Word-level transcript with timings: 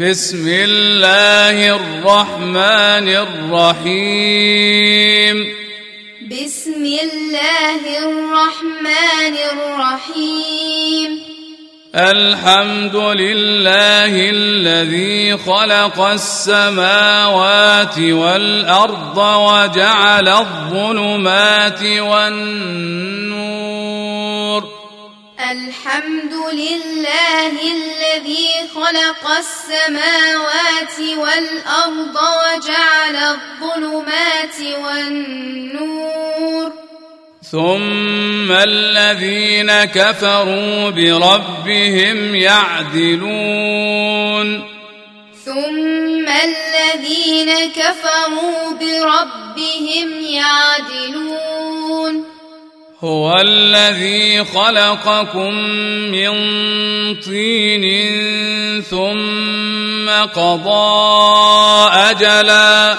بسم 0.00 0.48
الله 0.48 1.76
الرحمن 1.76 3.08
الرحيم. 3.08 4.56
بسم 6.28 6.84
الله 6.84 7.98
الرحمن 7.98 9.36
الرحيم. 9.52 11.20
الحمد 11.94 12.96
لله 12.96 14.30
الذي 14.30 15.36
خلق 15.36 16.00
السماوات 16.00 17.98
والأرض 17.98 19.18
وجعل 19.18 20.28
الظلمات 20.28 21.82
والنور. 21.82 24.05
الحمد 25.40 26.34
لله 26.52 27.50
الذي 27.50 28.48
خلق 28.74 29.30
السماوات 29.38 31.18
والأرض 31.18 32.16
وجعل 32.16 33.16
الظلمات 33.16 34.60
والنور. 34.84 36.72
ثم 37.52 38.52
الذين 38.52 39.84
كفروا 39.84 40.90
بربهم 40.90 42.34
يعدلون. 42.34 43.28
ثم 45.44 46.28
الذين 46.28 47.72
كفروا 47.72 48.72
بربهم 48.80 50.20
يعدلون. 50.20 52.35
هو 53.04 53.36
الذي 53.40 54.44
خلقكم 54.44 55.54
من 56.10 56.32
طين 57.20 57.84
ثم 58.82 60.10
قضى 60.10 61.88
أجلا. 61.92 62.98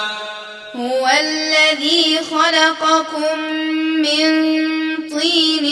هو 0.76 1.08
الذي 1.20 2.18
خلقكم 2.30 3.38
من 3.98 4.28
طين 5.18 5.66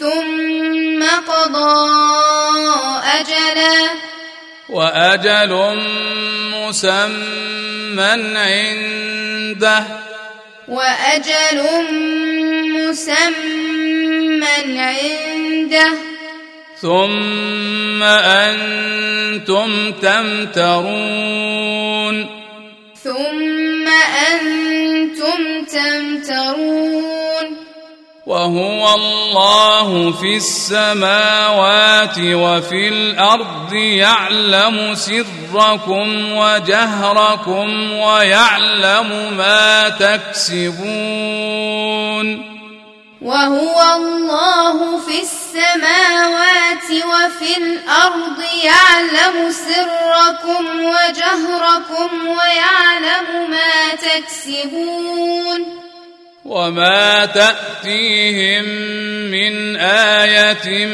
ثم 0.00 1.02
قضى 1.32 1.90
أجلا. 3.04 3.90
وأجل 4.68 5.78
مسمى 6.54 8.02
عنده. 8.36 10.05
وأجل 10.68 11.62
مسمى 12.70 14.78
عنده. 14.78 15.92
ثم 16.82 18.02
أنتم 18.02 19.92
تمترون. 19.92 21.46
ثم 23.04 23.88
أنتم 24.32 25.64
تمترون. 25.64 27.65
وهو 28.26 28.94
الله 28.94 30.12
في 30.12 30.36
السماوات 30.36 32.18
وفي 32.18 32.88
الأرض 32.88 33.72
يعلم 33.72 34.94
سركم 34.94 36.32
وجهركم 36.32 37.92
ويعلم 37.92 39.36
ما 39.36 39.88
تكسبون 39.88 41.06
وهو 43.22 43.94
الله 43.96 44.98
في 44.98 45.22
السماوات 45.22 46.90
وفي 46.90 47.56
الأرض 47.56 48.42
يعلم 48.62 49.50
سركم 49.50 50.66
وجهركم 50.84 52.10
ويعلم 52.28 53.50
ما 53.50 53.94
تكسبون 53.94 55.85
وما 56.48 57.26
تأتيهم 57.26 58.64
من 59.30 59.76
آية 59.76 60.86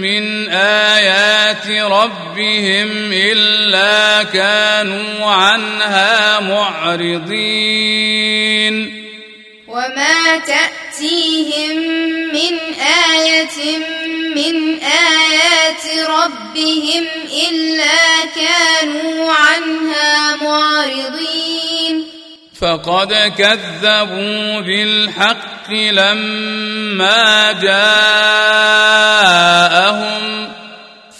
من 0.00 0.48
آيات 0.50 1.66
ربهم 1.70 3.12
إلا 3.12 4.22
كانوا 4.22 5.30
عنها 5.30 6.40
معرضين 6.40 7.90
وما 9.68 10.38
تأتيهم 10.46 11.76
من 12.34 12.58
آية 13.14 13.78
من 14.34 14.78
آيات 14.82 15.84
ربهم 16.08 17.04
إلا 17.48 18.24
كانوا 18.36 19.32
عنها 19.32 20.36
معرضين 20.36 22.19
فقد 22.60 23.32
كذبوا 23.38 24.60
بالحق 24.60 25.70
لما 25.70 27.52
جاءهم. 27.52 27.80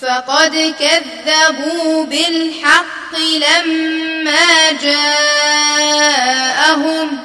فقد 0.03 0.75
كذبوا 0.81 2.05
بالحق 2.05 3.19
لما 3.19 4.73
جاءهم. 6.63 7.19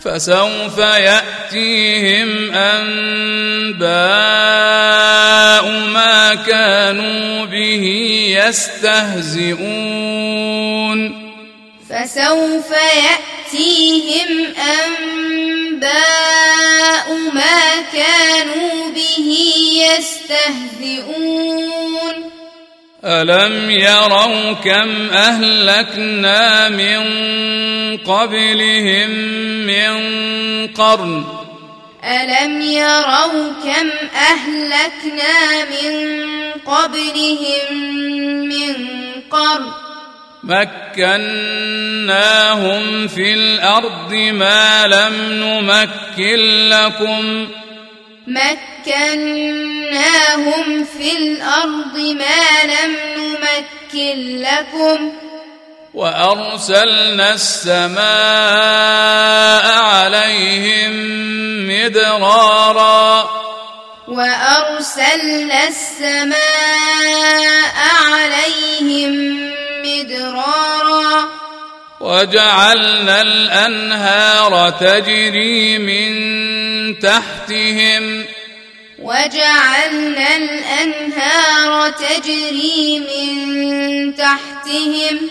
فسوف 0.00 0.78
يأتيهم 0.78 2.52
أنباء 2.52 3.84
ما 5.88 6.34
كانوا 6.34 7.44
به 7.44 7.84
يستهزئون. 8.48 9.64
فسوف 11.94 12.70
يأتيهم 12.70 14.54
أنباء 14.84 15.86
ما 17.34 17.82
كانوا 17.92 18.90
به 18.94 19.28
يستهزئون. 20.78 21.34
ألم 23.04 23.70
يروا 23.70 24.52
كم 24.52 25.10
أهلكنا 25.12 26.68
من 26.68 27.02
قبلهم 27.96 29.10
من 29.66 29.94
قرن؟ 30.74 31.24
ألم 32.04 32.60
يروا 32.60 33.52
كم 33.64 33.90
أهلكنا 34.16 35.64
من 35.64 35.92
قبلهم 36.66 37.74
من 38.48 38.74
قرن؟ 39.30 39.83
مكناهم 40.44 41.08
في 43.08 43.34
الأرض 43.34 44.12
ما 44.12 44.86
لم 44.86 45.32
نمكن 45.32 46.68
لكم. 46.68 47.48
مكناهم 48.26 49.14
في 50.84 51.16
الأرض 51.16 51.96
ما 51.96 52.64
لم 52.64 52.96
نمكن 53.16 54.42
لكم. 54.42 55.12
وأرسلنا 55.94 57.34
السماء 57.34 58.04
عليهم 59.84 60.92
مدرارا. 61.68 63.30
وأرسلنا 64.08 65.68
السماء 65.68 67.74
عليهم 68.12 69.14
مدرارا. 69.84 71.28
وجعلنا 72.00 73.22
الأنهار 73.22 74.70
تجري 74.70 75.78
من 75.78 76.14
تحتهم. 76.98 78.24
وجعلنا 78.98 80.36
الأنهار 80.36 81.90
تجري 81.90 82.98
من 82.98 84.14
تحتهم. 84.14 85.30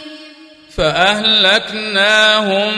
فأهلكناهم 0.77 2.73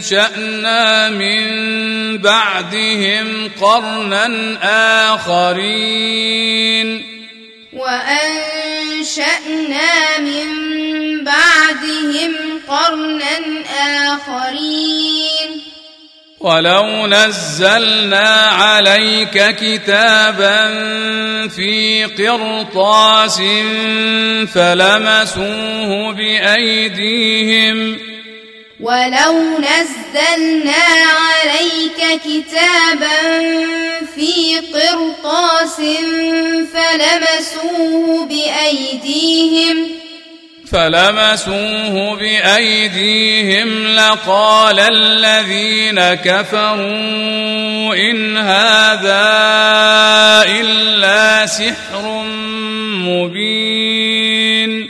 من 1.09 1.41
بعدهم 2.17 3.51
قرنا 3.61 4.25
آخرين. 5.13 7.05
وأنشأنا 7.73 8.59
من 10.19 10.47
بعدهم 11.23 12.33
قرنا 12.67 13.39
آخرين. 14.13 15.14
ولو 16.45 17.07
نزلنا 17.07 18.29
عليك 18.51 19.55
كتابا 19.55 20.67
في 21.47 22.05
قرطاس 22.05 23.37
فلمسوه 24.53 26.13
بأيديهم 26.13 27.97
ولو 28.79 29.57
نزلنا 29.57 30.85
عليك 31.17 32.21
كتابا 32.21 33.19
في 34.15 34.59
قرطاس 34.73 35.81
فلمسوه 36.73 38.25
بأيديهم 38.25 40.04
فلمسوه 40.75 42.15
بايديهم 42.15 43.87
لقال 43.87 44.79
الذين 44.79 46.13
كفروا 46.13 47.95
ان 47.95 48.37
هذا 48.37 49.23
الا 50.47 51.45
سحر 51.45 52.23
مبين 53.07 54.89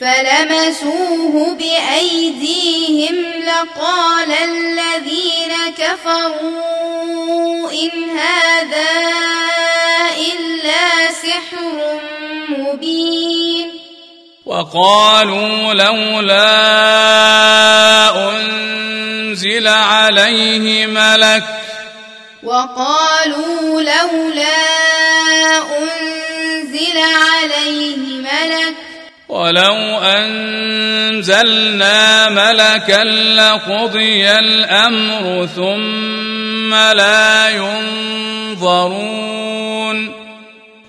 فلمسوه 0.00 1.54
بايديهم 1.54 3.16
لقال 3.46 4.32
الذين 4.32 5.54
كفروا 5.78 7.70
ان 7.70 8.18
هذا 8.18 8.90
الا 10.16 11.12
سحر 11.12 12.00
مبين 12.48 13.83
وقالوا 14.46 15.74
لولا 15.74 16.50
أنزل 18.30 19.68
عليه 19.68 20.86
ملك 20.86 21.44
وقالوا 22.42 23.82
لولا 23.82 24.64
أنزل 25.78 26.98
عليه 26.98 27.96
ملك 27.96 28.74
ولو 29.28 29.98
أنزلنا 30.02 31.48
ملكا 32.28 33.04
لقضي 33.34 34.30
الأمر 34.30 35.46
ثم 35.56 36.74
لا 36.74 37.48
ينظرون 37.48 39.24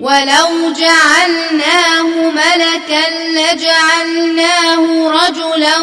ولو 0.00 0.72
جعلناه 0.72 2.30
ملكا 2.30 3.04
لجعلناه 3.28 5.10
رجلا 5.10 5.78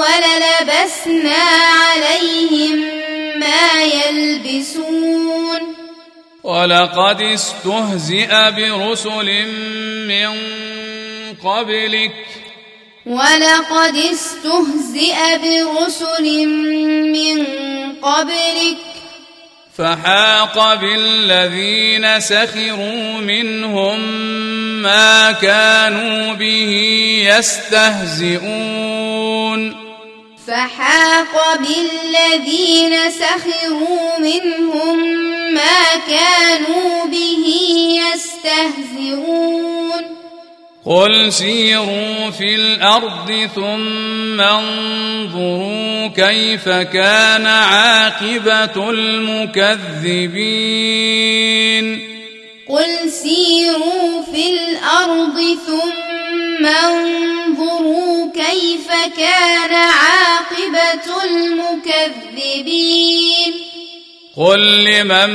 وللبسنا 0.00 1.42
عليهم 1.80 2.78
ما 3.40 3.82
يلبسون 3.82 5.60
ولقد 6.42 7.20
استهزئ 7.22 8.28
برسل 8.50 9.46
من 10.08 10.30
قبلك 11.44 12.12
ولقد 13.06 13.96
استهزئ 13.96 15.38
برسل 15.38 16.46
من 17.12 17.46
قبلك 18.02 18.93
فحاق 19.78 20.74
بالذين 20.74 22.20
سخروا 22.20 23.18
منهم 23.18 24.00
ما 24.82 25.32
كانوا 25.32 26.34
به 26.34 26.72
يستهزئون. 27.28 28.54
فحاق 30.46 31.58
بالذين 31.58 33.10
سخروا 33.10 34.18
منهم 34.18 34.98
ما 35.54 35.96
كانوا 36.08 37.06
به 37.06 37.44
يستهزئون. 38.14 39.44
قل 40.86 41.32
سيروا 41.32 42.30
في 42.30 42.54
الأرض 42.54 43.48
ثم 43.54 44.40
انظروا 44.40 46.06
كيف 46.08 46.68
كان 46.68 47.46
عاقبه 47.46 48.90
المكذبين 48.90 50.24
قل 52.68 53.10
سيروا 53.10 54.22
في 54.32 54.50
الأرض 54.50 55.40
ثم 55.66 56.66
انظروا 56.66 58.32
كيف 58.34 58.88
كان 59.16 59.74
عاقبه 59.74 61.24
المكذبين 62.44 62.84
قل 64.36 64.84
لمن 64.84 65.30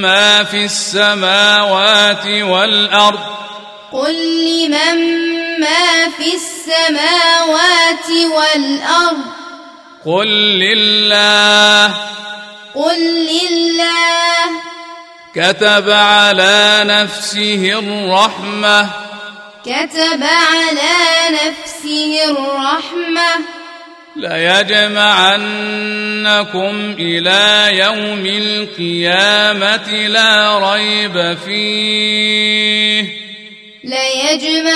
ما 0.00 0.44
في 0.44 0.64
السماوات 0.64 2.26
والارض 2.26 3.47
قل 3.92 4.14
لمن 4.44 4.98
ما 5.60 6.10
في 6.16 6.34
السماوات 6.34 8.10
والأرض 8.36 9.18
قل 10.06 10.28
لله. 10.58 11.94
قل 12.74 13.00
لله. 13.26 14.50
كتب 15.34 15.90
على 15.90 16.80
نفسه 16.84 17.78
الرحمة. 17.78 18.90
كتب 19.64 20.22
على 20.22 20.96
نفسه 21.30 22.24
الرحمة. 22.24 23.44
ليجمعنكم 24.16 25.36
إلى 26.98 27.68
يوم 27.78 28.26
القيامة 28.26 29.92
لا 30.06 30.58
ريب 30.72 31.38
فيه. 31.46 33.27
ليجمعنكم 33.84 34.68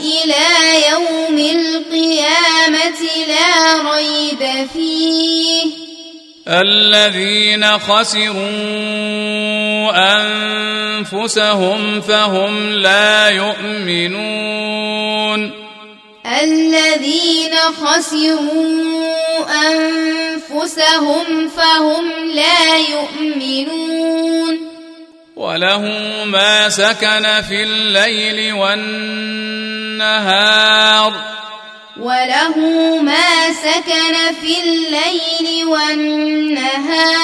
إلى 0.00 0.46
يوم 0.90 1.38
القيامة 1.38 3.00
لا 3.28 3.54
ريب 3.94 4.42
فيه. 4.72 5.64
الذين 6.48 7.78
خسروا 7.78 8.34
أنفسهم 10.16 12.00
فهم 12.00 12.72
لا 12.72 13.28
يؤمنون. 13.28 14.84
الذين 16.42 17.54
خسروا 17.84 19.44
أنفسهم 19.70 21.48
فهم 21.56 22.04
لا 22.34 22.76
يؤمنون. 22.76 24.73
وله 25.36 25.80
ما 26.24 26.68
سكن 26.68 27.42
في 27.48 27.62
الليل 27.62 28.52
والنهار 28.52 29.94
وله 31.96 32.58
ما 33.02 33.52
سكن 33.52 34.34
في 34.42 34.62
الليل 34.62 35.64
والنهار 35.66 37.14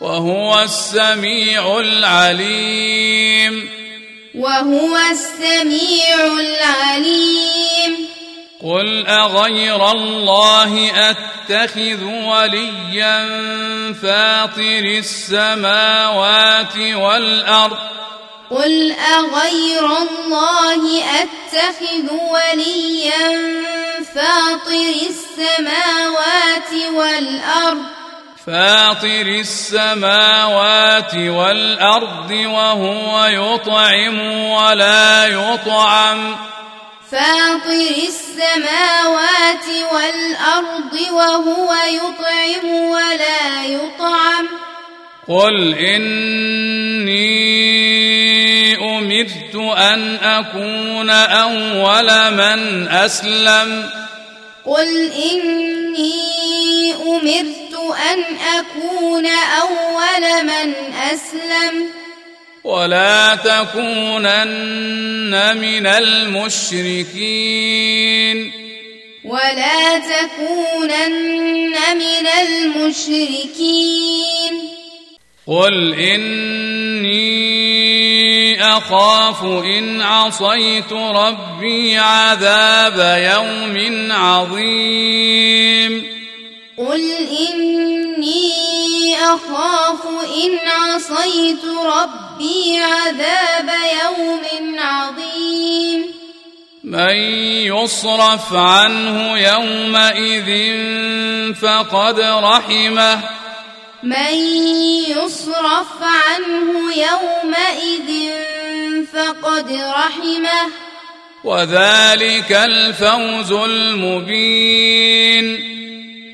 وهو 0.00 0.62
السميع 0.62 1.80
العليم 1.80 3.68
وهو 4.34 4.96
السميع 5.10 6.26
العليم 6.26 8.08
قل 8.64 9.06
اغير 9.06 9.90
الله 9.90 10.90
اتخذ 11.10 12.04
وليا 12.04 13.24
فاطر 14.02 14.84
السماوات 14.98 16.76
والارض 16.76 17.78
قل 18.50 18.92
أغير 18.92 19.86
الله 19.86 21.04
أتخذ 21.04 22.12
وليا 22.12 23.28
فاطر 24.14 24.94
السماوات 25.08 26.92
والأرض 26.94 27.84
فاطر 28.46 29.26
السماوات 29.40 31.14
والارض 31.14 32.30
وهو 32.30 33.24
يطعم 33.24 34.18
ولا 34.50 35.26
يطعم 35.26 36.36
فاطر 37.10 37.86
السماوات 38.08 39.66
والأرض 39.92 41.12
وهو 41.12 41.74
يطعم 41.86 42.74
ولا 42.74 43.64
يطعم. 43.64 44.48
قل 45.28 45.74
إني 45.74 47.24
أمرت 48.76 49.54
أن 49.78 50.16
أكون 50.16 51.10
أول 51.10 52.30
من 52.30 52.88
أسلم. 52.88 53.90
قل 54.64 55.12
إني 55.12 56.94
أمرت 56.94 57.74
أن 58.12 58.24
أكون 58.58 59.26
أول 59.60 60.44
من 60.44 60.74
أسلم. 60.94 62.03
ولا 62.64 63.34
تكونن 63.34 65.30
من 65.56 65.86
المشركين. 65.86 67.04
ولا 69.24 69.98
تكونن 69.98 71.74
من 71.94 72.26
المشركين. 72.42 73.44
قل 75.46 75.94
إني 75.94 77.34
أخاف 78.62 79.44
إن 79.44 80.00
عصيت 80.00 80.92
ربي 80.92 81.98
عذاب 81.98 83.20
يوم 83.34 84.12
عظيم. 84.12 86.04
قل 86.78 87.02
إني 87.50 88.52
أخاف 89.16 90.06
إن 90.44 90.58
عصيت 90.68 91.64
ربي 91.64 92.23
عذاب 92.80 93.70
يوم 94.04 94.78
عظيم 94.78 96.04
من 96.84 97.16
يصرف 97.66 98.54
عنه 98.54 99.38
يومئذ 99.38 100.74
فقد 101.54 102.20
رحمه 102.20 103.20
من 104.02 104.34
يصرف 105.08 106.02
عنه 106.02 106.94
يومئذ 106.96 108.32
فقد 109.12 109.72
رحمه 109.72 110.70
وذلك 111.44 112.52
الفوز 112.52 113.52
المبين 113.52 115.44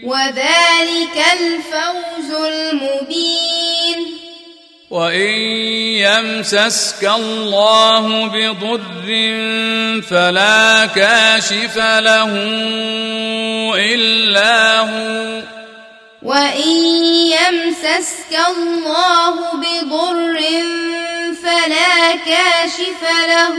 وذلك 0.05 1.25
الفوز 1.33 2.35
المبين 2.35 4.21
وإن 4.91 5.39
يمسسك 6.03 7.05
الله 7.05 8.27
بضر 8.27 9.07
فلا 10.11 10.87
كاشف 10.87 11.77
له 11.77 12.33
إلا 13.77 14.79
هو 14.81 15.43
وإن 16.23 16.71
يمسسك 17.39 18.35
الله 18.49 19.35
بضر 19.55 20.41
فلا 21.43 22.17
كاشف 22.27 23.03
له 23.29 23.55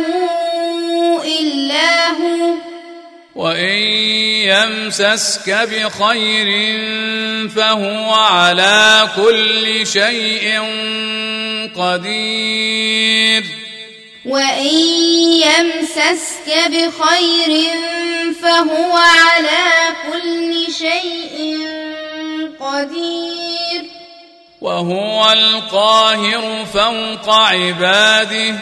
إلا 1.39 2.07
هو 2.07 2.70
وإن 3.35 3.79
يمسسك 4.51 5.49
بخير 5.49 6.79
فهو 7.49 8.13
على 8.13 9.09
كل 9.15 9.87
شيء 9.87 10.59
قدير. 11.75 13.43
وإن 14.25 14.75
يمسسك 15.41 16.49
بخير 16.67 17.69
فهو 18.41 18.97
على 18.97 19.95
كل 20.11 20.73
شيء 20.73 21.57
قدير. 22.59 23.81
وهو 24.61 25.31
القاهر 25.31 26.65
فوق 26.73 27.29
عباده. 27.29 28.55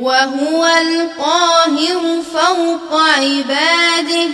وهو 0.00 0.66
القاهر 0.66 2.22
فوق 2.32 3.00
عباده. 3.00 4.28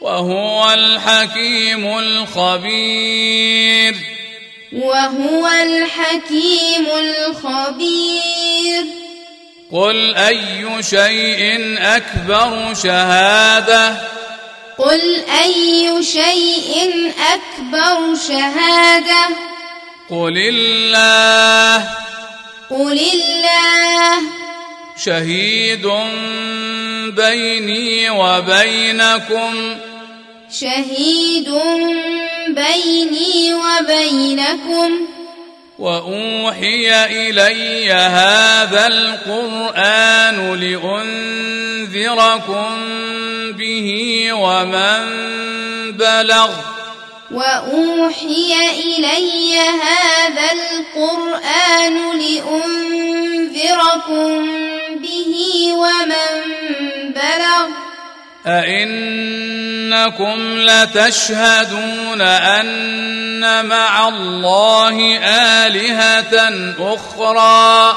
وهو 0.00 0.70
الحكيم 0.70 1.98
الخبير. 1.98 3.94
وهو 4.72 5.48
الحكيم 5.48 6.86
الخبير. 6.98 8.84
قل 9.72 10.14
أي 10.16 10.82
شيء 10.82 11.76
أكبر 11.80 12.74
شهادة؟ 12.74 13.94
قل 14.78 15.24
أي 15.42 16.02
شيء 16.02 17.12
أكبر 17.34 18.14
شهادة. 18.28 19.26
قل 20.10 20.38
الله. 20.38 21.88
قل 22.70 23.00
الله. 23.14 24.45
شهيد 25.04 25.88
بيني 27.16 28.10
وبينكم. 28.10 29.76
شهيد 30.50 31.50
بيني 32.48 33.54
وبينكم. 33.54 34.90
وأوحي 35.78 37.04
إلي 37.04 37.92
هذا 37.92 38.86
القرآن 38.86 40.60
لأنذركم 40.60 42.66
به 43.52 44.28
ومن 44.32 45.02
بلغ 45.92 46.75
وأوحي 47.36 48.50
إلي 48.70 49.58
هذا 49.58 50.48
القرآن 50.52 51.96
لأنذركم 52.18 53.68
به 54.96 55.34
ومن 55.72 56.32
بلغ. 57.12 57.66
أئنكم 58.46 60.36
لتشهدون 60.58 62.20
أن 62.20 63.64
مع 63.64 64.08
الله 64.08 65.18
آلهة 65.66 66.34
أخرى. 66.94 67.96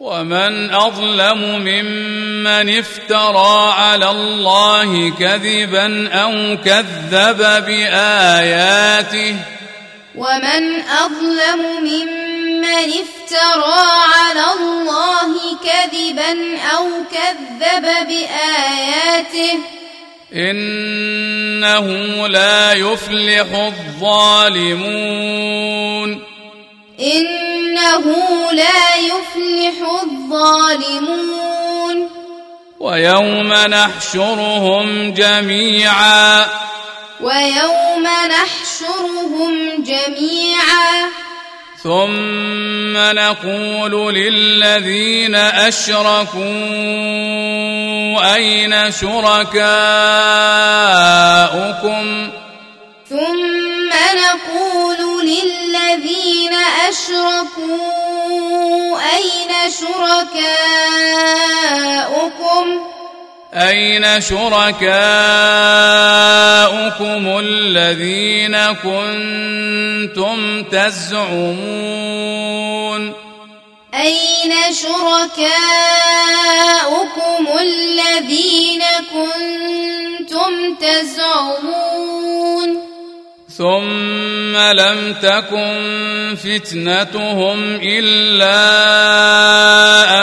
ومن 0.00 0.70
أظلم 0.70 1.38
ممن 1.60 2.78
افترى 2.78 3.72
على 3.72 4.10
الله 4.10 5.10
كذبا 5.18 6.08
أو 6.12 6.56
كذب 6.64 7.38
بآياته 7.66 9.36
ومن 10.16 10.80
أظلم 10.80 11.60
ممن 11.80 12.92
افترى 12.92 13.84
على 14.16 14.44
الله 14.60 15.30
كذبا 15.64 16.58
أو 16.76 16.86
كذب 17.12 17.86
بآياته 18.08 19.58
إنه 20.34 21.86
لا 22.26 22.72
يفلح 22.72 23.46
الظالمون 23.98 25.06
إنه 27.00 28.04
لا 28.52 28.96
يفلح 28.96 29.90
الظالمون. 30.02 32.10
ويوم 32.80 33.52
نحشرهم 33.52 35.14
جميعا. 35.14 36.46
ويوم 37.20 38.08
نحشرهم 38.30 39.82
جميعا. 39.82 41.10
ثم 41.82 42.96
نقول 42.96 44.14
للذين 44.14 45.34
أشركوا 45.34 46.44
أين 48.34 48.92
شركاؤكم؟ 48.92 49.60
ثم 53.08 53.75
نقول 53.92 55.00
للذين 55.26 56.54
أشركوا 56.88 58.16
أين 59.16 59.50
شركاؤكم؟ 59.70 60.46
أين 63.54 64.20
شركاؤكم 64.20 64.98
الذين 67.38 68.56
كنتم 68.72 70.62
تزعمون؟ 70.62 72.06
أين 73.94 74.52
شركاؤكم 74.72 75.46
الذين 77.60 78.82
كنتم 79.12 80.74
تزعمون؟ 80.74 82.16
ثم 83.58 84.56
لم 84.56 85.16
تكن 85.22 86.36
فتنتهم 86.44 87.80
إلا 87.82 88.60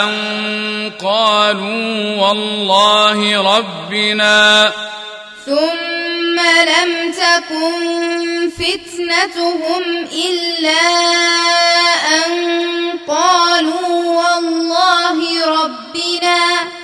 أن 0.02 0.10
قالوا 1.02 2.16
والله 2.16 3.18
ربنا. 3.56 4.72
ثم 5.46 6.36
لم 6.70 7.12
تكن 7.12 7.74
فتنتهم 8.50 9.82
إلا 10.12 10.84
أن 12.14 12.32
قالوا 13.08 14.22
والله 14.22 15.18
ربنا. 15.46 16.83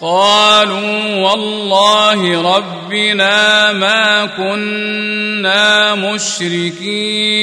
قالوا 0.00 1.16
والله 1.16 2.42
ربنا 2.56 3.72
ما 3.72 4.26
كنا 4.26 5.94
مشركين. 5.94 7.34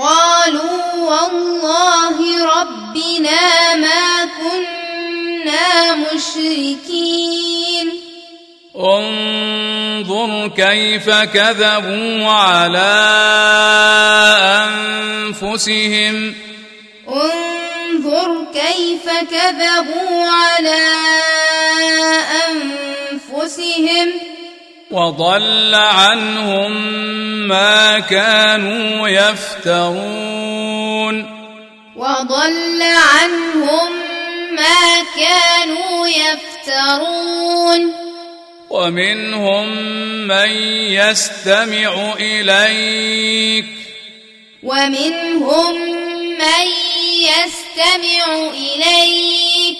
قالوا 0.00 0.80
والله 0.96 2.16
ربنا 2.60 3.74
ما 3.76 4.24
كنا 4.40 5.94
مشركين. 5.94 7.86
انظر 8.76 10.48
كيف 10.48 11.10
كذبوا 11.10 12.26
على 12.26 12.96
أنفسهم. 14.68 16.34
انظر 17.08 17.59
كيف 18.54 19.06
كذبوا 19.06 20.24
على 20.30 20.94
أنفسهم. 22.50 24.12
وضل 24.90 25.74
عنهم 25.74 26.72
ما 27.48 27.98
كانوا 27.98 29.08
يفترون. 29.08 30.60
وضل 31.96 32.82
عنهم 32.82 33.92
ما 34.52 35.04
كانوا 35.16 36.08
يفترون. 36.08 37.94
ومنهم 38.70 39.68
من 40.26 40.50
يستمع 40.90 42.14
إليك. 42.20 43.66
ومنهم 44.62 45.74
من 46.40 46.89
يستمع 47.20 48.50
إليك. 48.50 49.78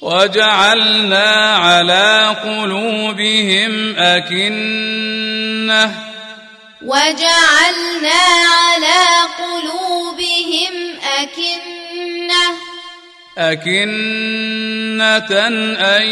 وجعلنا 0.00 1.56
على 1.56 2.36
قلوبهم 2.44 3.96
أكنة. 3.96 5.94
وجعلنا 6.82 8.22
على 8.52 9.06
قلوبهم 9.38 10.72
أكنة. 11.18 12.44
أكنة 13.38 15.32
أن 15.96 16.06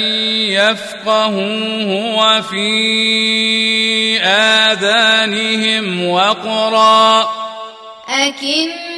يفقهوه 0.51 2.17
وفي 2.17 4.21
آذانهم 4.23 6.09
وقرا. 6.09 7.31
أكنة 8.09 8.94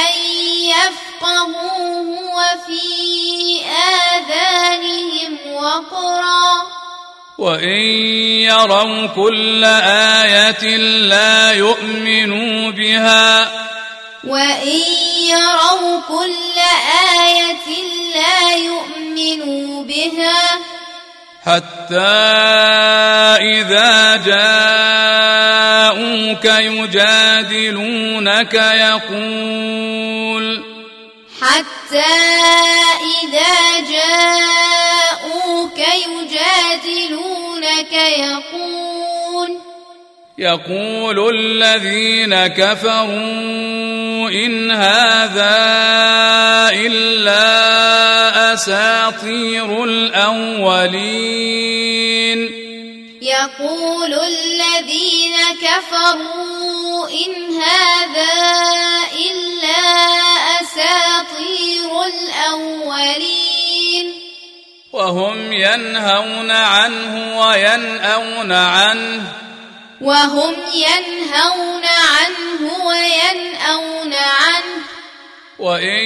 أن 0.00 0.08
يفقهوه 0.64 2.08
وفي 2.36 3.60
آذانهم 4.12 5.38
وقرا. 5.54 6.66
وإن 7.38 7.80
يروا 8.48 9.06
كل 9.06 9.64
آية 10.24 10.76
لا 10.76 11.52
يؤمنوا 11.52 12.70
بها. 12.70 13.52
وإن 14.24 14.82
يروا 15.28 16.00
كل 16.08 16.58
آية 17.20 17.84
لا 18.14 18.56
يؤمنوا 18.56 19.84
بها. 19.84 20.58
حتى 21.46 22.14
إذا 23.40 24.16
جاءوك 24.16 24.44
يجادلونك 26.44 28.54
يقول 28.54 30.64
حتى 31.42 32.14
إذا 33.22 33.80
جاءوك 33.90 35.78
يجادلونك 36.08 37.92
يقول 37.92 38.83
يقول 40.38 41.34
الذين 41.34 42.46
كفروا 42.46 44.28
إن 44.30 44.70
هذا 44.70 45.56
إلا 46.74 47.44
أساطير 48.54 49.84
الأولين. 49.84 51.24
يقول 53.22 54.14
الذين 54.14 55.36
كفروا 55.62 57.08
إن 57.08 57.32
هذا 57.62 58.34
إلا 59.14 59.82
أساطير 60.62 61.90
الأولين. 62.02 63.34
وهم 64.92 65.52
ينهون 65.52 66.50
عنه 66.50 67.40
وينأون 67.40 68.52
عنه. 68.52 69.43
وهم 70.04 70.54
ينهون 70.74 71.84
عنه 71.84 72.86
وينأون 72.86 74.14
عنه. 74.14 74.84
وإن 75.58 76.04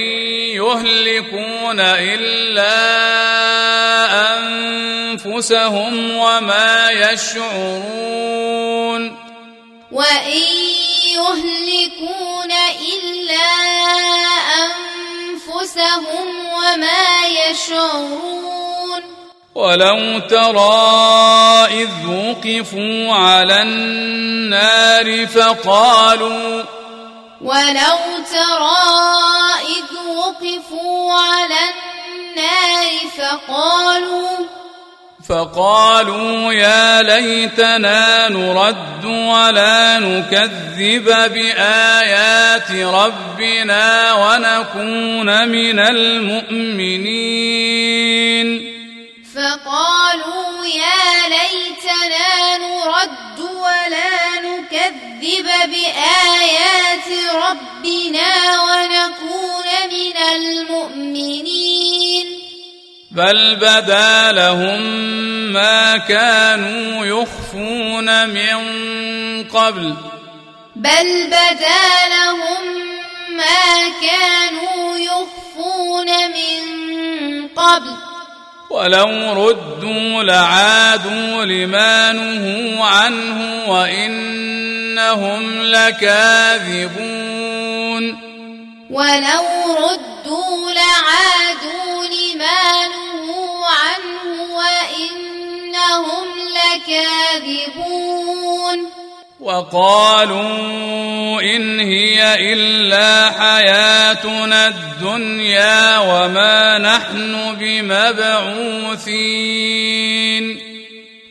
يهلكون 0.55 1.79
إلا 1.79 2.75
أنفسهم 4.37 6.17
وما 6.17 6.91
يشعرون. 6.91 8.09
وإن 9.91 10.43
يهلكون 11.13 12.51
إلا 12.93 13.49
أنفسهم 14.63 16.27
وما 16.53 17.27
يشعرون. 17.27 18.68
ولو 19.55 20.19
ترى 20.19 21.67
إذ 21.71 21.89
وقفوا 22.07 23.13
على 23.13 23.61
النار 23.61 25.27
فقالوا 25.27 26.63
ولو 27.41 27.97
ترى 28.31 28.77
إذ 29.77 29.89
وقفوا 30.17 31.13
على 31.13 31.55
النار 31.69 32.89
فقالوا 33.17 34.37
فقالوا 35.29 36.53
يا 36.53 37.01
ليتنا 37.01 38.29
نرد 38.29 39.05
ولا 39.05 39.99
نكذب 39.99 41.05
بآيات 41.05 42.71
ربنا 42.71 44.13
ونكون 44.13 45.47
من 45.47 45.79
المؤمنين. 45.79 47.29
فقالوا 49.39 50.65
يا 50.65 51.29
ليتنا 51.29 52.57
نرد 52.57 53.39
ولا 53.39 54.39
نكذب 54.39 55.47
بآيات 55.71 57.09
ربنا 57.33 58.31
ونكون 58.61 59.67
من 59.91 60.17
المؤمنين. 60.35 62.27
بل 63.11 63.55
بدا 63.55 64.31
لهم 64.31 64.81
ما 65.53 65.97
كانوا 65.97 67.05
يخفون 67.05 68.29
من 68.29 68.57
قبل. 69.43 69.95
بل 70.75 71.27
بدا 71.27 72.07
لهم 72.09 72.63
ما 73.29 73.89
كانوا 74.01 74.97
يخفون 74.97 76.09
من 76.27 76.61
قبل. 77.47 78.18
ولو 78.69 79.33
ردوا 79.47 80.23
لعادوا 80.23 81.45
لما 81.45 82.11
نهوا 82.11 82.85
عنه 82.85 83.69
وإنهم 83.71 85.61
لكاذبون. 85.61 86.99
ولو 88.89 89.45
ردوا 89.77 90.71
لعادوا 90.71 92.05
لما 92.05 92.87
نهوا 92.87 93.65
عنه 93.65 94.33
وإنهم 94.55 96.27
لكاذبون. 96.59 97.99
وقالوا 99.39 101.41
إن 101.41 101.79
هي 101.79 102.53
إلا 102.53 103.31
حياتنا 103.39 104.67
الدنيا 104.67 105.99
وما 105.99 106.77
نحن 106.77 107.55
بمبعوثين. 107.59 109.09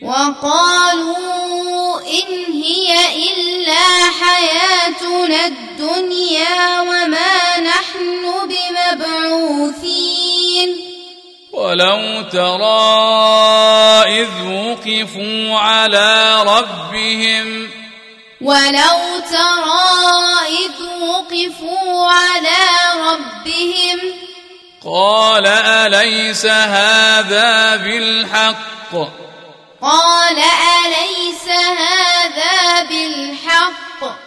وقالوا 0.01 2.01
إن 2.01 2.53
هي 2.53 2.93
إلا 3.29 3.87
حياتنا 4.21 5.45
الدنيا 5.45 6.81
وما 6.81 7.59
نحن 7.59 8.23
بمبعوثين. 8.49 10.69
ولو 11.53 12.21
ترى 12.31 12.99
إذ 14.21 14.29
وقفوا 14.47 15.59
على 15.59 16.43
ربهم 16.43 17.78
ولو 18.41 19.19
ترى 19.31 20.47
إذ 20.47 20.83
وقفوا 21.01 22.11
على 22.11 22.67
ربهم 22.95 23.99
قال 24.85 25.47
أليس 25.47 26.45
هذا 26.45 27.75
بالحق؟ 27.75 28.93
قال 29.81 30.37
أليس 30.85 31.47
هذا 31.49 32.83
بالحق؟ 32.83 34.17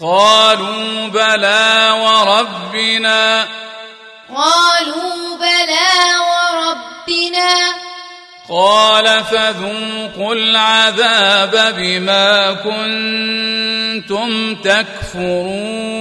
قالوا 0.00 1.08
بلى 1.08 1.90
وربنا. 2.00 3.48
قالوا 4.34 5.36
بلى 5.36 6.18
وربنا. 6.18 7.85
قال 8.48 9.24
فذوقوا 9.24 10.34
العذاب 10.34 11.74
بما 11.76 12.52
كنتم 12.52 14.30
تكفرون. 14.54 15.96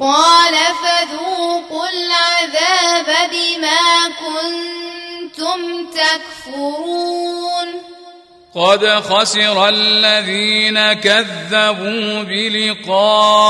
قال 0.00 0.54
فذوقوا 0.54 1.86
العذاب 1.88 3.06
بما 3.30 4.08
كنتم 4.22 5.58
تكفرون. 5.90 7.68
قد 8.54 8.86
خسر 8.86 9.68
الذين 9.68 10.92
كذبوا 10.92 12.22
بلقاء 12.22 13.42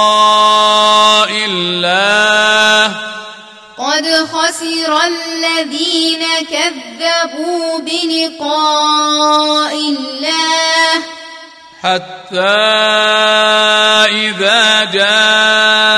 الله 1.45 2.97
قد 3.83 4.07
خسر 4.07 4.92
الذين 5.03 6.25
كذبوا 6.51 7.79
بلقاء 7.79 9.75
الله. 9.75 11.03
حتى 11.83 12.62
إذا 14.07 14.85
جاءتهم 14.85 15.92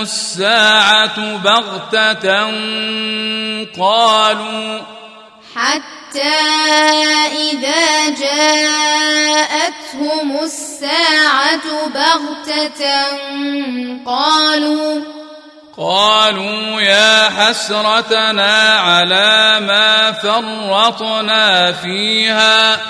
الساعة 0.00 1.36
بغتة 1.36 2.26
قالوا 3.80 4.80
حتى 5.54 6.38
إذا 7.52 8.08
جاءتهم 8.08 9.48
الساعة 10.42 11.66
بغتة 11.94 12.82
قالوا 14.06 15.21
قالوا 15.88 16.80
يا 16.80 17.28
حسرتنا 17.28 18.78
على 18.78 19.60
ما 19.60 20.12
فرطنا 20.12 21.72
فيها. 21.72 22.80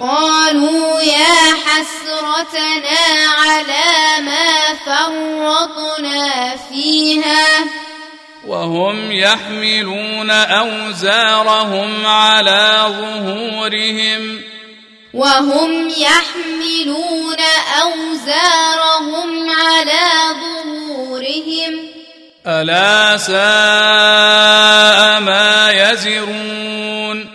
قالوا 0.00 1.00
يا 1.00 1.54
حسرتنا 1.66 2.98
على 3.38 4.24
ما 4.24 4.74
فرطنا 4.86 6.56
فيها. 6.56 7.46
وهم 8.46 9.12
يحملون 9.12 10.30
أوزارهم 10.30 12.06
على 12.06 12.82
ظهورهم. 12.86 14.42
وهم 15.14 15.88
يحملون 15.88 17.40
أوزارهم 17.82 19.50
على 19.50 20.34
ظهورهم. 20.40 22.05
ألا 22.48 23.16
ساء 23.16 23.36
ما 25.20 25.70
يزرون؟ 25.72 27.30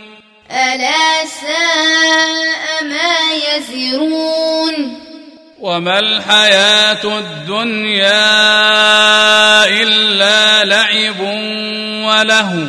ألا 0.52 1.26
ساء 1.26 2.84
ما 2.84 3.18
يزرون؟ 3.52 5.00
وما 5.60 6.00
الحياة 6.00 7.04
الدنيا 7.04 8.24
إلا 9.66 10.64
لعب 10.64 11.20
وله. 12.08 12.68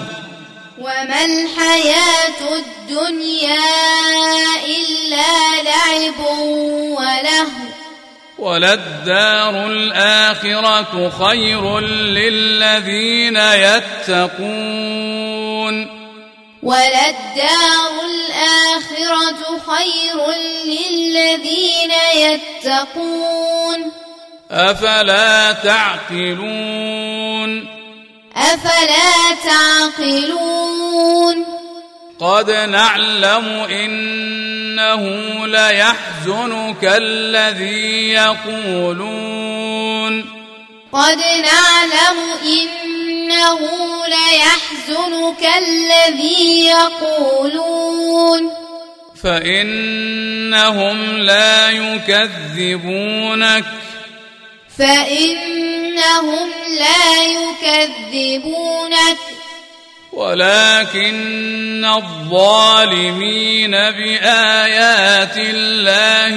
وما 0.78 1.24
الحياة 1.24 2.40
الدنيا 2.58 3.64
إلا 4.66 5.62
لعب 5.62 6.20
ولهو 6.90 7.81
وللدار 8.42 9.66
الآخرة 9.66 11.10
خير 11.24 11.80
للذين 11.80 13.36
يتقون 14.16 14.56
وللدار 16.62 17.92
الآخرة 18.04 19.58
خير 19.66 20.26
للذين 20.64 21.92
يتقون 22.16 23.92
أفلا 24.50 25.52
تعقلون 25.52 26.62
أفلا 28.36 29.34
تعقلون 29.44 31.61
قد 32.22 32.50
نعلم 32.50 33.46
إنه 33.70 35.02
ليحزنك 35.46 36.84
الذي 36.84 38.08
يقولون. 38.12 39.62
قد 40.92 41.18
نعلم 41.18 42.18
إنه 42.42 43.58
ليحزنك 44.06 45.48
الذي 45.58 46.66
يقولون. 46.66 48.50
فإنهم 49.22 51.18
لا 51.18 51.70
يكذبونك. 51.70 53.64
فإنهم 54.78 56.48
لا 56.78 57.22
يكذبونك. 57.24 59.16
ولكن 60.12 61.84
الظالمين 61.84 63.70
بآيات 63.70 65.36
الله 65.36 66.34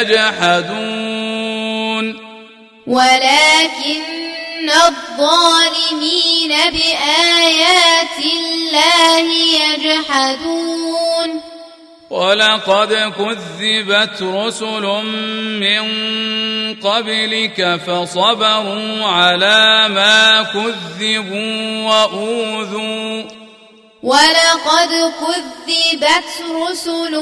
يجحدون. 0.00 1.12
ولكن 2.86 4.70
الظالمين 4.70 6.48
بآيات 6.48 8.18
الله 8.18 9.24
يجحدون. 9.62 11.51
ولقد 12.12 12.92
كذبت 12.92 14.22
رسل 14.22 14.84
من 15.64 15.84
قبلك 16.74 17.80
فصبروا 17.86 19.04
على 19.04 19.88
ما 19.88 20.42
كذبوا 20.42 21.88
وأوذوا. 21.88 23.22
ولقد 24.02 25.12
كذبت 25.20 26.30
رسل 26.50 27.14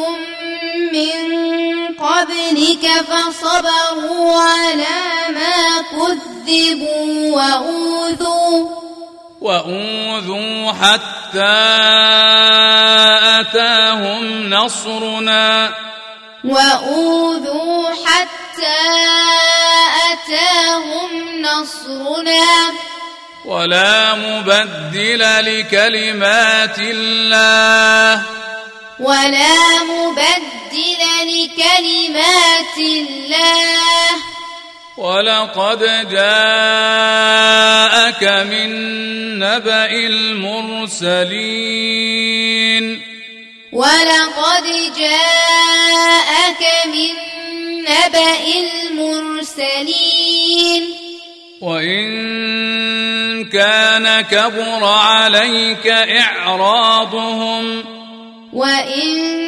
من 0.93 1.19
قبلك 1.95 2.85
فصبروا 3.11 4.33
على 4.43 4.99
ما 5.29 5.83
كذبوا 5.91 7.37
وأوذوا. 7.37 8.90
وأوذوا 9.41 10.73
حتى 10.73 11.61
أتاهم 13.41 14.51
نصرنا. 14.51 15.75
وأوذوا 16.45 17.91
حتى 18.07 18.81
أتاهم 20.13 21.43
نصرنا. 21.43 22.73
ولا 23.45 24.15
مبدل 24.15 25.21
لكلمات 25.59 26.79
الله. 26.79 28.23
ولا 29.01 29.83
مبدل 29.83 31.03
لكلمات 31.25 32.79
الله. 32.79 34.11
ولقد 34.97 36.09
جاءك 36.11 36.25
من 38.25 38.71
نبأ 39.39 39.91
المرسلين 40.91 41.81
ولقد 43.73 44.65
جاءك 44.99 46.63
من 46.87 47.15
نبأ 47.83 48.45
المرسلين 48.91 50.31
وإن 51.61 52.11
كان 53.45 54.21
كبر 54.21 54.85
عليك 54.85 55.87
إعراضهم 55.87 57.85
وإن 58.53 59.41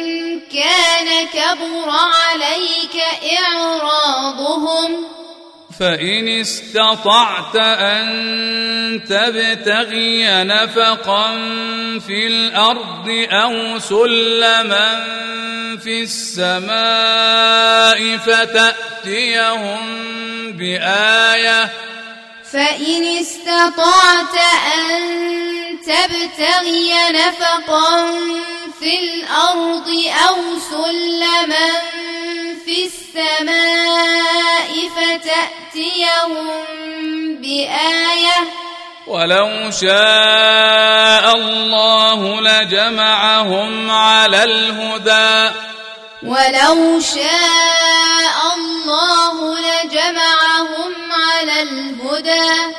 كان 0.53 1.27
كبر 1.27 1.89
عليك 1.89 3.03
إعراضهم 3.39 5.05
فإن 5.83 6.27
استطعت 6.27 7.55
أن 7.55 9.03
تبتغي 9.03 10.43
نفقا 10.43 11.31
في 12.07 12.27
الأرض 12.27 13.27
أو 13.31 13.79
سلما 13.79 15.03
في 15.83 16.03
السماء 16.03 17.57
فتأتيهم 18.17 19.79
بآية 20.51 21.69
فإن 22.53 23.03
استطعت 23.03 24.35
أن 24.75 25.01
تبتغي 25.81 26.93
نفقا 27.09 28.09
في 28.79 28.99
الأرض 28.99 29.89
أو 30.27 30.35
سلما 30.71 31.71
في 32.65 32.85
السماء 32.85 34.69
فتأتيهم 34.95 36.47
بآية. 37.41 38.39
ولو 39.07 39.71
شاء 39.71 41.35
الله 41.35 42.41
لجمعهم 42.41 43.91
على 43.91 44.43
الهدى. 44.43 45.55
ولو 46.25 46.99
شاء 46.99 48.55
الله 48.55 49.59
لجمعهم 49.59 50.93
على 51.11 51.61
الهدى. 51.61 52.73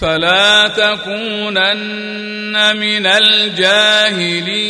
فلا 0.00 0.68
تكونن 0.68 2.76
من 2.76 3.06
الجاهلين. 3.06 4.60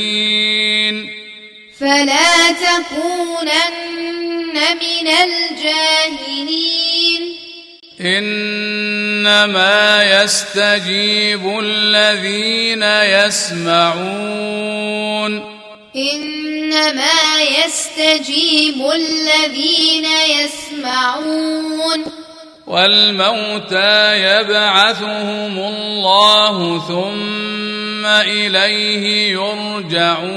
فلا 1.81 2.53
تكونن 2.53 4.55
من 4.55 5.09
الجاهلين. 5.09 6.71
إنما 8.01 10.05
يستجيب 10.23 11.61
الذين 11.65 12.83
يسمعون. 13.27 14.31
إنما 15.97 17.43
يستجيب 17.43 18.91
الذين 18.95 20.07
يسمعون. 20.39 22.05
والموتى 22.67 24.17
يبعثهم 24.17 25.59
الله 25.59 26.89
ثم 26.89 28.07
إليه 28.07 29.33
يرجعون. 29.33 30.31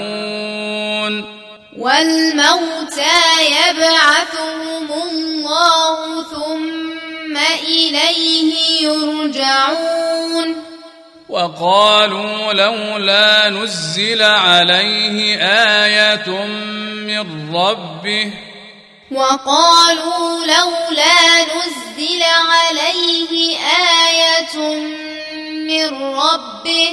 والموتى 1.78 3.22
يبعثهم 3.46 4.88
الله 4.92 6.24
ثم 6.24 7.38
إليه 7.68 8.82
يرجعون. 8.82 10.73
وقالوا 11.34 12.54
لولا 12.54 13.50
نزل 13.50 14.22
عليه 14.22 15.38
آية 15.84 16.30
من 17.10 17.56
ربه. 17.56 18.34
وقالوا 19.12 20.46
لولا 20.46 21.44
نزل 21.44 22.24
عليه 22.24 23.58
آية 24.06 24.76
من 25.42 26.04
ربه. 26.04 26.90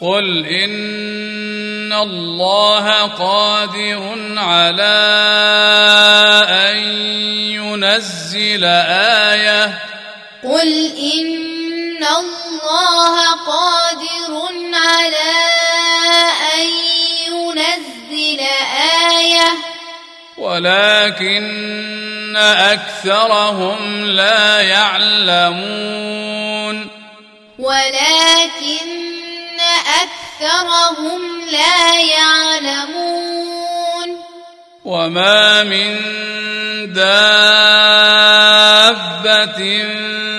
قل 0.00 0.46
إن 0.46 1.92
الله 1.92 3.02
قادر 3.02 4.18
على 4.36 5.00
أن 6.48 6.78
ينزل 7.52 8.64
آية. 8.64 9.78
قل 10.44 10.92
إن 10.96 11.50
الله 12.04 13.30
قادر 13.46 14.32
على 14.74 15.34
أن 16.54 16.66
ينزل 17.28 18.40
آية 19.18 19.50
ولكن 20.38 22.36
أكثرهم 22.36 24.04
لا 24.04 24.60
يعلمون 24.60 26.10
ولكن 27.58 28.90
أكثرهم 30.02 31.20
لا 31.50 32.00
يعلمون 32.00 33.20
وما 34.84 35.62
من 35.62 35.96
دابة 36.92 38.30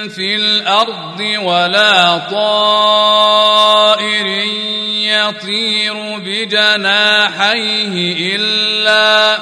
في 0.10 0.36
الأرض 0.36 1.20
ولا 1.44 2.18
طائر 2.32 4.28
يطير 5.12 5.94
بجناحيه 6.20 7.96
إلا 8.36 9.38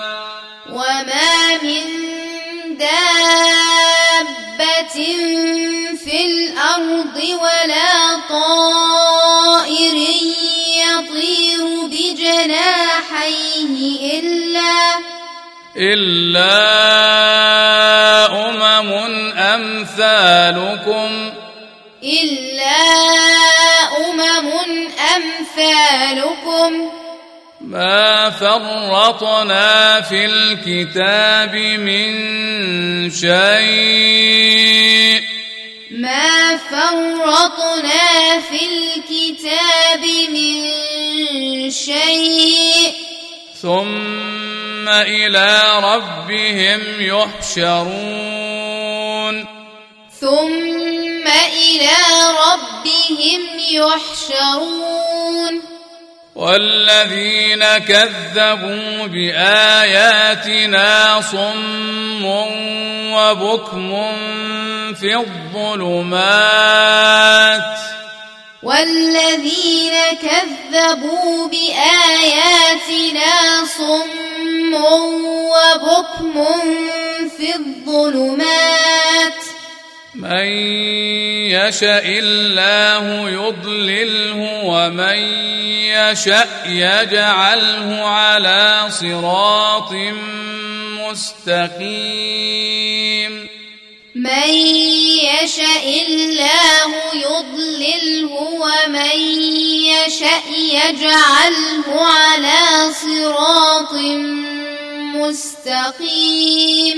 وما 0.69 1.57
من 1.63 1.85
دابة 2.77 3.99
في 6.05 6.25
الأرض 6.25 7.17
ولا 7.17 8.19
طائر 8.29 9.97
يطير 10.77 11.63
بجناحيه 11.91 13.73
إلا 14.19 14.75
إلا 15.77 17.38
أمثالكم 19.79 21.31
إلا 22.03 22.81
أمم 24.09 24.49
أمثالكم. 25.15 26.71
ما 27.61 28.29
فرطنا 28.29 30.01
في 30.01 30.25
الكتاب 30.25 31.55
من 31.55 32.11
شيء. 33.11 35.23
ما 35.91 36.57
فرطنا 36.57 38.41
في 38.49 38.65
الكتاب 38.65 40.03
من 40.29 41.71
شيء. 41.71 42.93
ثم 43.61 44.89
إلى 44.89 45.71
ربهم 45.83 46.81
يحشرون. 46.99 48.39
ثم 50.21 51.27
إلى 51.27 51.97
يحشرون. 53.71 55.61
والذين 56.35 57.77
كذبوا 57.77 59.07
بآياتنا 59.07 61.21
صم 61.21 62.25
وبكم 63.15 63.89
في 64.95 65.15
الظلمات. 65.15 66.09
والذين 68.63 69.93
كذبوا 70.21 71.47
بآياتنا 71.47 73.31
صم 73.77 74.73
وبكم 75.53 76.35
في 77.37 77.55
الظلمات. 77.55 79.41
من 80.19 80.51
يشاء 81.55 82.03
الله 82.05 83.29
يضلله 83.29 84.39
ومن 84.65 85.19
يشاء 85.95 86.63
يجعله 86.67 88.05
على 88.05 88.85
صراط 88.89 89.93
مستقيم. 90.99 93.31
من 94.15 94.49
يشاء 95.39 95.85
الله 96.07 96.89
يضلله 97.15 98.31
ومن 98.35 99.19
يشاء 99.87 100.47
يجعله 100.51 101.87
على 102.01 102.91
صراط 102.91 103.93
مستقيم. 105.15 106.97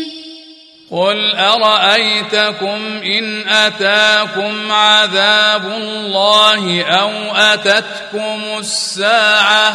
قل 0.91 1.36
أرأيتكم 1.36 3.01
إن 3.04 3.47
أتاكم 3.49 4.71
عذاب 4.71 5.65
الله 5.65 6.84
أو 6.84 7.36
أتتكم 7.36 8.60
الساعة 8.60 9.73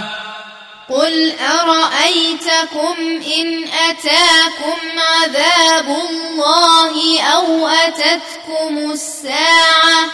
قل 0.90 1.32
أرأيتكم 1.40 2.96
إن 3.38 3.64
أتاكم 3.64 4.78
عذاب 4.98 5.96
الله 6.10 7.22
أو 7.22 7.68
أتتكم 7.68 8.90
الساعة 8.92 10.04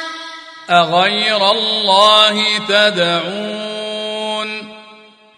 أغير 0.71 1.51
الله 1.51 2.59
تدعون 2.69 4.03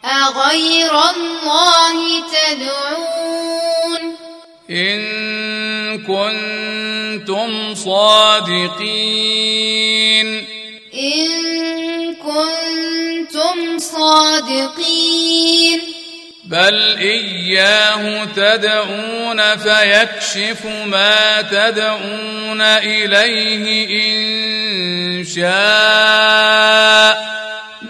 أغير 0.05 0.92
الله 1.11 2.22
تدعون 2.33 3.05
إن 4.70 5.98
كنتم 5.98 7.74
صادقين. 7.74 8.66
إن 10.94 12.14
كنتم 12.14 13.79
صادقين. 13.79 15.81
بل 16.44 16.96
إياه 16.98 18.24
تدعون 18.24 19.57
فيكشف 19.57 20.66
ما 20.87 21.42
تدعون 21.42 22.61
إليه 22.61 23.88
إن 23.90 25.24
شاء. 25.24 27.35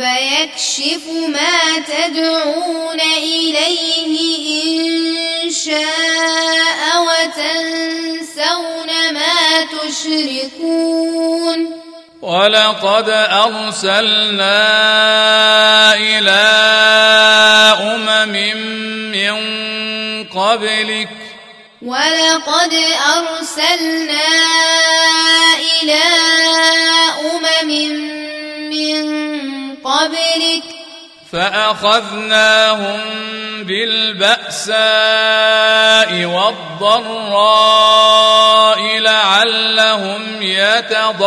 فيكشف 0.00 1.04
ما 1.28 1.78
تدعون 1.88 3.00
إليه 3.00 4.14
إن 4.64 5.50
شاء 5.50 6.80
وتنسون 7.06 8.90
ما 9.12 9.64
تشركون 9.72 11.00
ولقد 12.22 13.08
أرسلنا 13.10 14.56
إلى 15.94 16.42
أمم 17.80 18.34
من 19.12 19.34
قبلك. 20.28 21.08
ولقد 21.82 22.74
أرسلنا 23.16 24.28
إلى 25.82 26.02
أمم 27.20 27.68
من 27.68 28.19
قبلك. 30.00 30.62
فأخذناهم 31.32 33.00
بالبأساء 33.64 34.74
والضراء 36.24 37.38
لعلهم 38.98 40.42
يتضرعون. 40.42 41.20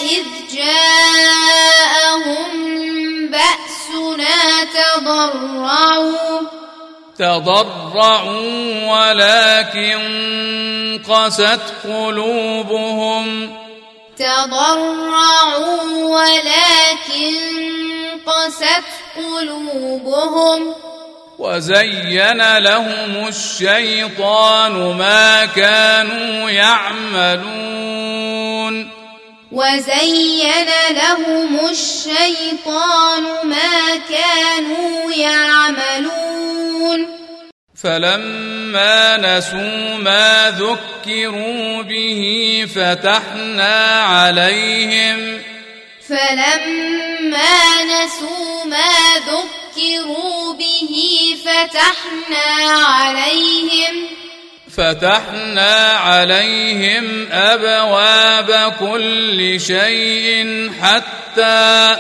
إذ 0.02 0.26
جاءهم 0.56 2.48
بأسنا 3.28 4.64
تضرعوا. 4.64 6.42
تضرعوا 7.20 8.52
ولكن 8.92 10.00
قست 11.10 11.62
قلوبهم. 11.84 13.56
تضرعوا 14.18 15.82
ولكن 15.94 17.64
قست 18.26 18.86
قلوبهم 19.16 20.76
وزين 21.40 22.58
لهم 22.58 23.28
الشيطان 23.28 24.72
ما 24.98 25.46
كانوا 25.46 26.50
يعملون. 26.50 27.94
وزين 29.52 30.70
لهم 30.92 31.60
الشيطان 31.70 33.24
ما 33.44 33.96
كانوا 34.10 35.12
يعملون. 35.14 37.08
فلما 37.84 39.18
نسوا 39.18 39.98
ما 39.98 40.52
ذكروا 40.52 41.82
به 41.82 42.24
فتحنا 42.76 44.02
عليهم 44.02 45.40
فلما 46.10 47.84
نسوا 47.84 48.66
ما 48.66 48.94
ذكروا 49.18 50.54
به 50.54 51.36
فتحنا 51.46 52.86
عليهم 52.86 54.08
فتحنا 54.78 55.92
عليهم 55.92 57.28
أبواب 57.32 58.74
كل 58.80 59.62
شيء 59.62 60.72
حتى 60.82 61.98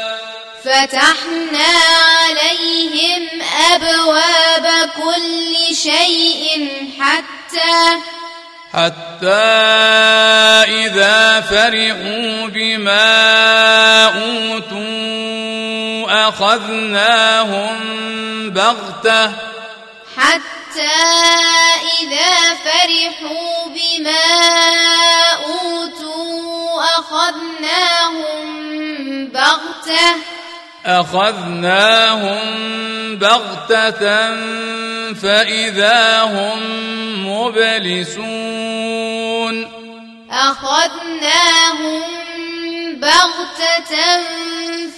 فتحنا 0.63 1.73
عليهم 2.19 3.41
أبواب 3.73 4.89
كل 4.95 5.75
شيء 5.75 6.69
حتى 6.99 7.99
حتى 8.73 9.27
إذا 10.67 11.41
فرحوا 11.41 12.47
بما 12.47 14.05
أوتوا 14.05 14.73
أخذناهم 16.29 17.79
بغتة. 18.49 19.31
حتى 20.17 20.97
إذا 22.01 22.53
فرحوا 22.65 23.67
بما 23.67 24.25
أوتوا 25.45 26.83
أخذناهم 26.83 28.47
بغتة. 29.27 30.15
أخذناهم 30.85 32.39
بغتة 33.15 34.35
فإذا 35.13 36.21
هم 36.21 36.59
مبلسون. 37.27 38.53
أخذناهم 40.31 42.01
بغتة 42.93 43.95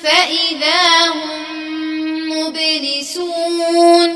فإذا 0.03 1.07
هم 1.07 1.29
مبلسون. 2.29 4.09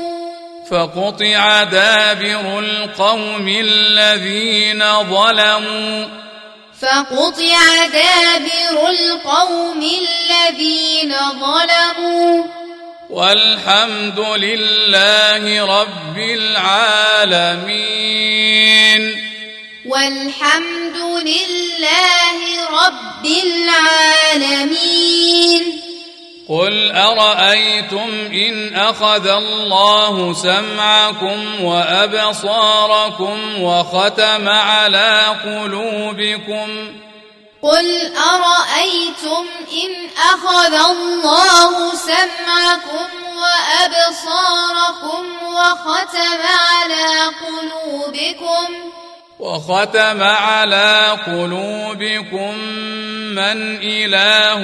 فقطع 0.70 1.64
دابر 1.64 2.58
القوم 2.58 3.48
الذين 3.48 4.84
ظلموا. 5.02 6.29
فقطع 6.82 7.86
دابر 7.86 8.88
القوم 8.88 9.82
الذين 9.82 11.14
ظلموا. 11.40 12.44
والحمد 13.10 14.18
لله 14.18 15.64
رب 15.80 16.18
العالمين. 16.18 17.60
والحمد 19.86 20.96
لله 21.26 22.38
رب 22.86 23.26
العالمين. 23.26 24.80
قل 26.50 26.92
ارايتم 26.92 28.10
ان 28.32 28.76
اخذ 28.76 29.26
الله 29.26 30.34
سمعكم 30.34 31.64
وابصاركم 31.64 33.38
وختم 33.62 34.48
على 34.48 35.36
قلوبكم 35.44 36.92
قل 37.62 38.16
ارايتم 38.16 39.46
ان 39.72 40.08
اخذ 40.34 40.74
الله 40.90 41.94
سمعكم 41.94 43.06
وابصاركم 43.40 45.24
وختم 45.42 46.40
على 46.42 47.30
قلوبكم 47.46 48.90
وختم 49.40 50.22
على 50.22 51.16
قلوبكم 51.26 52.58
من 53.34 53.78
إله 53.82 54.62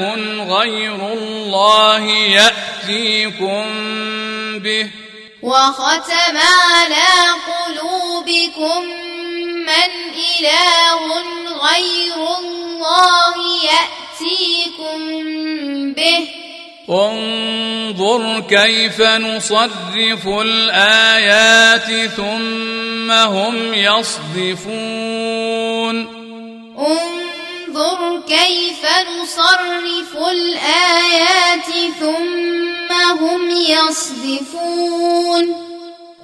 غير 0.59 1.13
الله 1.13 2.05
يأتيكم 2.11 3.65
به. 4.59 4.91
وختم 5.43 6.37
على 6.37 7.13
قلوبكم 7.53 8.83
من 9.67 9.91
إله 10.41 11.01
غير 11.67 12.19
الله 12.39 13.35
يأتيكم 13.65 14.99
به. 15.93 16.46
انظر 16.91 18.41
كيف 18.41 19.01
نصرف 19.03 20.27
الآيات 20.27 22.11
ثم 22.11 23.11
هم 23.11 23.75
يصدفون. 23.75 24.77
انظر 26.79 28.21
كيف 28.29 28.83
نصرف 29.23 30.17
الآيات 30.31 31.71
ثم 32.01 32.91
هم 33.21 33.51
يصدفون. 33.51 35.45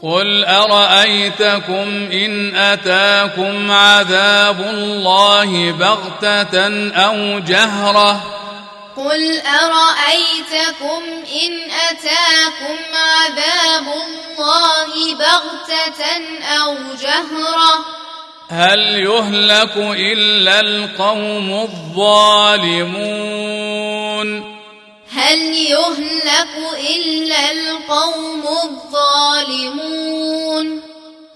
قل 0.02 0.44
أرأيتكم 0.44 1.88
إن 2.12 2.56
أتاكم 2.56 3.70
عذاب 3.70 4.60
الله 4.60 5.72
بغتة 5.72 6.90
أو 6.90 7.38
جهرة 7.38 8.41
قل 8.96 9.40
أرأيتكم 9.40 11.02
إن 11.44 11.70
أتاكم 11.70 12.76
عذاب 12.94 13.86
الله 13.86 15.14
بغتة 15.14 16.02
أو 16.42 16.74
جهرة 17.02 17.84
هل 18.48 18.80
يهلك 18.80 19.76
إلا 19.76 20.60
القوم 20.60 21.52
الظالمون؟ 21.52 22.92
هل 25.12 25.38
يهلك 25.54 26.56
إلا 26.96 27.52
القوم 27.52 28.42
الظالمون؟ 28.64 30.02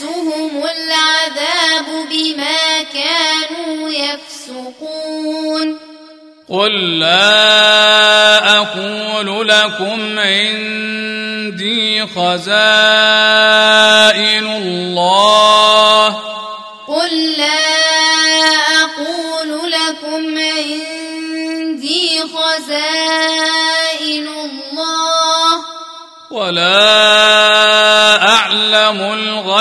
يمسهم 0.00 0.62
العذاب 0.62 1.88
بما 2.10 2.82
كانوا 2.82 3.90
يفسقون. 3.90 5.78
قل 6.48 6.98
لا 6.98 8.58
أقول 8.58 9.48
لكم 9.48 10.18
عندي 10.18 12.06
خزائن 12.06 13.65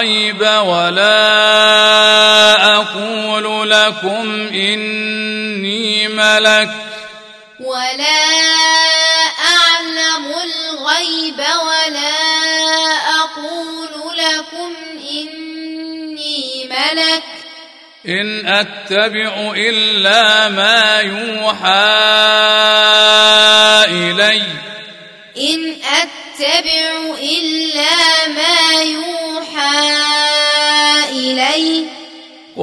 الغيب 0.05 0.41
ولا 0.41 1.25
أقول 2.75 3.69
لكم 3.69 4.47
إني 4.53 6.07
ملك 6.07 6.69
ولا 7.59 8.21
أعلم 9.55 10.25
الغيب 10.43 11.39
ولا 11.39 12.17
أقول 13.23 14.17
لكم 14.17 14.73
إني 15.11 16.69
ملك 16.69 17.23
إن 18.07 18.47
أتبع 18.47 19.53
إلا 19.57 20.49
ما 20.49 20.99
يوحى 20.99 21.95
إلي 23.89 24.41
إن 25.37 25.75
أتبع 25.83 27.15
إلا 27.19 27.44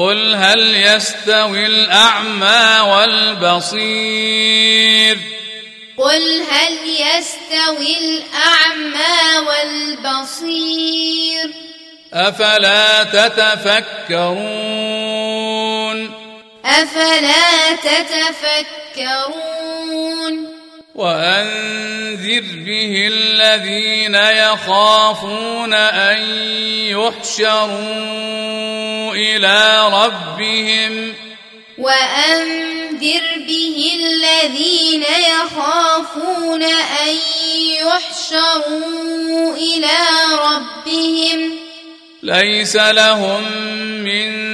قل 0.03 0.35
هل 0.35 0.75
يستوي 0.75 1.67
الأعمى 1.67 2.81
والبصير 3.43 5.19
قل 5.99 6.43
هل 6.51 6.79
يستوي 6.87 7.99
الأعمى 7.99 9.49
والبصير 9.49 11.51
أفلا 12.15 13.05
تتفكرون 13.05 14.23
أفلا 16.65 17.77
تتفكرون 17.77 19.52
وأنذر 21.03 22.45
به 22.67 23.09
الذين 23.13 24.15
يخافون 24.15 25.75
أن 25.75 26.23
يحشروا 26.95 27.73
إلى 29.15 29.89
ربهم. 29.93 31.15
وأنذر 31.79 33.23
به 33.49 33.93
الذين 33.95 35.03
يخافون 35.03 36.63
أن 36.63 37.17
يحشروا 37.83 39.57
إلى 39.57 39.99
ربهم. 40.39 41.59
ليس 42.23 42.77
لهم 42.77 43.43
من 44.05 44.53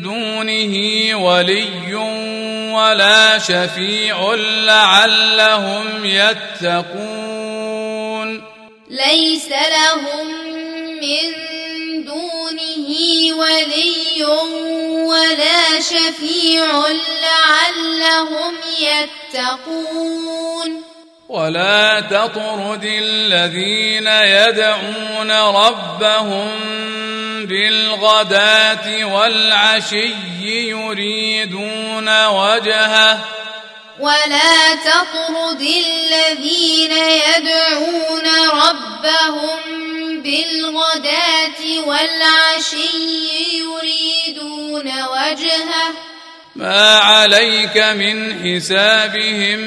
دونه 0.00 0.74
ولي 1.16 1.94
ولا 2.72 3.38
شفيع 3.38 4.34
لعلهم 4.64 6.04
يتقون. 6.04 7.22
ليس 8.90 9.48
لهم 9.48 10.26
من 11.00 11.32
دونه 12.04 12.88
ولي 13.36 14.24
ولا 15.04 15.80
شفيع 15.80 16.66
لعلهم 17.22 18.54
يتقون. 18.80 20.91
ولا 21.32 22.00
تطرد 22.00 22.84
الذين 22.84 24.06
يدعون 24.06 25.32
ربهم 25.32 26.50
بالغداة 27.46 29.04
والعشي 29.04 30.14
يريدون 30.40 32.26
وجهه. 32.26 33.18
ولا 34.00 34.74
تطرد 34.74 35.60
الذين 35.60 36.92
يدعون 36.92 38.26
ربهم 38.52 39.60
بالغداة 40.22 41.60
والعشي 41.86 42.98
يريدون 43.58 44.86
وجهه. 44.86 45.92
ما 46.56 46.98
عليك 46.98 47.76
من 47.76 48.34
حسابهم 48.44 49.58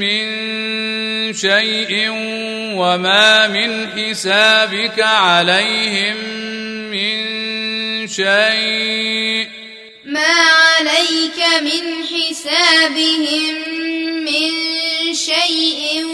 من 0.00 1.32
شيء 1.34 2.08
وما 2.76 3.48
من 3.48 3.88
حسابك 3.90 5.00
عليهم 5.00 6.16
من 6.90 8.08
شيء 8.08 9.48
ما 10.04 10.34
عليك 10.64 11.38
من 11.62 11.84
حسابهم 12.04 13.54
من 14.24 14.50
شيء 15.14 16.04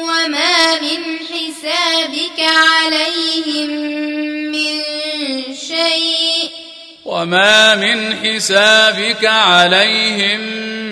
وما 0.00 0.80
من 0.80 1.18
حسابك 1.30 2.40
عليهم 2.40 3.70
من 4.50 4.82
شيء 5.54 6.67
وما 7.08 7.74
من 7.74 8.16
حسابك 8.16 9.24
عليهم 9.24 10.40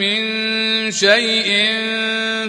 من 0.00 0.92
شيء 0.92 1.76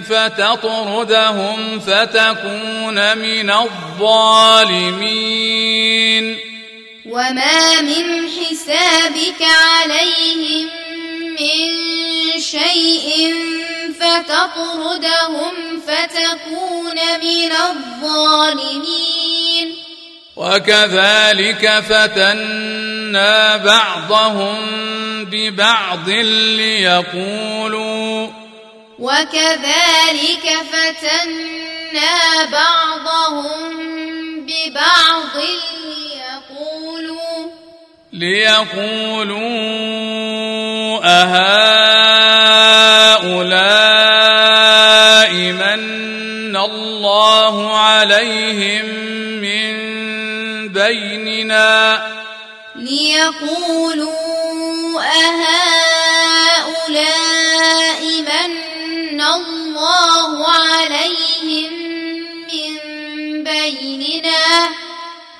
فتطردهم 0.08 1.80
فتكون 1.80 3.18
من 3.18 3.50
الظالمين 3.50 4.88
وما 7.06 7.80
من 7.80 8.28
حسابك 8.28 9.42
عليهم 9.42 10.68
من 11.40 11.68
شيء 12.40 13.34
فتطردهم 14.00 15.52
فتكون 15.86 16.98
من 17.22 17.52
الظالمين 17.52 19.08
وكذلك 20.38 21.82
فتنا 21.88 23.56
بعضهم 23.56 24.56
ببعض 25.24 26.08
ليقولوا 26.58 28.28
وكذلك 28.98 30.46
فتنا 30.72 32.44
بعضهم 32.52 33.76
ببعض 34.46 35.34
ليقولوا 35.84 37.50
ليقولوا 38.12 39.38
أهؤلاء 41.04 42.48
من 45.32 46.56
الله 46.56 47.76
عليهم 47.78 48.97
بيننا 51.48 52.18
ليقولوا 52.76 54.12
أهؤلاء 56.04 56.78
من 58.20 59.20
الله 59.20 60.46
عليهم 60.48 61.72
من 62.52 62.72
بيننا 63.44 64.68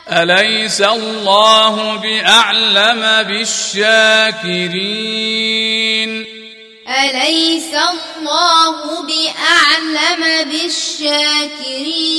أليس 0.08 0.80
الله 0.80 1.96
بأعلم 1.96 3.22
بالشاكرين 3.28 4.78
أليس 6.88 7.74
الله 7.74 9.02
بأعلم 9.02 10.22
بالشاكرين 10.50 12.18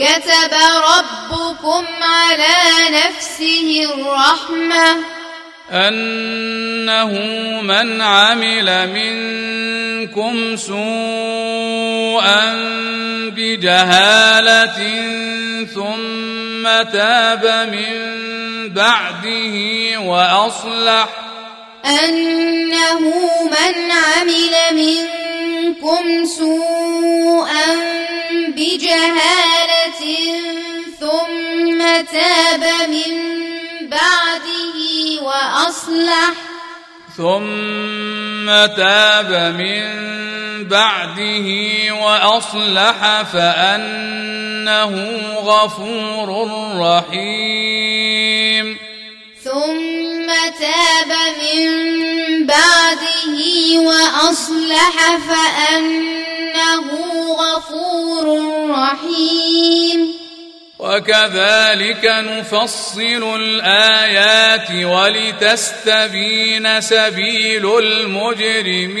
كتب 0.00 0.52
ربكم 0.96 1.84
على 2.02 2.56
نفسه 2.90 3.86
الرحمة. 3.94 4.96
أنه 5.72 7.12
من 7.62 8.00
عمل 8.00 8.88
منكم 8.88 10.56
سوءا 10.56 12.54
بجهالة 13.36 14.78
ثم 15.74 16.90
تاب 16.92 17.68
من 17.72 18.18
بعده 18.74 19.56
وأصلح. 20.00 21.08
أنه 21.84 23.00
من 23.44 23.90
عمل 23.90 24.54
منكم 24.72 26.24
سوءا 26.24 28.00
بجهالة 28.52 30.02
ثم 31.00 31.78
تاب 32.12 32.64
من 32.88 33.12
بعده 33.88 34.78
وأصلح. 35.22 36.32
ثم 37.16 38.46
تاب 38.76 39.54
من 39.58 39.82
بعده 40.68 41.48
وأصلح 41.94 43.22
فأنه 43.22 44.92
غفور 45.36 46.48
رحيم. 46.80 48.89
ثم 49.44 50.26
تاب 50.60 51.12
من 51.42 51.66
بعده 52.46 53.38
وأصلح 53.78 54.94
فأنه 55.28 56.88
غفور 57.32 58.26
رحيم. 58.70 60.14
وكذلك 60.78 62.04
نفصل 62.04 63.22
الآيات 63.40 64.70
ولتستبين 64.84 66.80
سبيل 66.80 67.78
المجرمين. 67.78 69.00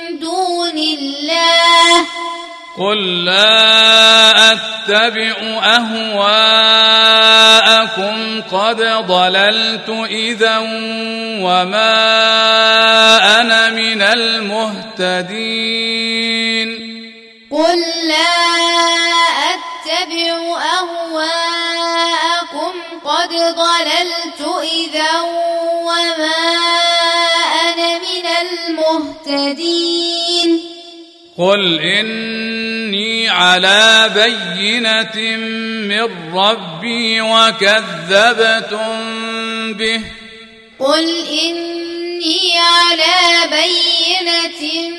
دون 0.19 0.77
الله. 0.77 2.05
قل 2.77 3.25
لا 3.25 4.51
أتبع 4.51 5.35
أهواءكم 5.63 6.91
قد 8.51 8.81
ضللت 9.07 9.89
إذا 10.09 10.57
وما 11.41 11.91
أنا 13.41 13.69
من 13.69 14.01
المهتدين. 14.01 15.51
قل 17.51 17.79
لا 18.07 18.31
أتبع 19.51 20.35
أهواءكم 20.79 21.81
قد 23.05 23.29
ضللت 23.29 24.41
إذا 24.63 25.21
وما 25.83 26.80
المهتدين. 29.27 30.59
قل 31.37 31.79
اني 31.79 33.29
على 33.29 34.11
بينه 34.15 35.37
من 35.87 36.09
ربي 36.33 37.21
وكذبتم 37.21 38.93
به. 39.73 40.01
قل 40.79 41.27
اني 41.27 42.57
على 42.57 43.49
بينه 43.51 44.89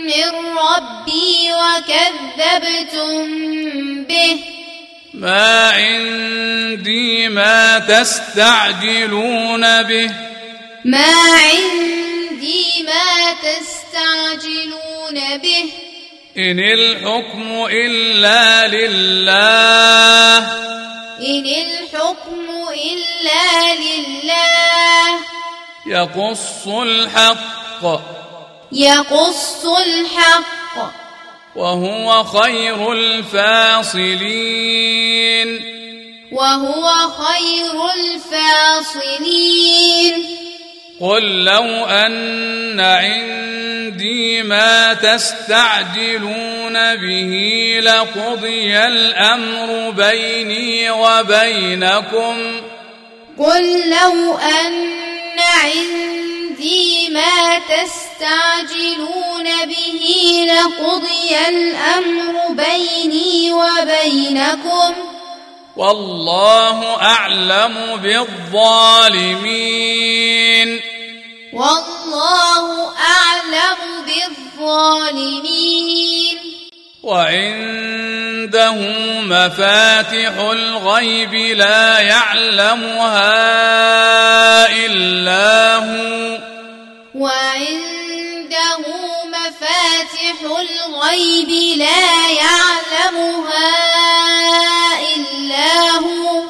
من 0.00 0.28
ربي 0.58 1.52
وكذبتم 1.62 3.26
به. 4.04 4.38
ما 5.14 5.70
عندي 5.70 7.28
ما 7.28 7.78
تستعجلون 7.78 9.82
به. 9.82 10.10
ما 10.84 11.32
عندي 11.32 12.82
ما 12.82 13.32
تستعجلون 13.32 15.38
به. 15.38 15.70
إن 16.38 16.58
الحكم 16.58 17.66
إلا 17.70 18.68
لله. 18.68 20.38
إن 21.20 21.46
الحكم 21.46 22.68
إلا 22.72 23.74
لله. 23.74 25.18
يقص 25.86 26.66
الحق. 26.66 28.00
يقص 28.72 29.66
الحق. 29.66 30.92
وهو 31.56 32.24
خير 32.24 32.92
الفاصلين. 32.92 34.14
وهو 36.32 37.10
خير 37.10 37.92
الفاصلين. 37.94 40.26
قل 41.00 41.44
لو 41.44 41.86
ان 41.86 42.80
عندي 42.80 44.42
ما 44.42 44.94
تستعجلون 44.94 46.72
به 46.96 47.34
لقضي 47.82 48.78
الامر 48.78 49.90
بيني 49.90 50.90
وبينكم 50.90 52.36
قل 53.38 53.90
لو 53.90 54.38
ان 54.38 54.74
عندي 55.38 57.08
ما 57.08 57.58
تستعجلون 57.58 59.44
به 59.66 60.46
لقضي 60.46 61.48
الامر 61.48 62.34
بيني 62.50 63.52
وبينكم 63.52 65.13
والله 65.76 67.02
أعلم 67.02 68.00
بالظالمين. 68.02 68.90
والله 71.52 72.92
أعلم 72.96 73.78
بالظالمين. 74.58 76.38
وعنده 77.02 78.74
مفاتح 79.22 80.32
الغيب 80.38 81.34
لا 81.34 81.98
يعلمها 82.00 83.26
إلا 84.86 85.74
هو. 85.76 86.38
وعنده 87.14 88.03
مفاتح 89.24 90.40
الغيب 90.42 91.78
لا 91.78 92.30
يعلمها 92.30 93.70
إلا 95.16 95.90
هو. 95.90 96.42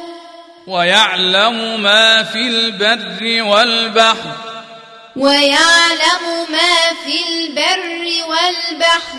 ويعلم 0.67 1.83
ما 1.83 2.23
في 2.23 2.49
البر 2.49 3.43
والبحر. 3.43 4.37
ويعلم 5.17 6.47
ما 6.49 6.95
في 7.05 7.25
البر 7.29 8.29
والبحر. 8.29 9.19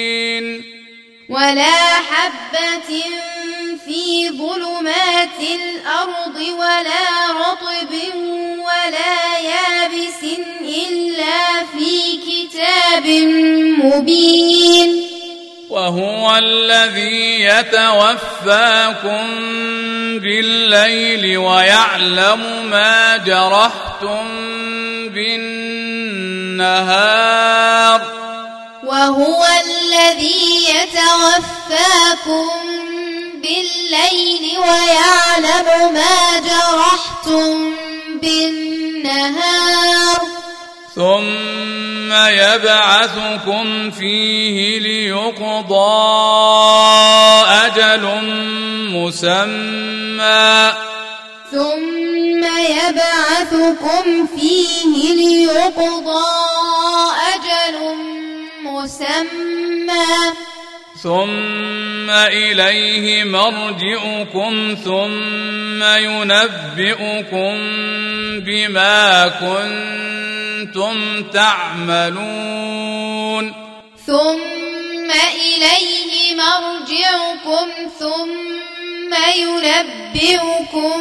ولا 1.31 1.95
حبة 2.11 2.91
في 3.85 4.29
ظلمات 4.29 5.39
الأرض 5.39 6.37
ولا 6.59 7.05
رطب 7.31 7.91
ولا 8.57 9.15
يابس 9.39 10.23
إلا 10.61 11.39
في 11.71 11.91
كتاب 12.27 13.05
مبين. 13.85 14.89
وهو 15.69 16.37
الذي 16.37 17.41
يتوفاكم 17.41 19.27
بالليل 20.19 21.37
ويعلم 21.37 22.41
ما 22.71 23.17
جرحتم 23.17 24.27
بالنهار. 25.09 27.01
وهو 28.91 29.45
الذي 29.65 30.69
يتوفاكم 30.69 32.49
بالليل 33.33 34.59
ويعلم 34.59 35.93
ما 35.93 36.39
جرحتم 36.39 37.73
بالنهار. 38.21 40.21
ثم 40.95 42.13
يبعثكم 42.13 43.91
فيه 43.91 44.79
ليقضى 44.79 46.01
أجل 47.65 48.03
مسمى. 48.91 50.73
ثم 51.51 52.43
يبعثكم 52.59 54.27
فيه 54.35 55.13
ليقضى 55.13 56.25
أجل 57.33 57.95
مسمى 57.95 58.20
ثم 61.03 62.09
إليه 62.09 63.23
مرجعكم 63.23 64.75
ثم 64.85 65.83
ينبئكم 65.83 67.55
بما 68.45 69.27
كنتم 69.41 70.95
تعملون. 71.33 73.45
ثم 74.07 75.09
إليه 75.45 76.35
مرجعكم 76.35 77.67
ثم 77.99 79.11
ينبئكم 79.37 80.99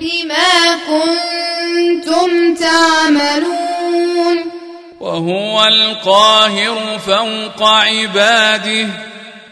بما 0.00 0.52
كنتم 0.88 2.28
تعملون. 2.54 4.61
وهو 5.02 5.64
القاهر 5.64 6.98
فوق 7.06 7.68
عباده. 7.68 8.88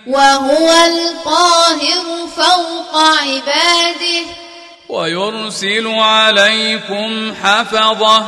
وهو 0.06 0.70
القاهر 0.70 2.04
فوق 2.36 2.96
عباده. 2.96 4.24
ويرسل 4.88 5.86
عليكم 5.86 7.34
حفظه. 7.42 8.26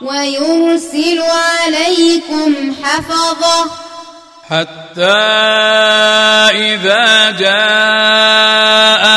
ويرسل 0.00 1.22
عليكم 1.22 2.74
حفظه. 2.84 3.70
حتى 4.50 5.02
إذا 6.56 7.30
جاء 7.30 9.08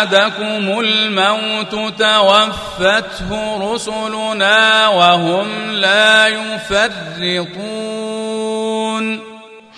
احدكم 0.00 0.80
الموت 0.80 1.74
توفته 1.98 3.30
رسلنا 3.74 4.88
وهم 4.88 5.70
لا 5.72 6.26
يفرطون 6.26 7.80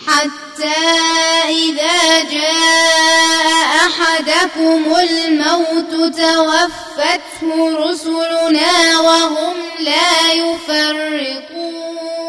حتى 0.06 0.82
إذا 1.48 2.22
جاء 2.30 3.32
أحدكم 3.86 4.94
الموت 5.00 5.92
توفته 6.16 7.50
رسلنا 7.90 9.00
وهم 9.00 9.56
لا 9.80 10.32
يفرطون 10.32 12.21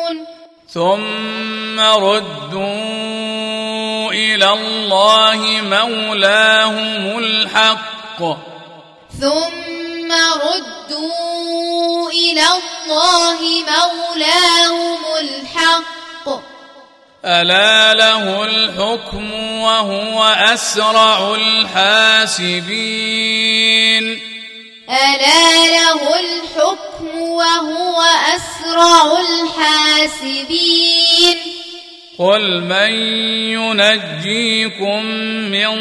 ثم 0.74 1.80
ردوا 1.80 2.64
إلى 4.12 4.54
الله 4.54 5.62
مولاهم 5.62 7.18
الحق. 7.20 8.20
ثم 9.22 10.12
ردوا 10.42 12.10
إلى 12.10 12.46
الله 12.58 13.40
مولاهم 13.70 15.00
الحق. 15.20 16.28
ألا 17.26 17.94
له 17.94 18.44
الحكم 18.44 19.34
وهو 19.62 20.24
أسرع 20.24 21.36
الحاسبين. 21.36 22.74
ألا 24.94 25.68
له 25.68 26.20
الحكم 26.20 27.18
وهو 27.22 28.02
أسرع 28.36 29.20
الحاسبين. 30.22 31.38
قل 32.20 32.62
من 32.62 32.92
ينجيكم 33.58 35.06
من 35.52 35.76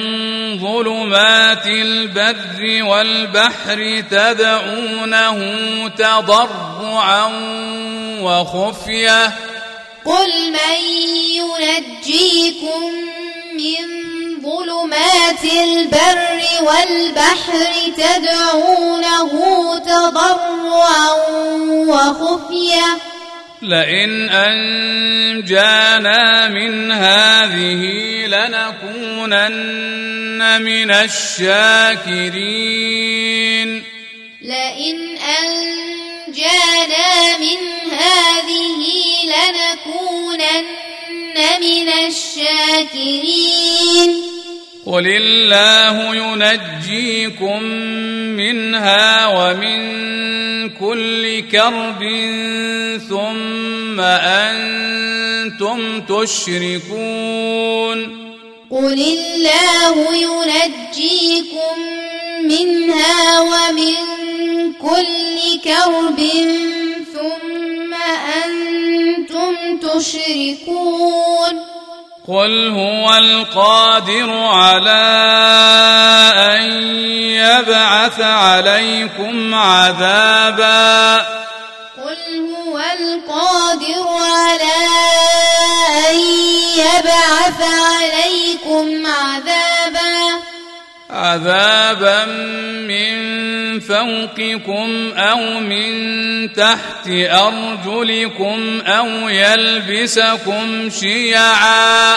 ظلمات 0.59 1.67
البر 1.67 2.83
والبحر 2.85 4.05
تدعونه 4.11 5.39
تضرعا 5.89 7.27
وخفية. 8.21 9.27
قل 10.05 10.53
من 10.53 10.79
ينجيكم 11.37 12.93
من 13.55 14.03
ظلمات 14.43 15.45
البر 15.45 16.43
والبحر 16.61 17.53
تدعونه 17.97 19.31
تضرعا 19.79 21.11
وخفيه 21.89 22.99
لئن 23.63 24.31
أنجانا 24.31 26.21
من 26.49 26.93
هذه 26.93 27.83
لنكونن 28.27 29.83
من 30.63 30.91
الشاكرين. 30.91 32.33
لئن 34.43 35.19
أنجانا 35.39 37.11
من 37.39 37.59
هذه 37.93 38.83
لنكونن 39.25 40.65
من 41.37 41.89
الشاكرين. 42.07 44.11
قل 44.87 45.07
الله 45.07 46.17
ينجيكم 46.17 47.63
منها 48.37 49.27
ومن 49.27 50.03
كل 50.71 51.41
كرب 51.41 52.01
ثم 53.09 54.01
أنتم 54.01 56.01
تشركون. 56.01 57.99
قل 58.71 58.93
الله 58.93 60.17
ينجيكم 60.17 61.77
منها 62.49 63.41
ومن 63.41 63.95
كل 64.73 65.61
كرب 65.65 66.21
ثم 67.15 67.95
أنتم 68.45 69.79
تشركون. 69.79 71.55
قل 72.29 72.69
هو 72.69 73.15
القادر 73.15 74.31
على 74.31 75.05
أن 76.37 76.63
يبعث 77.23 78.21
عليكم 78.21 79.55
عذابا. 79.55 81.17
قل 81.97 82.23
هو 82.55 82.79
القادر 82.79 84.07
على 84.09 84.79
أن 86.11 86.17
يبعث 86.77 87.61
عليكم 87.63 88.42
عذابا 91.33 92.25
من 92.89 93.81
فوقكم 93.81 95.13
أو 95.17 95.61
من 95.61 96.53
تحت 96.53 97.07
أرجلكم 97.09 98.81
أو 98.87 99.29
يلبسكم 99.29 100.91
شيعا. 100.91 102.17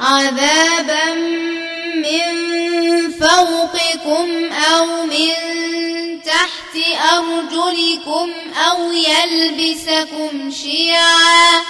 عذابا 0.00 1.14
من 1.96 2.26
فوقكم 3.20 4.28
أو 4.70 5.06
من 5.06 5.32
تحت 6.22 6.76
أرجلكم 7.12 8.32
أو 8.70 8.92
يلبسكم 8.92 10.50
شيعا. 10.50 11.62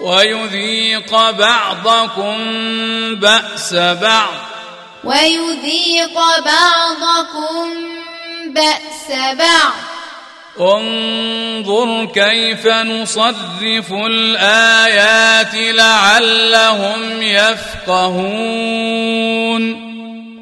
ويذيق 0.00 1.30
بعضكم 1.30 2.36
بأس 3.14 3.74
بعض. 3.74 4.57
ويذيق 5.04 6.14
بعضكم 6.44 7.74
بأس 8.46 9.08
بعض. 9.38 9.72
انظر 10.60 12.04
كيف 12.04 12.66
نصرف 12.66 13.92
الآيات 13.92 15.54
لعلهم 15.54 17.22
يفقهون. 17.22 18.28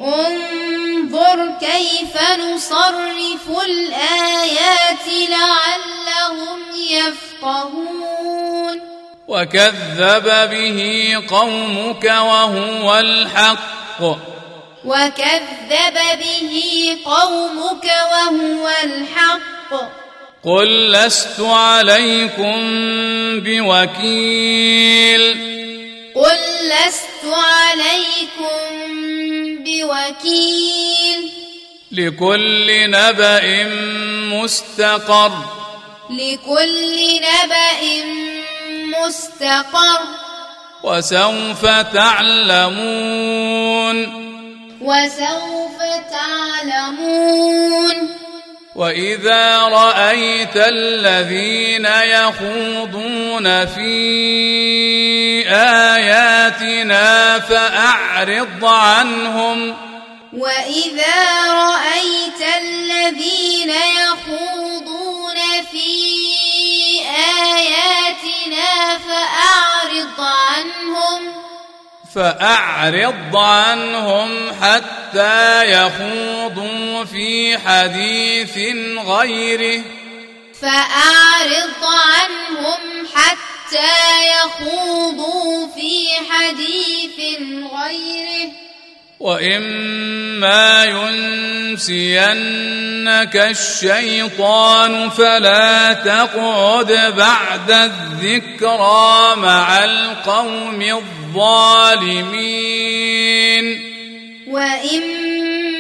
انظر 0.01 1.59
كيف 1.61 2.17
نصرف 2.41 3.49
الآيات 3.67 5.07
لعلهم 5.29 6.61
يفقهون. 6.91 8.81
وكذب 9.29 10.27
به 10.51 10.79
قومك 11.29 12.05
وهو 12.05 12.99
الحق. 12.99 14.36
وكذب 14.87 15.97
به 16.21 16.53
قومك 17.05 17.85
وهو 17.85 18.69
الحق. 18.85 19.71
قل 20.45 20.93
لست 20.93 21.41
عليكم 21.41 22.61
بوكيل. 23.41 25.23
قل 26.15 26.39
لست 26.69 27.25
عليكم 27.25 28.61
بوكيل. 29.65 31.31
لكل 31.93 32.91
نبأ 32.91 33.65
مستقر. 34.35 35.33
لكل 36.11 37.17
نبأ 37.17 38.05
مستقر. 39.01 40.01
وسوف 40.83 41.67
تعلمون. 41.95 44.26
وسوف 44.87 45.79
تعلمون. 46.11 47.97
وإذا 48.77 49.59
رأيت 49.59 50.57
الذين 50.57 51.87
يخوضون 51.87 53.67
في 53.67 53.95
آياتنا 55.49 57.39
فأعرض 57.39 58.65
عنهم. 58.65 59.77
وإذا 60.33 61.19
رأيت 61.53 62.43
الذين 62.63 63.71
يخوضون 63.71 65.39
في 65.73 65.91
آياتنا 67.47 68.99
فأعرض 68.99 70.21
عنهم. 70.21 71.47
فأعرض 72.17 73.37
عنهم 73.37 74.53
حتى 74.63 75.71
يخوضوا 75.71 77.05
في 77.05 77.59
حديث 77.59 78.57
غيره. 79.07 79.83
فأعرض 80.61 81.83
عنهم 81.83 83.07
حتى 83.15 84.29
يخوضوا 84.29 85.67
في 85.67 86.09
حديث 86.31 87.39
غيره. 87.77 88.53
واما 89.21 90.85
ينسينك 90.85 92.17
الشيطان 93.37 95.11
فلا 95.11 95.93
تقعد 95.93 97.15
بعد 97.17 97.71
الذكرى 97.71 99.37
مع 99.37 99.85
القوم 99.85 100.83
الظالمين 100.83 101.77
وإما 104.49 105.27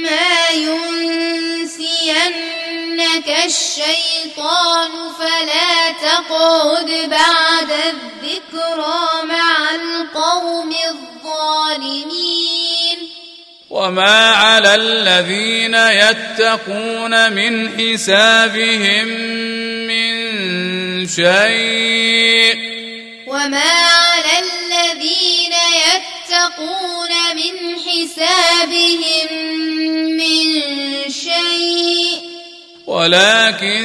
فإما 0.06 0.48
ينسينك 0.54 1.78
الشيطان 3.44 4.90
فلا 5.18 5.92
تقعد 5.92 6.90
بعد 7.10 7.70
الذكرى 7.70 9.22
مع 9.24 9.70
القوم 9.70 10.72
الظالمين 10.90 12.75
وما 13.70 14.30
على 14.30 14.74
الذين 14.74 15.74
يتقون 15.74 17.32
من 17.32 17.68
حسابهم 17.78 19.08
من 19.86 21.06
شيء 21.08 22.54
وما 23.26 23.70
على 23.70 24.38
الذين 24.38 25.54
يتقون 25.86 27.12
من 27.36 27.54
حسابهم 27.86 29.28
من 30.16 30.62
شيء 31.10 32.20
ولكن 32.86 33.82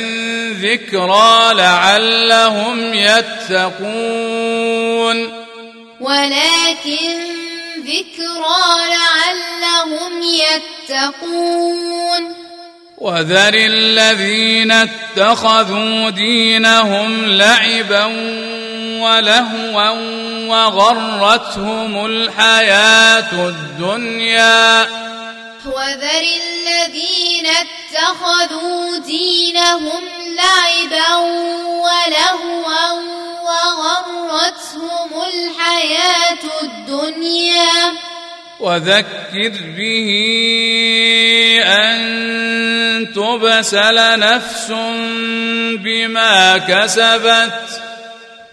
ذكرى 0.62 1.54
لعلهم 1.54 2.94
يتقون 2.94 4.42
ولكن 6.00 7.51
ذكرى 7.86 8.64
لعلهم 8.90 10.22
يتقون. 10.22 12.36
وذر 12.98 13.54
الذين 13.54 14.72
اتخذوا 14.72 16.10
دينهم 16.10 17.26
لعبا 17.26 18.06
ولهوا 19.02 19.90
وغرتهم 20.48 22.06
الحياة 22.06 23.34
الدنيا. 23.34 24.88
وذر 25.66 26.26
الذين 26.44 27.46
اتخذوا 27.46 28.98
دينهم 28.98 30.04
لعبا 30.28 31.16
ولهوا 31.86 32.92
وغرتهم 33.44 35.24
الحياة 35.24 36.44
الدنيا. 36.64 37.94
وذكر 38.60 39.54
به 39.78 40.10
أن 41.66 43.14
تبسل 43.16 44.20
نفس 44.20 44.68
بما 45.80 46.58
كسبت. 46.58 47.82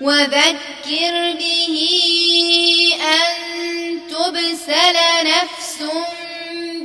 وذكر 0.00 1.34
به 1.38 1.74
أن 3.02 3.34
تبسل 4.08 4.96
نفس 5.24 5.78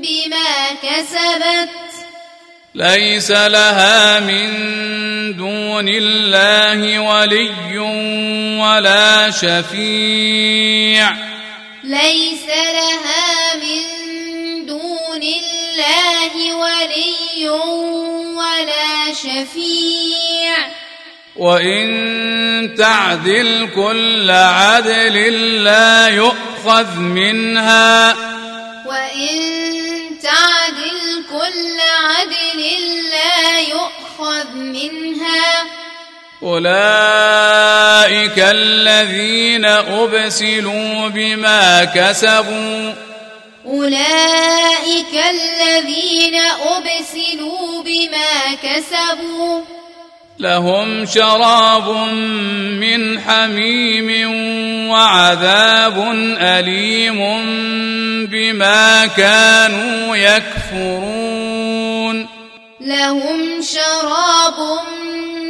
بما 0.04 0.72
كسبت. 0.84 1.70
ليس 2.76 3.32
لها 3.32 4.20
من 4.20 4.49
دون 5.38 5.88
الله 5.88 6.99
ولي 6.99 7.78
ولا 8.60 9.32
شفيع. 9.32 11.12
ليس 11.84 12.47
لها 12.47 13.56
من 13.56 13.82
دون 14.66 15.22
الله 15.24 16.56
ولي 16.56 17.49
ولا 18.36 19.14
شفيع. 19.14 20.58
وإن 21.36 22.76
تعدل 22.78 23.70
كل 23.76 24.32
عدل 24.32 25.16
لا 25.64 26.08
يؤخذ 26.08 26.99
منها. 26.99 28.16
وإن 28.86 29.83
تعدل 30.24 31.24
كل 31.32 31.80
عدل 32.04 32.62
لا 33.10 33.60
يؤخذ 33.60 34.54
منها. 34.54 35.66
أولئك 36.44 38.40
الذين 38.40 39.66
أبسلوا 39.66 41.08
بما 41.08 41.84
كسبوا. 41.84 42.94
أولئك 43.66 45.14
الذين 45.30 46.40
أبسلوا 46.76 47.84
بما 47.84 48.56
كسبوا. 48.64 49.62
لهم 50.40 51.06
شراب 51.06 51.90
من 52.80 53.20
حميم 53.20 54.32
وعذاب 54.90 56.12
أليم 56.40 57.20
بما 58.28 59.06
كانوا 59.06 60.16
يكفرون. 60.16 61.54
لهم 62.82 63.62
شراب 63.62 64.80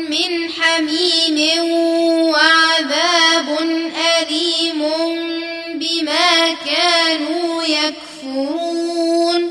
من 0.10 0.50
حميم 0.50 1.64
وعذاب 2.24 3.58
أليم 4.20 4.82
بما 5.76 6.54
كانوا 6.66 7.64
يكفرون. 7.64 9.42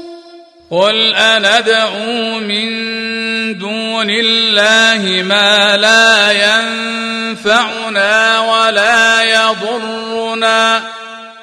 قل 0.70 1.14
أندعو 1.14 2.40
من 2.40 3.21
دون 3.58 4.10
الله 4.10 5.22
ما 5.22 5.76
لا 5.76 6.32
ينفعنا 6.32 8.14
ولا 8.40 9.22
يضرنا. 9.22 10.82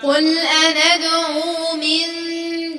قل 0.04 0.38
أندعو 0.38 1.76
من 1.76 2.06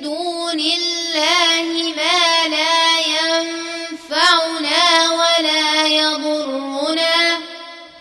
دون 0.01 0.59
الله 0.59 1.63
ما 1.97 2.47
لا 2.47 2.99
ينفعنا 3.15 4.81
ولا 5.11 5.87
يضرنا. 5.87 7.37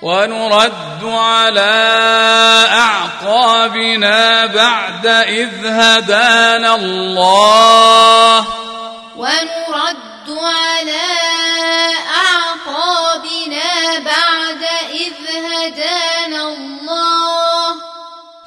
ونرد 0.02 1.02
على 1.04 1.76
أعقابنا 2.72 4.46
بعد 4.46 5.06
إذ 5.06 5.66
هدانا 5.66 6.74
الله. 6.74 8.46
ونرد 9.16 9.59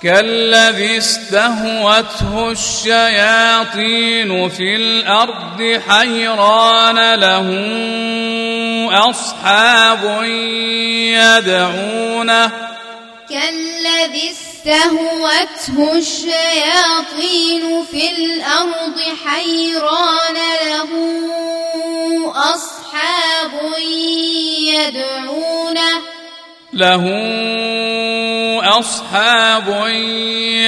كالذي 0.03 0.97
استهوته 0.97 2.51
الشياطين 2.51 4.49
في 4.49 4.75
الأرض 4.75 5.81
حيران 5.89 7.13
له 7.15 7.49
أصحاب 9.09 10.23
يدعونه 11.13 12.51
كالذي 13.29 14.31
استهوته 14.31 15.97
الشياطين 15.97 17.85
في 17.91 18.09
الأرض 18.17 18.99
حيران 19.25 20.37
له 20.65 20.89
أصحاب 22.35 23.51
يدعونه 24.67 26.22
له 26.73 27.05
أصحاب 28.79 29.87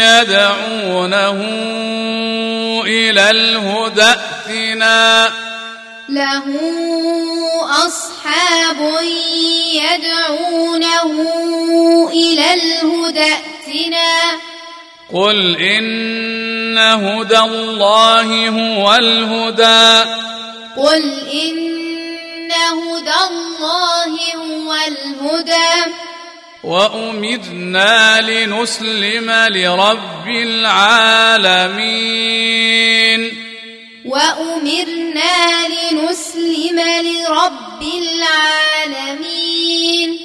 يدعونه 0.05 1.39
إلى 2.85 3.29
الهدى 3.29 4.01
ائتنا. 4.01 5.29
له 6.09 6.43
أصحاب 7.87 8.77
يدعونه 9.73 11.13
إلى 12.09 12.53
الهدى 12.53 13.33
ائتنا. 13.33 14.39
قل 15.13 15.57
إن 15.57 16.77
هدى 16.77 17.39
الله 17.39 18.49
هو 18.49 18.95
الهدى. 18.95 20.09
قل 20.77 21.03
إن 21.33 21.94
هدى 22.55 23.19
الله 23.29 24.11
هو 24.35 24.73
الهدى. 24.87 25.91
وأمرنا 26.63 28.21
لنسلم 28.21 29.31
لرب 29.31 30.27
العالمين. 30.27 31.81
وأمرنا 34.05 35.67
لنسلم 35.67 36.79
لرب 36.79 37.81
العالمين. 37.81 40.19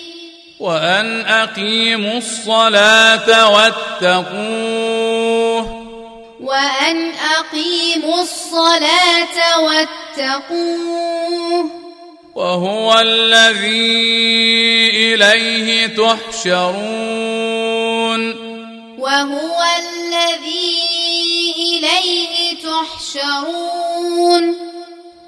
وأن 0.61 1.27
أقيموا 1.27 2.19
الصلاة 2.19 3.51
واتقوه. 3.51 5.65
وأن 6.41 7.11
أقيموا 7.11 8.23
الصلاة 8.23 9.61
واتقوه. 9.61 11.71
وهو 12.35 13.01
الذي 13.01 15.15
إليه 15.15 15.87
تحشرون. 15.87 16.61
وهو 18.99 19.63
الذي 19.79 20.83
إليه 21.57 22.57
تحشرون. 22.57 24.57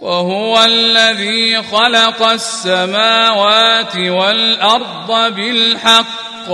وهو 0.00 0.64
الذي 0.64 1.62
خلق 1.62 2.22
السماوات 2.22 3.96
والأرض 3.96 5.34
بالحق. 5.34 6.48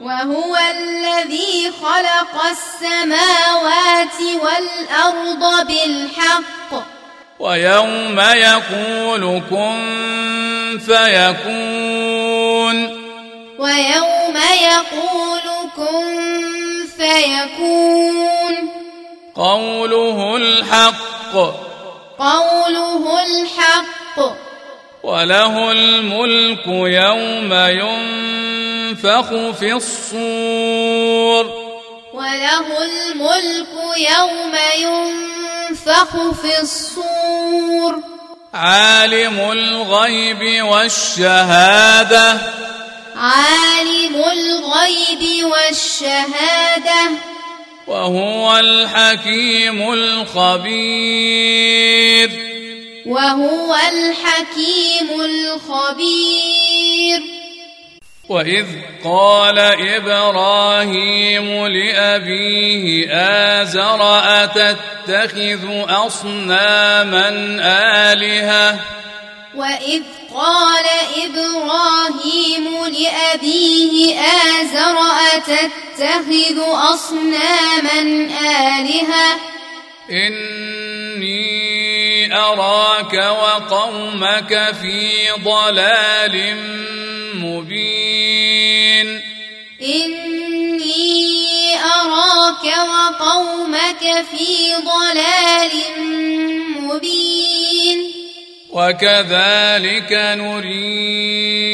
وهو 0.00 0.56
الذي 0.70 1.72
خلق 1.82 2.44
السماوات 2.44 4.20
والأرض 4.42 5.66
بالحق. 5.66 6.97
ويوم 7.38 8.20
يقول 8.20 9.42
كن 9.50 10.78
فيكون. 10.86 12.76
ويوم 13.58 14.36
يقول 14.62 15.70
كن 15.76 16.16
فيكون. 16.96 18.68
قوله 19.34 20.36
الحق. 20.36 21.32
قوله 22.18 23.24
الحق. 23.26 24.36
وله 25.02 25.72
الملك 25.72 26.66
يوم 26.66 27.52
ينفخ 27.54 29.30
في 29.58 29.72
الصور. 29.72 31.67
وله 32.18 32.66
الملك 32.84 33.74
يوم 33.96 34.54
ينفخ 34.78 36.10
في 36.42 36.60
الصور. 36.60 38.02
عالم 38.54 39.52
الغيب 39.52 40.64
والشهادة. 40.64 42.40
عالم 43.16 44.24
الغيب 44.32 45.44
والشهادة. 45.44 47.10
وهو 47.86 48.58
الحكيم 48.58 49.92
الخبير. 49.92 50.68
وهو 53.06 53.74
الحكيم 53.74 55.20
الخبير. 55.20 57.22
وإذ 58.28 58.66
قال 59.04 59.58
إبراهيم 59.78 61.66
لأبيه 61.66 63.08
آزر 63.12 64.00
أتتخذ 64.44 65.64
أصناما 65.88 67.28
آلهة؟ 68.12 68.80
وإذ 69.54 70.02
قال 70.34 70.84
إبراهيم 71.16 72.64
لأبيه 72.84 74.20
آزر 74.20 74.96
أتتخذ 75.36 76.58
أصناما 76.92 78.00
آلهة؟ 78.80 79.40
إني 80.10 81.67
أراك 82.32 83.12
وقومك 83.12 84.74
في 84.80 85.30
ضلال 85.44 86.56
مبين. 87.34 89.22
إني 89.82 91.76
أراك 91.76 92.64
وقومك 92.64 94.24
في 94.30 94.74
ضلال 94.74 95.72
مبين. 96.80 98.27
وكذلك 98.70 100.12
نري 100.12 101.64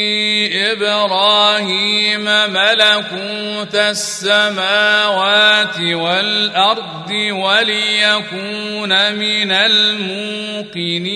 إبراهيم 0.71 2.23
ملكوت 2.23 3.75
السماوات 3.75 5.79
والأرض 5.79 7.11
وليكون 7.11 9.15
من 9.15 9.51
الموقنين. 9.51 11.15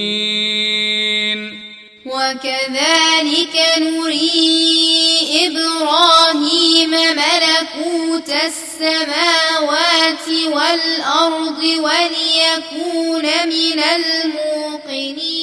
وكذلك 2.05 3.55
نري 3.77 5.47
إبراهيم 5.47 6.91
ملكوت 6.91 8.29
السماوات 8.29 10.27
والأرض 10.45 11.63
وليكون 11.63 13.25
من 13.47 13.79
الموقنين. 13.79 15.38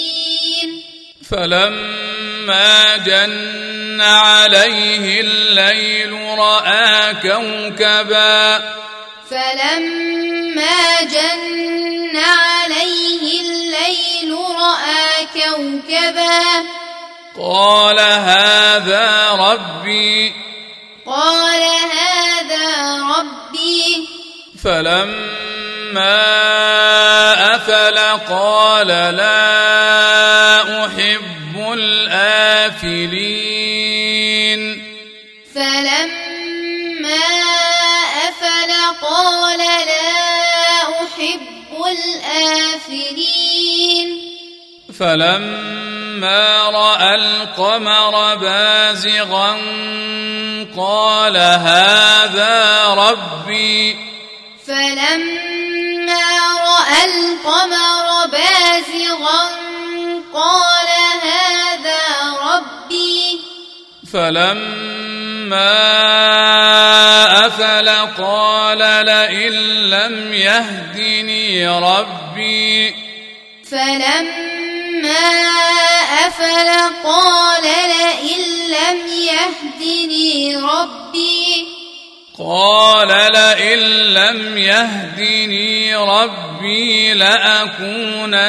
فلما 1.31 2.97
جن 2.97 4.01
عليه 4.01 5.21
الليل 5.21 6.13
راى 6.39 7.15
كوكبا 7.15 8.59
فلما 9.31 11.01
جن 11.03 12.17
عليه 12.17 13.41
الليل 13.41 14.37
رأى 14.39 15.27
كوكبا 15.35 16.67
قال 17.39 18.01
هذا 18.01 19.31
ربي 19.31 20.33
قال 21.07 21.63
هذا 21.93 22.67
ربي 23.19 24.09
فلما 24.65 26.17
افل 27.55 27.99
قال 28.29 28.87
لا 28.87 29.36
فلما 44.99 46.71
رأى 46.71 47.15
القمر 47.15 48.35
بازغا 48.35 49.57
قال 50.77 51.37
هذا 51.37 52.85
ربي. 52.89 53.97
فلما 54.67 56.25
رأى 56.61 57.05
القمر 57.05 58.27
بازغا 58.27 59.43
قال 60.35 60.89
هذا 61.23 62.03
ربي. 62.55 63.41
فلما 64.13 65.77
أفل 67.47 67.89
قال 68.25 68.79
لئن 68.79 69.53
لم 69.91 70.35
يهدني 70.35 71.69
ربي. 71.69 72.95
فلما 73.71 74.66
أفل 76.27 76.69
قال 77.05 77.63
لئن 77.63 78.43
لم 78.69 78.99
يهدني 79.07 80.57
ربي. 80.57 81.67
قال 82.39 83.09
لئن 83.09 83.79
لم 84.15 84.59
يهدني 84.59 85.97
ربي 85.97 87.15
لأكونن 87.15 88.47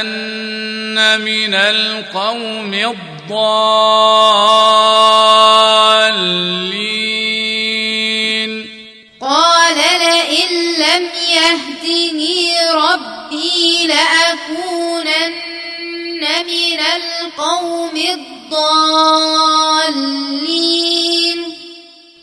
من 1.21 1.53
القوم 1.53 2.73
الضالين. 2.73 3.37
قال 9.21 9.77
لئن 9.77 10.49
لم 10.79 11.09
يهدني 11.29 12.59
ربي 12.73 13.87
لأكونن 13.87 15.46
من 16.43 16.79
القوم 16.79 17.95
الضالين. 17.97 18.27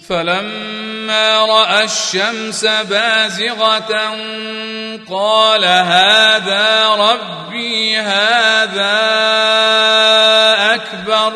فلما 0.09 1.47
رأى 1.47 1.85
الشمس 1.85 2.65
بازغة 2.65 3.93
قال 5.11 5.65
هذا 5.65 6.89
ربي 6.89 7.97
هذا 7.97 9.01
أكبر. 10.75 11.33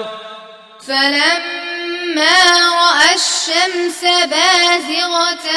فلما 0.86 2.38
رأى 2.82 3.14
الشمس 3.14 4.02
بازغة 4.04 5.48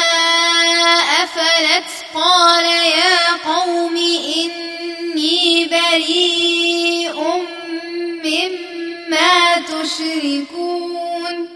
أفلت 1.22 1.90
قال 2.14 2.64
يا 2.64 3.18
قوم 3.44 3.96
إني 4.36 5.68
بريء 5.68 7.18
مما 8.24 9.44
يشركون 9.94 11.48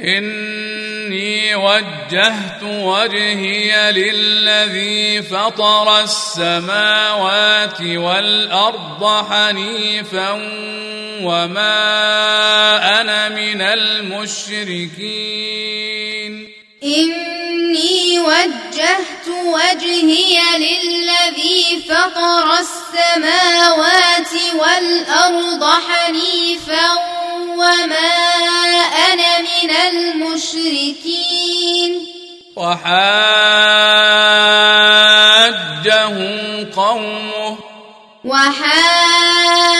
إني 0.00 1.54
وجهت 1.54 2.62
وجهي 2.62 3.92
للذي 3.92 5.22
فطر 5.22 6.00
السماوات 6.00 7.80
والأرض 7.80 9.24
حنيفا 9.30 10.32
وما 11.22 11.80
أنا 13.00 13.28
من 13.28 13.60
المشركين. 13.62 14.96
إني 16.86 18.18
وجهت 18.20 19.28
وجهي 19.28 20.38
للذي 20.58 21.82
فطر 21.88 22.52
السماوات 22.52 24.32
والأرض 24.54 25.64
حنيفا 25.64 26.86
وما 27.56 28.12
أنا 29.12 29.38
من 29.40 29.70
المشركين. 29.90 31.26
وحاجه 32.56 32.86
قومه. 36.76 37.58
وحاجه 38.24 39.76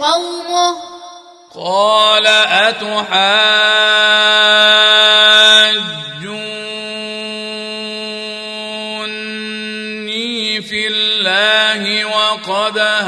قومه. 0.00 0.94
قال 1.56 2.26
أتحاجوني 2.26 3.24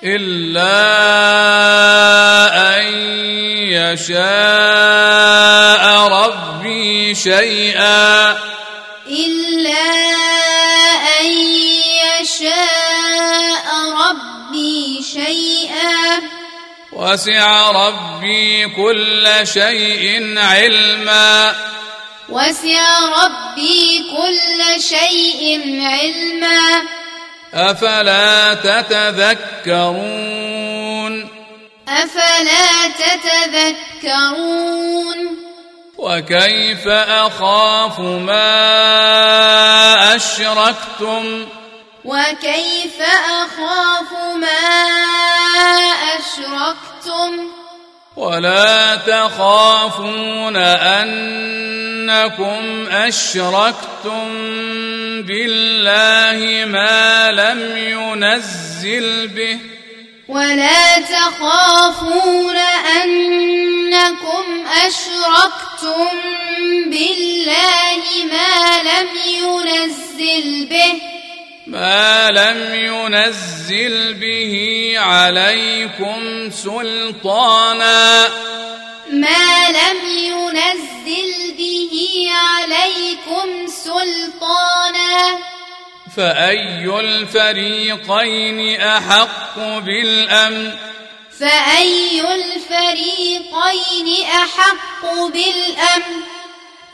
إلا 0.06 0.78
أن 2.78 2.86
يشاء 3.74 4.24
ربي 6.08 7.16
شيئا. 7.16 8.32
إلا 9.08 9.86
أن 11.20 11.26
يشاء 12.22 13.66
ربي 14.10 15.04
شيئا. 15.14 16.22
وسع 16.94 17.72
ربي 17.72 18.68
كل 18.68 19.28
شيء 19.44 20.38
علما. 20.38 21.56
وسع 22.30 23.00
ربي 23.24 24.06
كل 24.18 24.82
شيء 24.82 25.62
علما. 25.82 26.95
أفلا 27.56 28.54
تتذكرون؟ 28.54 29.96
أفلا 31.88 32.88
تتذكرون؟ 34.04 34.66
وكيف 35.98 36.88
أخاف 36.88 38.00
ما 38.00 38.56
أشركتم؟ 40.16 41.48
وكيف 42.06 43.02
أخاف 43.42 44.12
ما 44.36 44.68
أشركتم؟ 46.18 47.65
ولا 48.16 48.96
تخافون 48.96 50.56
أنكم 50.56 51.28
أشركتم 52.92 54.32
بالله 55.22 56.66
ما 56.66 57.32
لم 57.32 57.78
ينزل 57.78 59.28
به. 59.28 59.60
ولا 60.28 61.00
تخافون 61.00 62.56
أنكم 63.04 64.44
أشركتم 64.88 66.08
بالله 66.86 68.04
ما 68.32 68.84
لم 68.84 69.08
ينزل 69.28 70.66
به. 70.66 71.15
ما 71.68 72.30
لم 72.30 72.76
ينزل 72.76 74.14
به 74.14 74.94
عليكم 74.98 76.52
سلطانا. 76.52 78.28
ما 79.10 79.70
لم 79.70 79.98
ينزل 80.08 81.54
به 81.58 82.30
عليكم 82.32 83.68
سلطانا. 83.68 85.38
فأي 86.18 87.00
الفريقين 87.00 88.82
أحق 88.82 89.58
بالأمن؟ 89.58 90.72
فأي 91.40 92.22
الفريقين 92.22 94.26
أحق 94.26 95.04
بالأمن؟ 95.04 96.22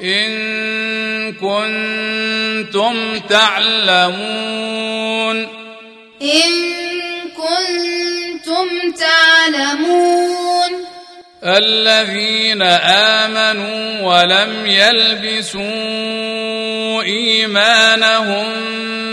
إن 0.04 1.34
كنتم 1.34 3.20
تعلمون. 3.30 5.48
إن 6.22 6.52
كنتم 7.38 8.92
تعلمون. 8.92 10.72
الذين 11.44 12.62
آمنوا 12.62 14.02
ولم 14.02 14.66
يلبسوا 14.66 15.62
إيمانهم 17.04 18.46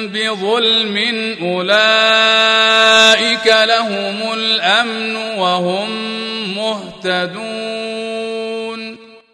بظلم 0.07 0.97
أولئك 1.43 3.47
لهم 3.47 4.33
الأمن 4.33 5.17
وهم 5.17 5.91
مهتدون. 6.57 8.18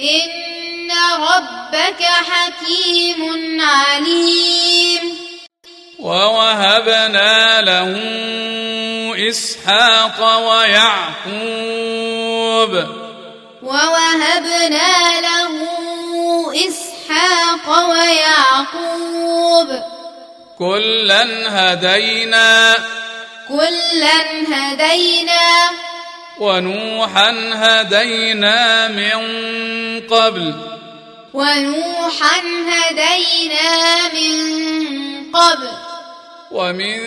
إن 0.00 0.90
ربك 1.18 2.02
حكيم 2.02 3.20
عليم 3.60 5.18
ووهبنا 5.98 7.60
له 7.62 7.90
إسحاق 9.28 10.38
ويعقوب 10.48 11.38
ووهبنا 13.62 15.20
له 15.20 15.54
إسحاق 16.68 17.88
ويعقوب 17.90 19.68
كلا 20.58 21.24
هدينا 21.48 22.76
كلا 23.48 24.18
هدينا 24.52 25.70
ونوحا 26.40 27.34
هدينا 27.54 28.88
من 28.88 29.18
قبل. 30.00 30.54
ونوحا 31.34 32.40
هدينا 32.68 34.08
من 34.08 34.32
قبل. 35.32 35.68
ومن 36.50 36.98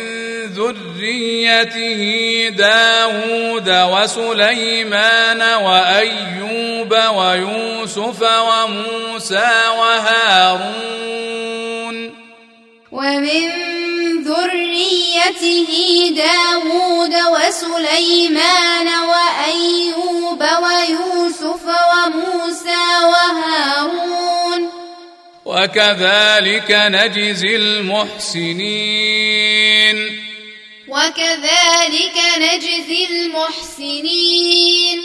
ذريته 0.45 2.03
داود 2.49 3.69
وسليمان 3.69 5.41
وأيوب 5.41 6.95
ويوسف 7.15 8.21
وموسى 8.21 9.51
وهارون. 9.77 11.01
ومن 12.91 13.49
ذريته 14.23 15.71
داود 16.15 17.13
وسليمان 17.13 18.87
وأيوب 18.87 20.41
ويوسف 20.41 21.65
وموسى 21.65 23.03
وهارون. 23.03 24.69
وكذلك 25.45 26.71
نجزي 26.71 27.55
المحسنين. 27.55 28.77
وكذلك 30.87 32.17
نجزي 32.37 33.07
المحسنين. 33.11 35.01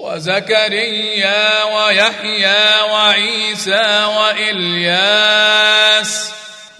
وزكريا 0.00 1.64
ويحيى 1.64 2.80
وعيسى 2.90 4.04
وإلياس. 4.18 6.12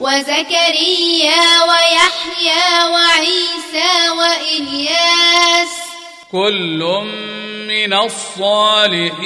وزكريا 0.02 1.62
ويحيى 1.62 2.64
وعيسى 2.90 4.08
وإلياس. 4.18 5.68
كل 6.32 6.80
من 7.68 7.92
الصالحين. 7.92 9.18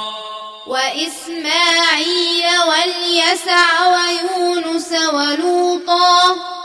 وإسماعيل 0.68 2.46
واليسع 2.68 3.88
ويونس 3.88 4.92
ولوطا. 5.14 6.59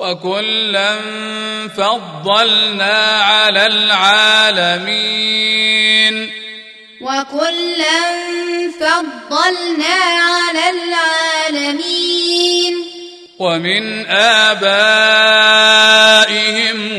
وكلا 0.00 0.96
فضلنا 1.76 3.22
على 3.22 3.66
العالمين. 3.66 5.50
وكلا 7.00 8.00
فضلنا 8.80 9.96
على 10.16 10.68
العالمين. 10.68 12.74
ومن 13.38 14.06
آبائهم 14.06 14.60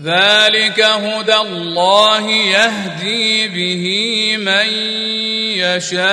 ذلك 0.05 0.81
هدى 0.81 1.37
الله 1.37 2.31
يهدي 2.31 3.49
به 3.49 3.85
من 4.37 4.69
يشاء 5.59 6.05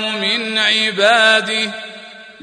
من 0.00 0.58
عباده 0.58 1.89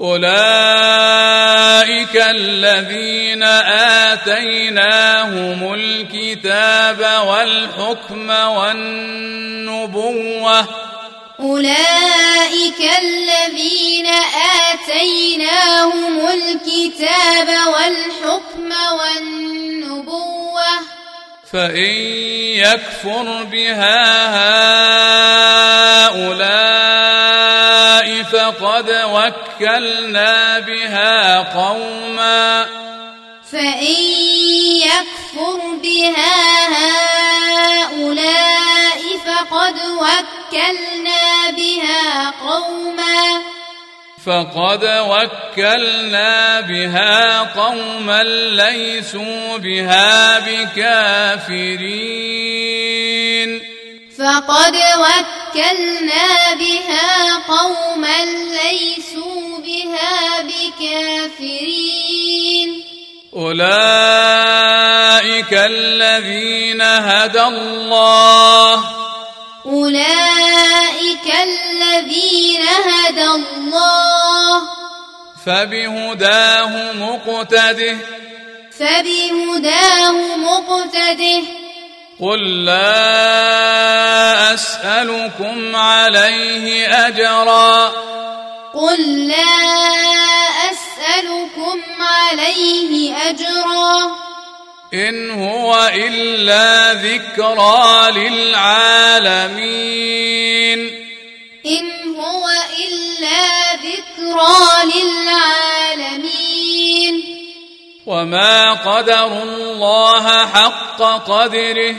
أولئك 0.00 0.26
الذين 2.16 3.42
آتيناهم 4.12 5.74
الكتاب 5.74 7.00
والحكم 7.26 8.30
والنبوة. 8.50 9.88
أولئك 11.40 12.80
الذين 12.98 14.06
آتيناهم 14.70 16.28
الكتاب 16.28 17.48
والحكم 17.48 18.72
والنبوة. 18.98 20.70
فإن 21.52 21.94
يكفر 22.54 23.44
بها 23.44 24.28
هؤلاء 26.06 27.47
فقد 28.32 28.90
وكلنا 28.90 30.58
بها 30.58 31.38
قوما. 31.38 32.66
فإن 33.52 34.02
يكفر 34.76 35.60
بها 35.82 36.68
هؤلاء 37.88 39.00
فقد 39.26 39.74
وكلنا 39.78 41.50
بها 41.50 42.30
قوما. 42.30 43.42
فقد 44.26 44.84
وكلنا 44.84 46.60
بها 46.60 47.38
قوما 47.40 48.22
ليسوا 48.22 49.56
بها 49.56 50.38
بكافرين. 50.38 52.18
فقد 54.18 54.74
وكلنا 54.74 56.54
بها 56.54 57.36
قوما 57.48 58.24
ليسوا 58.24 59.58
بها 59.58 60.40
بكافرين. 60.42 61.88
أولئك 63.36 63.92
الذين 65.52 66.82
هدى 66.82 67.42
الله. 67.42 68.84
أولئك 69.66 71.34
الذين 71.42 72.62
هدى 72.62 73.26
الله. 73.26 74.62
فبهداه 75.46 76.92
مقتده. 76.92 77.96
فبهداه 78.78 80.36
مقتده. 80.36 81.57
قل 82.20 82.64
لا 82.64 84.54
أسألكم 84.54 85.76
عليه 85.76 86.88
أجرا. 87.06 87.86
قل 88.74 89.28
لا 89.28 89.44
أسألكم 90.70 91.80
عليه 92.00 93.16
أجرا. 93.16 94.16
إن 94.94 95.30
هو 95.30 95.90
إلا 95.94 96.92
ذكرى 96.92 98.10
للعالمين. 98.10 99.48
إن 101.66 102.16
هو 102.16 102.48
إلا 102.88 103.74
ذكرى 103.74 104.56
للعالمين. 104.94 105.38
وما 108.08 108.72
قدروا 108.72 109.42
الله 109.42 110.46
حق 110.46 111.02
قدره 111.28 111.94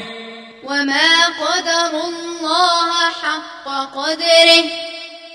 وما 0.64 1.26
قدر 1.42 1.92
الله 2.08 2.92
حق 3.22 3.96
قدره 3.96 4.64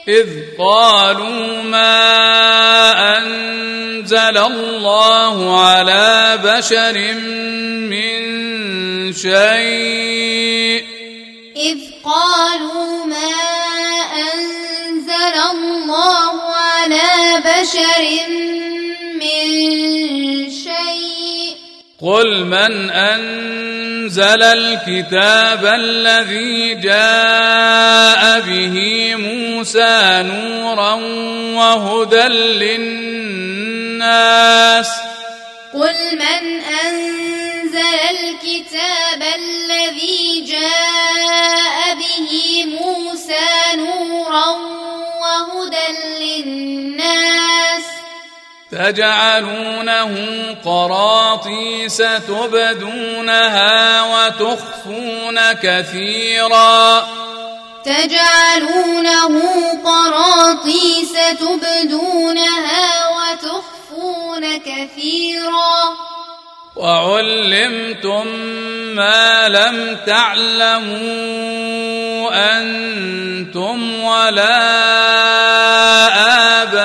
إذ 0.08 0.28
قالوا 0.58 1.62
ما 1.62 1.98
أنزل 3.18 4.38
الله 4.38 5.60
على 5.60 6.38
بشر 6.44 7.14
من 7.92 9.12
شيء 9.12 10.84
إذ 11.56 11.78
قالوا 12.04 13.04
ما 13.06 13.34
أنزل 14.34 15.36
الله 15.52 16.54
على 16.54 17.42
بشر 17.44 18.28
من 19.14 19.44
شيء 20.50 20.63
قل 22.04 22.44
من 22.44 22.90
انزل 22.90 24.42
الكتاب 24.42 25.66
الذي 25.66 26.74
جاء 26.74 28.40
به 28.40 29.14
موسى 29.16 30.22
نورا 30.22 30.94
وهدى 31.56 32.28
للناس 33.88 34.88
قل 35.74 35.96
من 36.12 36.60
انزل 36.84 37.98
الكتاب 38.10 39.22
الذي 39.22 40.44
جاء 40.46 41.94
به 41.94 42.64
موسى 42.64 43.76
نورا 43.76 44.48
وهدى 45.20 45.88
للناس 46.20 47.73
تجعلونه 48.74 50.12
قراطيس 50.64 51.96
تبدونها 52.28 54.02
وتخفون 54.02 55.52
كثيرا. 55.52 57.08
تجعلونه 57.84 59.34
قراطيس 59.84 61.12
تبدونها 61.40 63.08
وتخفون 63.08 64.44
كثيرا. 64.58 65.78
وعلمتم 66.76 68.26
ما 68.96 69.48
لم 69.48 69.98
تعلموا 70.06 70.94
أنتم 72.58 74.04
ولا 74.04 74.58
آباؤكم 76.62 76.83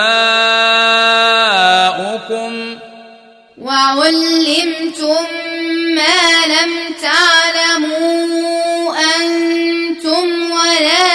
لم 6.59 6.93
تعلموا 7.01 8.95
أنتم 9.15 10.51
ولا 10.51 11.09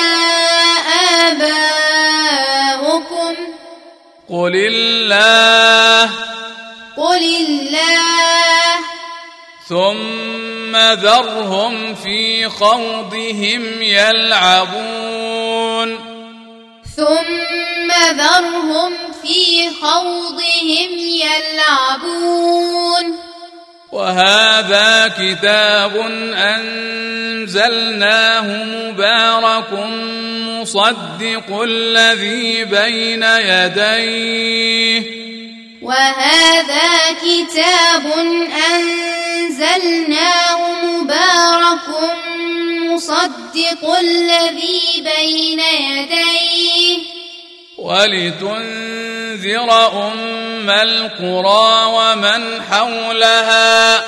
آباؤكم 2.10 3.34
قل 4.30 4.56
الله 4.56 6.10
قل 6.96 7.22
الله 7.24 8.74
ثم 9.68 10.76
ذرهم 10.76 11.94
في 11.94 12.48
خوضهم 12.48 13.82
يلعبون 13.82 15.24
ثم 16.96 17.90
ذرهم 18.16 18.92
في 19.22 19.70
خوضهم 19.82 20.90
يلعبون 20.98 22.54
وهذا 23.94 25.14
كتاب 25.18 25.94
أنزلناه 27.54 28.46
مبارك 28.64 29.72
مصدق 30.50 31.62
الذي 31.62 32.64
بين 32.64 33.22
يديه. 33.22 35.02
وهذا 35.82 36.90
كتاب 37.22 38.06
أنزلناه 38.74 40.60
مبارك 40.84 41.88
مصدق 42.90 43.82
الذي 44.00 44.82
بين 44.98 45.60
يديه. 45.60 47.13
ولتنذر 47.78 49.70
أم 50.06 50.70
القرى 50.70 51.84
ومن 51.86 52.62
حولها. 52.62 54.04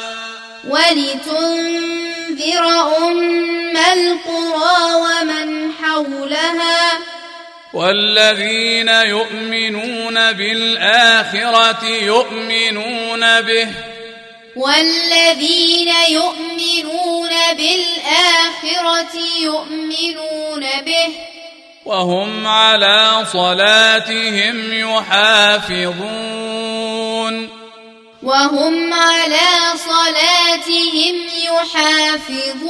ولتنذر 0.69 2.65
أم 2.97 3.77
القرى 3.77 4.95
ومن 4.95 5.73
حولها. 5.83 6.99
والذين 7.75 8.89
يؤمنون 8.89 10.33
بالآخرة 10.33 11.85
يؤمنون 11.87 13.41
به. 13.41 13.69
والذين 14.57 15.93
يؤمنون 16.09 17.31
بالآخرة 17.57 19.15
يؤمنون 19.41 20.67
به. 20.87 21.36
وهم 21.87 22.47
على 22.47 23.27
صلاتهم 23.33 24.73
يحافظون. 24.73 26.07
وهم 28.23 28.95
على 28.95 29.49
صلاتهم 29.77 31.15
يحافظون. 31.45 32.67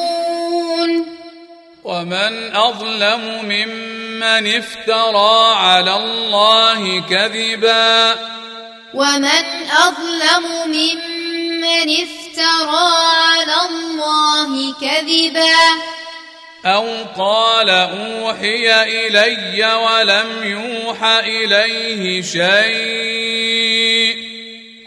ومن 1.84 2.56
أظلم 2.56 3.44
ممن 3.44 4.56
افترى 4.56 5.54
على 5.54 5.96
الله 5.96 7.00
كذبا. 7.10 8.14
ومن 8.94 9.44
أظلم 9.70 10.44
ممن 10.66 11.88
افترى 12.02 12.92
على 13.26 13.56
الله 13.70 14.74
كذبا. 14.80 15.56
أو 16.66 16.86
قال 17.18 17.70
أوحي 17.70 18.82
إلي 18.82 19.74
ولم 19.74 20.28
يوحى 20.42 21.20
إليه 21.20 22.22
شيء. 22.22 24.16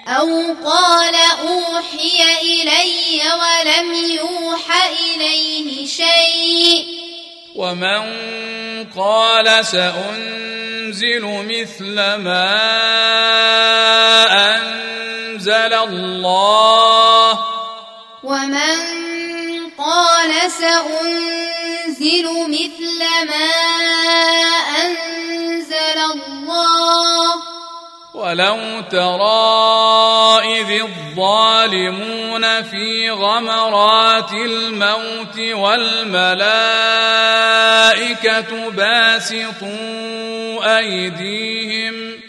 أو 0.07 0.55
قال 0.65 1.15
أوحي 1.41 2.19
إلي 2.41 3.21
ولم 3.41 3.93
يوحى 3.93 4.89
إليه 5.15 5.87
شيء. 5.87 6.85
ومن 7.55 8.03
قال 8.97 9.65
سأنزل 9.65 11.21
مثل 11.23 11.95
ما 11.95 12.55
أنزل 14.55 15.73
الله. 15.73 17.39
ومن 18.23 18.99
قال 19.79 20.51
سأنزل 20.51 22.25
مثل 22.49 22.99
ما 23.27 23.51
أنزل 24.83 25.99
الله. 26.13 27.49
ولو 28.13 28.81
ترى 28.91 30.59
إذ 30.59 30.81
الظالمون 30.81 32.63
في 32.63 33.09
غمرات 33.09 34.33
الموت 34.33 35.39
والملائكة 35.39 36.39
باسطوا 38.69 39.69
أيديهم 40.77 42.28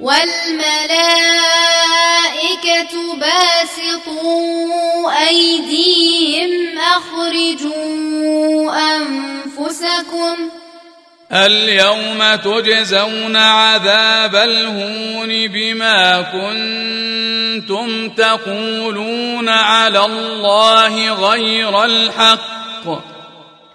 والملائكة 0.00 1.36
باسطوا 3.16 5.12
أيديهم 5.28 6.78
أخرجوا 6.78 8.72
أنفسكم 8.96 10.36
اليوم 11.32 12.34
تجزون 12.34 13.36
عذاب 13.36 14.34
الهون 14.36 15.48
بما 15.48 16.22
كنتم 16.22 18.08
تقولون 18.08 19.48
على 19.48 20.04
الله 20.04 21.12
غير 21.12 21.84
الحق. 21.84 23.15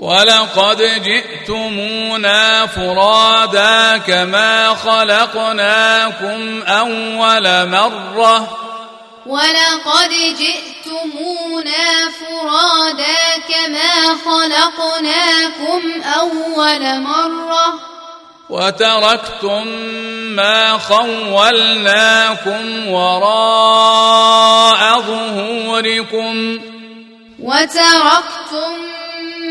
ولقد 0.00 1.02
جئتمونا 1.04 2.66
فرادا 2.66 3.96
كما 3.98 4.74
خلقناكم 4.74 6.62
أول 6.62 7.68
مرة. 7.68 8.58
ولقد 9.26 10.10
جئتمونا 10.38 12.10
فرادا 12.20 13.38
كما 13.48 14.16
خلقناكم 14.24 15.82
أول 16.20 17.00
مرة. 17.00 17.74
وتركتم 18.50 19.66
ما 20.36 20.78
خولناكم 20.78 22.62
وراء 22.88 24.80
ظهوركم. 25.00 26.58
وتركتم 27.42 28.99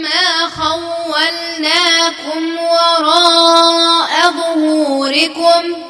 ما 0.02 0.50
خولناكم 0.50 2.42
وراء 2.60 4.32
ظهوركم 4.32 5.90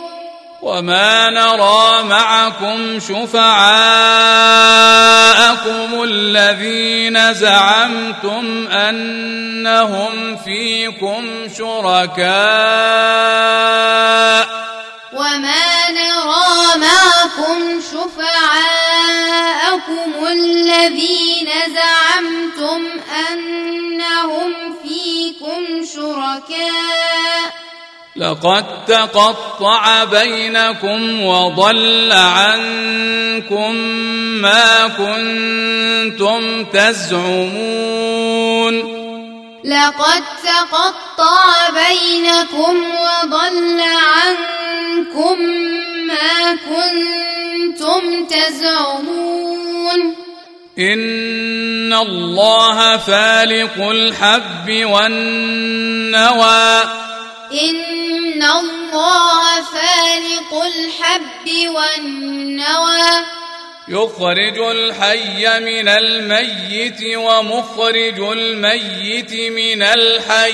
وما 0.61 1.29
نرى 1.29 2.03
معكم 2.03 2.99
شفعاءكم 2.99 3.59
الذين 6.03 7.33
زعمتم 7.33 8.67
انهم 8.67 10.37
فيكم 10.37 11.47
شركاء 11.57 12.29
وما 15.13 15.89
نرى 15.89 16.75
معكم 16.75 17.81
شفعاءكم 17.91 18.89
الذين 20.27 21.49
زعمتم 21.75 22.81
شركاء. 26.39 27.53
لقد 28.15 28.85
تقطع 28.85 30.03
بينكم 30.03 31.21
وضل 31.21 32.11
عنكم 32.11 33.75
ما 34.41 34.87
كنتم 34.87 36.65
تزعمون. 36.65 38.19
لقد 39.63 40.23
تقطع 40.43 41.69
بينكم 41.69 42.91
وضل 42.91 43.81
عنكم 43.81 45.39
ما 46.07 46.57
كنتم 46.69 48.25
تزعمون. 48.25 50.28
ان 50.79 51.93
الله 51.93 52.97
فالق 52.97 53.89
الحب 53.89 54.85
والنوى. 54.85 56.83
إن 57.51 58.43
الله 58.43 59.61
فالق 59.61 60.63
الحب 60.63 61.49
والنوى. 61.67 63.25
يخرج 63.89 64.59
الحي 64.59 65.59
من 65.59 65.87
الميت 65.87 67.17
ومخرج 67.17 68.19
الميت 68.19 69.33
من 69.33 69.81
الحي. 69.81 70.53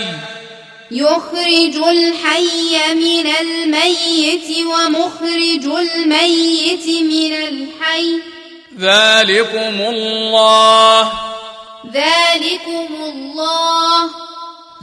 يخرج 0.91 1.75
الحي 1.87 2.93
من 2.93 3.27
الميت 3.41 4.65
ومخرج 4.65 5.65
الميت 5.65 6.87
من 6.87 7.33
الحي. 7.33 8.34
ذلكم 8.79 9.81
الله 9.89 11.11
ذلكم 11.93 12.87
الله 13.01 14.09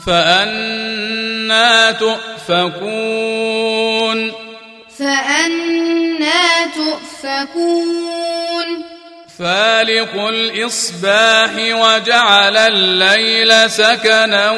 فأنا 0.06 1.92
تؤفكون 1.92 3.52
فأنا 4.98 6.66
تؤفكون 6.74 8.02
فالق 9.38 10.14
الإصباح 10.14 11.50
وجعل 11.56 12.56
الليل 12.56 13.70
سكنا 13.70 14.50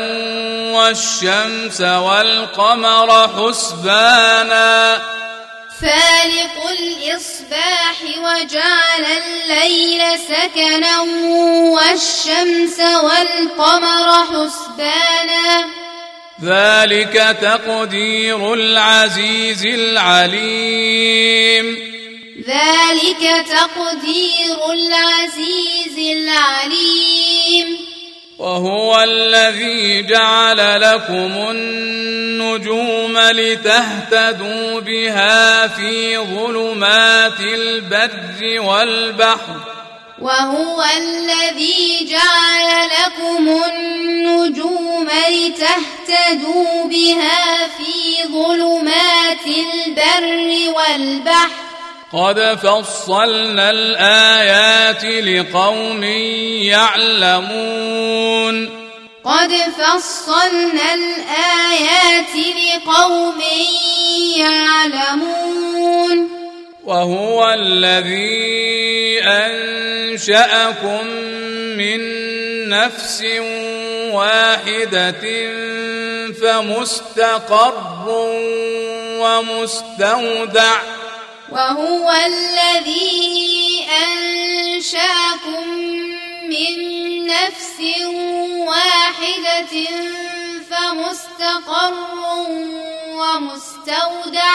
والشمس 0.72 1.80
والقمر 1.80 3.28
حسبانا 3.28 4.98
فالق 5.84 6.56
الإصباح 6.70 7.98
وجعل 8.18 9.04
الليل 9.04 10.18
سكنا 10.18 11.00
والشمس 11.70 12.80
والقمر 12.80 14.26
حسبانا. 14.26 15.64
ذلك 16.44 17.36
تقدير 17.42 18.54
العزيز 18.54 19.66
العليم. 19.66 21.66
ذلك 22.48 23.46
تقدير 23.48 24.72
العزيز 24.72 25.98
العليم. 25.98 27.93
وهو 28.44 29.02
الذي 29.02 30.02
جعل 30.02 30.80
لكم 30.80 31.50
النجوم 31.50 33.18
لتهتدوا 33.18 34.80
بها 34.80 35.68
في 35.68 36.18
ظلمات 36.18 37.40
البر 37.40 38.60
والبحر. 38.60 39.60
وهو 40.20 40.84
الذي 40.96 42.08
جعل 42.10 42.88
لكم 42.88 43.62
النجوم 43.72 45.08
لتهتدوا 45.28 46.84
بها 46.84 47.68
في 47.68 48.28
ظلمات 48.28 49.46
البر 49.46 50.74
والبحر. 50.76 51.73
قد 52.14 52.58
فصلنا 52.62 53.70
الآيات 53.70 55.04
لقوم 55.04 56.04
يعلمون 57.34 58.68
قد 59.24 59.52
فصلنا 59.78 60.94
الآيات 60.94 62.34
لقوم 62.36 63.42
يعلمون 64.36 66.28
وهو 66.84 67.52
الذي 67.52 69.20
أنشأكم 69.22 71.06
من 71.76 72.00
نفس 72.68 73.24
واحدة 74.12 75.24
فمستقر 76.42 78.08
ومستودع 79.18 80.76
وهو 81.52 82.12
الذي 82.26 83.86
أنشأكم 84.04 85.68
من 86.48 86.74
نفس 87.26 87.80
واحدة 88.66 89.74
فمستقر 90.70 91.94
ومستودع. 93.08 94.54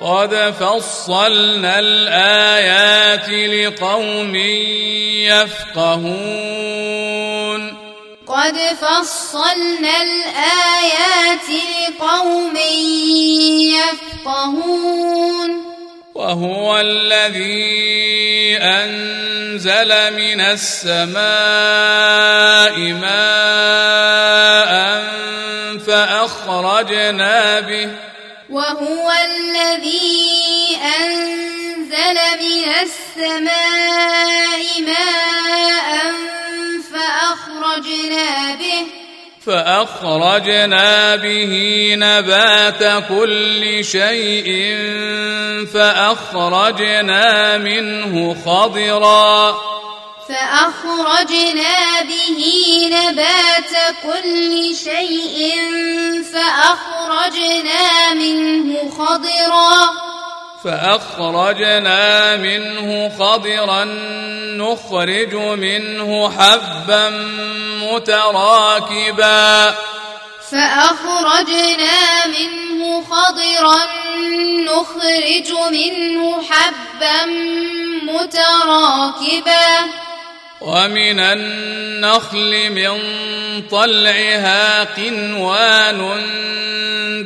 قد 0.00 0.54
فصلنا 0.60 1.78
الآيات 1.78 3.28
لقوم 3.28 4.36
يفقهون. 5.96 6.76
قد 8.26 8.56
فصلنا 8.80 10.02
الآيات 10.02 11.48
لقوم 11.50 12.56
يفقهون. 14.26 15.75
وهو 16.16 16.78
الذي 16.78 18.56
أنزل 18.56 19.90
من 20.16 20.40
السماء 20.40 21.20
ماء 22.78 24.72
فأخرجنا 25.86 27.60
به. 27.60 27.88
وهو 28.50 29.12
الذي 29.24 30.78
أنزل 31.00 32.18
من 32.40 32.68
السماء 32.82 34.62
ماء 34.80 36.12
فأخرجنا 36.92 38.54
به. 38.54 39.05
فأخرجنا 39.46 41.16
به 41.16 41.94
نبات 41.98 43.04
كل 43.08 43.84
شيء 43.84 44.76
فأخرجنا 45.74 47.58
منه 47.58 48.36
خضرا. 48.44 49.56
فأخرجنا 50.28 52.02
به 52.02 52.40
نبات 52.92 53.74
كل 54.02 54.74
شيء 54.84 55.54
فأخرجنا 56.32 58.14
منه 58.14 58.90
خضرا. 58.98 60.15
فأخرجنا 60.64 62.36
منه 62.36 63.08
خضرا 63.18 63.84
نخرج 64.56 65.34
منه 65.34 66.30
حبا 66.30 67.10
متراكبا. 67.82 69.74
فأخرجنا 70.50 72.26
منه 72.26 73.04
خضرا 73.04 73.78
نخرج 74.64 75.50
منه 75.70 76.42
حبا 76.42 77.26
متراكبا. 78.02 79.90
ومن 80.60 81.20
النخل 81.20 82.70
من 82.70 82.98
طلعها 83.70 84.84
قنوان 84.84 86.00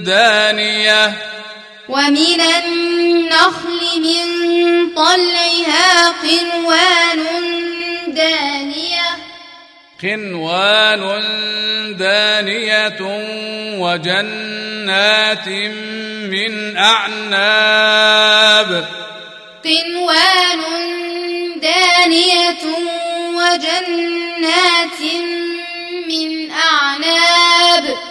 دانية. 0.05 1.31
ومن 1.91 2.41
النخل 2.41 3.81
من 3.97 4.27
طلعها 4.95 6.09
قنوان 6.09 7.23
دانية. 8.07 9.09
قنوان 10.03 11.03
دانية 11.97 13.01
وجنات 13.83 15.49
من 16.31 16.77
أعناب. 16.77 18.71
قنوان 19.65 20.63
دانية 21.61 22.65
وجنات 23.35 25.01
من 26.09 26.51
أعناب. 26.51 28.10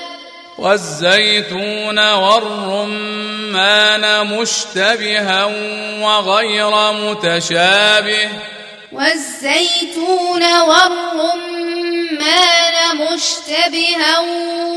والزيتون 0.60 2.00
والرمان 2.14 4.04
مشتبها 4.28 5.46
وغير 6.02 6.92
متشابه. 6.92 8.30
والزيتون 8.92 10.44
والرمان 10.62 12.20
مشتبها 12.96 14.20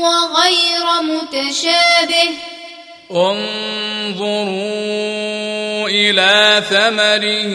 وغير 0.03 0.85
متشابه. 1.01 2.29
انظروا 3.11 4.59
إلى 5.89 6.63
ثمره 6.69 7.53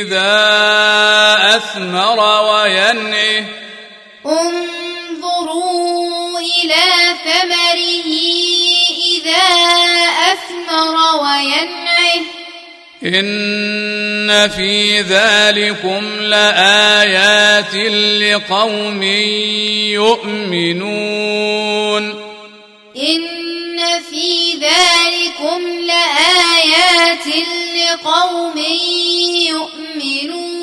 إذا 0.00 0.36
أثمر 1.56 2.18
وينعه. 2.42 3.44
ثمره 7.30 8.10
إذا 9.16 9.46
أثمر 10.32 10.94
وينعه. 11.22 12.22
إن 13.04 14.48
في 14.48 15.00
ذلكم 15.00 16.04
لآيات 16.20 17.74
لقوم 18.20 19.02
يؤمنون. 20.62 22.04
إن 22.96 23.20
في 24.10 24.52
ذلكم 24.52 25.60
لآيات 25.86 27.26
لقوم 27.76 28.58
يؤمنون. 29.48 30.59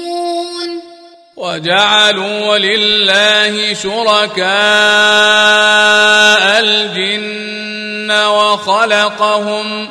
وجعلوا 1.37 2.57
لله 2.57 3.73
شركاء 3.73 4.47
الجن 6.59 8.11
وخلقهم 8.11 9.89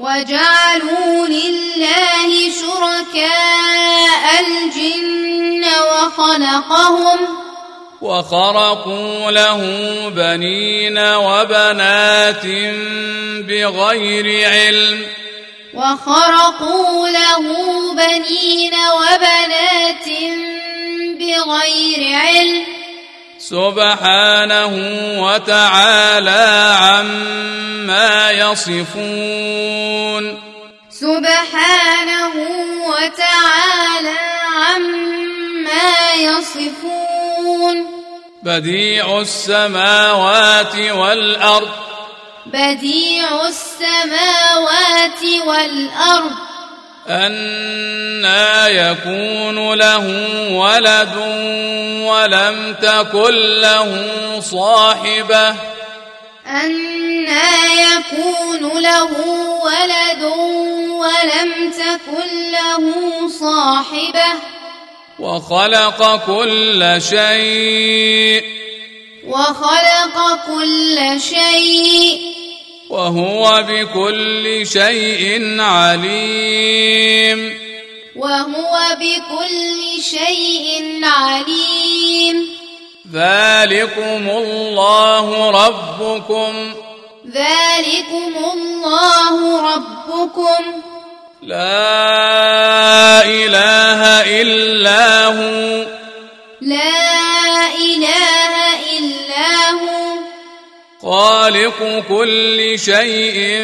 وجعلوا 0.00 1.26
لله 1.26 2.50
شركاء 2.60 4.24
الجن 4.40 5.64
وخلقهم 5.64 7.18
وخرقوا 8.00 9.30
له 9.30 9.60
بنين 10.08 10.98
وبنات 10.98 12.46
بغير 13.48 14.48
علم 14.48 15.06
وخرقوا 15.76 17.08
له 17.08 17.42
بنين 17.94 18.74
وبنات 18.74 20.08
بغير 21.18 22.18
علم. 22.18 22.64
سبحانه 23.38 24.72
وتعالى 25.22 26.76
عما 26.80 28.30
يصفون. 28.30 30.24
سبحانه 30.90 32.34
وتعالى 32.86 34.18
عما 34.54 36.12
يصفون. 36.16 37.76
بديع 38.42 39.20
السماوات 39.20 40.76
والأرض. 40.76 41.68
بديع 42.46 43.46
السماوات 43.46 45.22
والأرض. 45.46 46.32
أنا 47.08 48.68
يكون 48.68 49.74
له 49.74 50.06
ولد 50.50 51.16
ولم 52.02 52.74
تكن 52.82 53.60
له 53.60 54.10
صاحبة. 54.40 55.54
أنا 56.46 57.72
يكون 57.72 58.82
له 58.82 59.10
ولد 59.64 60.22
ولم 60.90 61.70
تكن 61.70 62.52
له 62.52 62.92
صاحبة. 63.40 64.32
وخلق 65.18 66.26
كل 66.26 67.02
شيء. 67.08 68.44
وخلق 69.28 70.46
كل 70.46 71.20
شيء 71.20 72.34
وهو 72.90 73.64
بكل 73.68 74.66
شيء 74.66 75.60
عليم. 75.60 77.58
وهو 78.16 78.96
بكل 79.00 80.02
شيء 80.02 81.00
عليم. 81.04 82.48
ذلكم 83.12 84.30
الله 84.30 85.50
ربكم. 85.50 86.74
ذلكم 87.34 88.32
الله 88.52 89.60
ربكم. 89.74 90.82
لا 91.42 93.24
إله 93.24 94.00
إلا 94.40 95.26
هو. 95.26 95.86
لا 96.60 97.66
إله 97.76 98.83
هو 99.70 100.18
خالق 101.02 102.04
كل 102.08 102.78
شيء 102.78 103.62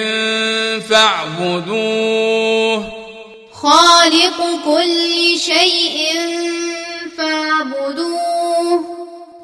فاعبدوه. 0.91 2.93
خالق 3.53 4.39
كل 4.65 5.41
شيء 5.41 5.99
فاعبدوه. 7.19 8.85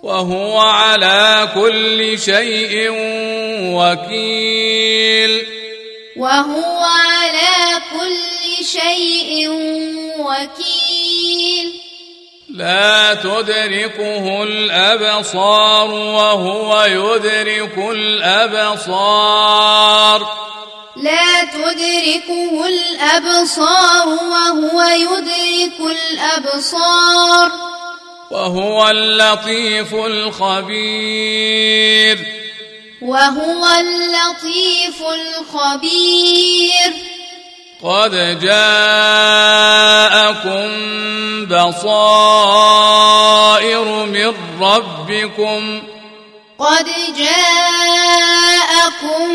وهو 0.02 0.58
على 0.58 1.48
كل 1.54 2.18
شيء 2.18 2.90
وكيل. 3.76 5.46
وهو 6.16 6.82
على 6.82 7.80
كل 7.92 8.64
شيء 8.64 9.48
وكيل. 10.18 10.75
لا 12.56 13.14
تدركه 13.14 14.42
الأبصار 14.42 15.90
وهو 15.90 16.84
يدرك 16.84 17.78
الأبصار. 17.78 19.16
لا 20.96 21.44
تدركه 21.44 22.68
الأبصار 22.68 24.08
وهو 24.08 24.82
يدرك 24.82 25.80
الأبصار. 25.80 27.52
وهو 28.30 28.88
اللطيف 28.88 29.94
الخبير. 29.94 31.26
وهو 33.02 33.66
اللطيف 33.80 35.02
الخبير. 35.02 36.92
قد 37.84 38.40
جاءكم 38.40 38.56
بصائر 41.46 43.84
من 44.06 44.34
ربكم. 44.60 45.82
قد 46.58 46.86
جاءكم 47.18 49.28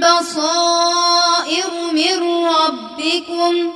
بصائر 0.00 1.70
من 1.92 2.46
ربكم. 2.46 3.72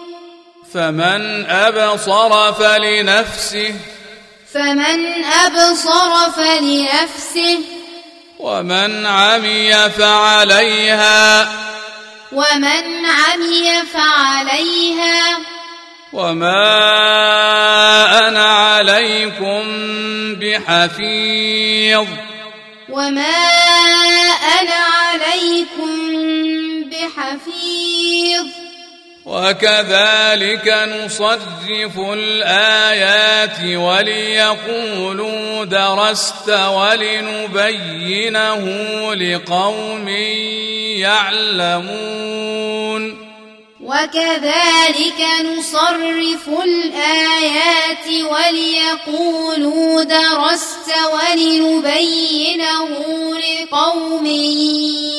فمن 0.75 1.51
أبصر 1.51 2.53
فلنفسه. 2.53 3.75
فمن 4.55 5.25
أبصر 5.25 6.31
فلنفسه. 6.31 7.59
ومن 8.39 9.07
عمي 9.07 9.91
فعليها. 9.91 11.49
ومن 12.35 13.07
عمي 13.07 13.83
فعليها. 13.95 15.39
وما 16.13 16.69
أنا 18.29 18.45
عليكم 18.45 19.63
بحفيظ. 20.35 22.07
وما 22.89 23.37
أنا 24.61 24.75
عليكم 24.75 25.91
بحفيظ. 26.91 28.64
وكذلك 29.27 30.69
نصرف 30.69 31.99
الآيات 31.99 33.59
وليقولوا 33.77 35.65
درست 35.65 36.51
ولنبينه 36.51 37.95
لقوم 39.15 40.09
يعلمون. 40.99 42.25
وكذلك 43.81 45.21
نصرف 45.59 46.49
الآيات 46.65 48.07
وليقولوا 48.09 50.03
درست 50.03 50.93
ولنبينه 51.13 52.89
لقوم 53.39 54.27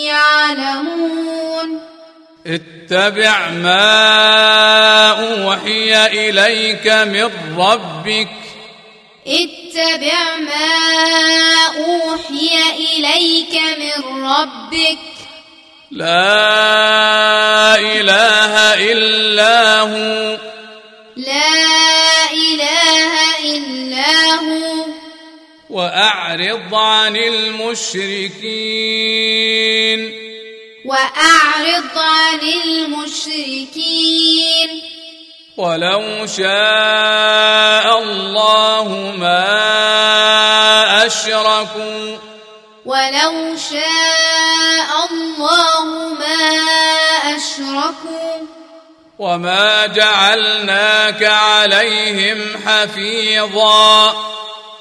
يعلمون. 0.06 1.95
اتبع 2.48 3.50
ما 3.50 5.10
أوحي 5.10 6.06
إليك 6.06 6.88
من 6.88 7.32
ربك. 7.58 8.28
اتبع 9.28 10.36
ما 10.36 10.78
أوحي 11.78 12.50
إليك 12.78 13.62
من 13.80 14.26
ربك. 14.26 14.98
لا 15.92 17.76
إله 17.76 18.74
إلا 18.92 19.80
هو. 19.80 20.38
لا 21.16 22.32
إله 22.34 23.14
إلا 23.44 24.36
هو. 24.36 24.86
وأعرض 25.70 26.76
عن 26.76 27.16
المشركين. 27.16 28.36
وأعرض 30.86 31.98
عن 31.98 32.40
المشركين. 32.66 34.70
ولو 35.58 36.28
شاء 36.28 38.00
الله 38.00 39.14
ما 39.18 41.06
أشركوا. 41.06 42.18
ولو 42.86 43.56
شاء 43.72 45.08
الله 45.12 45.86
ما 46.20 46.60
أشركوا. 47.36 48.36
وما 49.20 49.86
جعلناك 49.86 51.24
عليهم 51.24 52.40
حفيظا. 52.68 54.16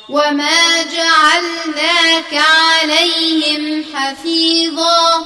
وما 0.09 0.83
جعلناك 0.83 2.35
عليهم 2.35 3.85
حفيظا. 3.95 5.25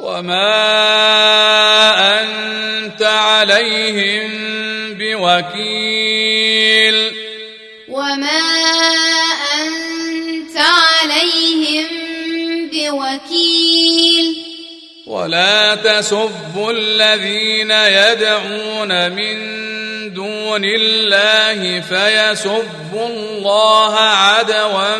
وما 0.00 0.60
أنت 2.20 3.02
عليهم 3.02 4.30
بوكيل 4.94 6.36
وما 7.88 8.42
أنت 9.54 10.56
عليهم 10.56 11.86
بوكيل 12.72 14.36
ولا 15.06 15.74
تسبوا 15.74 16.72
الذين 16.72 17.70
يدعون 17.70 19.12
من 19.12 19.36
دون 20.14 20.64
الله 20.64 21.80
فيسبوا 21.80 23.06
الله 23.06 23.98
عدوا 23.98 24.96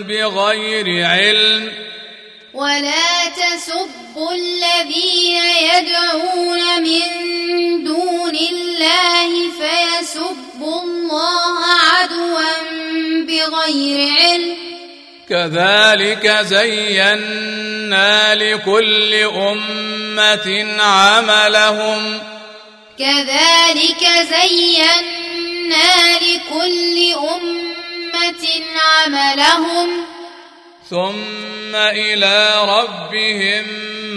بغير 0.00 1.06
علم 1.06 1.72
ولا 2.54 3.28
تسبوا 3.28 4.32
الذين 4.32 5.42
يدعون 5.74 6.82
من 6.82 7.00
دون 7.84 8.36
الله 8.36 9.30
فيسبوا 9.58 10.82
الله 10.82 11.58
عدوا 11.64 12.52
بغير 13.26 14.12
علم. 14.18 14.56
كذلك 15.30 16.38
زينا 16.40 18.34
لكل 18.34 19.14
أمة 19.14 20.82
عملهم. 20.82 22.20
كذلك 22.98 24.08
زينا 24.30 26.18
لكل 26.22 27.14
أمة 27.14 28.46
عملهم. 28.80 30.13
ثم 30.90 31.74
إلى 31.74 32.54
ربهم 32.68 33.64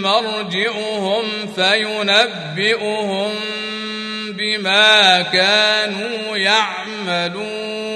مرجعهم 0.02 1.24
فينبئهم 1.56 3.30
بما 4.38 5.22
كانوا 5.22 6.36
يعملون 6.36 7.88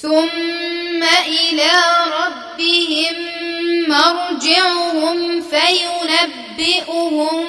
ثم 0.00 1.02
إلى 1.26 1.72
ربهم 2.20 3.14
مرجعهم 3.88 5.42
فينبئهم 5.42 7.44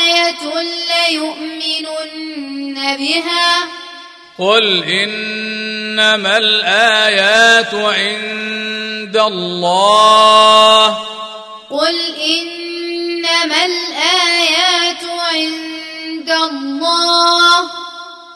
آية 0.01 0.63
ليؤمنن 1.09 2.97
بها. 2.97 3.86
قل 4.39 4.85
إنما 4.85 6.39
الآيات 6.39 7.75
عند 7.75 9.17
الله 9.17 10.87
قل 11.71 11.97
إنما 12.21 13.65
الآيات 13.65 15.05
عند 15.35 16.31
الله 16.31 17.71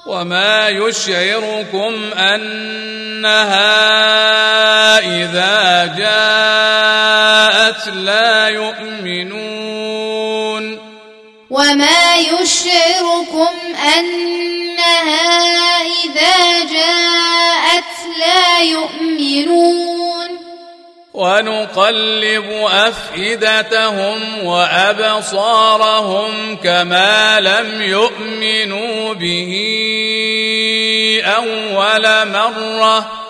وما 0.06 0.68
يشعركم 0.68 2.12
أنها 2.12 3.60
إذا 4.98 5.86
جاءت 5.98 7.89
لا 7.94 8.48
يؤمنون 8.48 10.01
وما 11.51 12.16
يشعركم 12.16 13.48
أنها 13.98 15.31
إذا 15.82 16.64
جاءت 16.72 17.85
لا 18.18 18.59
يؤمنون 18.60 20.01
ونقلب 21.14 22.51
أفئدتهم 22.70 24.44
وأبصارهم 24.44 26.31
كما 26.56 27.40
لم 27.40 27.82
يؤمنوا 27.82 29.14
به 29.14 29.52
أول 31.24 32.28
مرة 32.28 33.30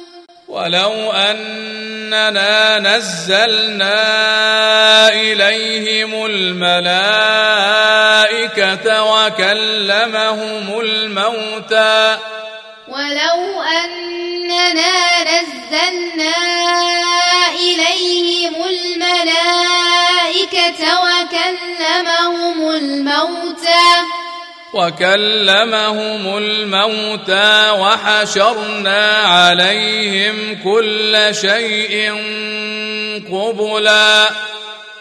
ولو 0.51 1.11
أننا 1.11 2.79
نزلنا 2.79 4.03
إليهم 5.09 6.25
الملائكة 6.25 7.43
وكلمهم 9.03 10.79
الموتى 10.79 12.17
ولو 12.87 13.61
أننا 13.61 15.23
نزلنا 15.23 16.35
إليهم 17.55 18.55
الملائكة 18.63 19.21
وكلمهم 21.01 22.69
الموتى 22.69 24.20
وكلمهم 24.73 26.37
الموتى 26.37 27.69
وحشرنا 27.71 29.15
عليهم 29.15 30.59
كل 30.63 31.35
شيء 31.35 32.11
قبلا. 33.31 34.29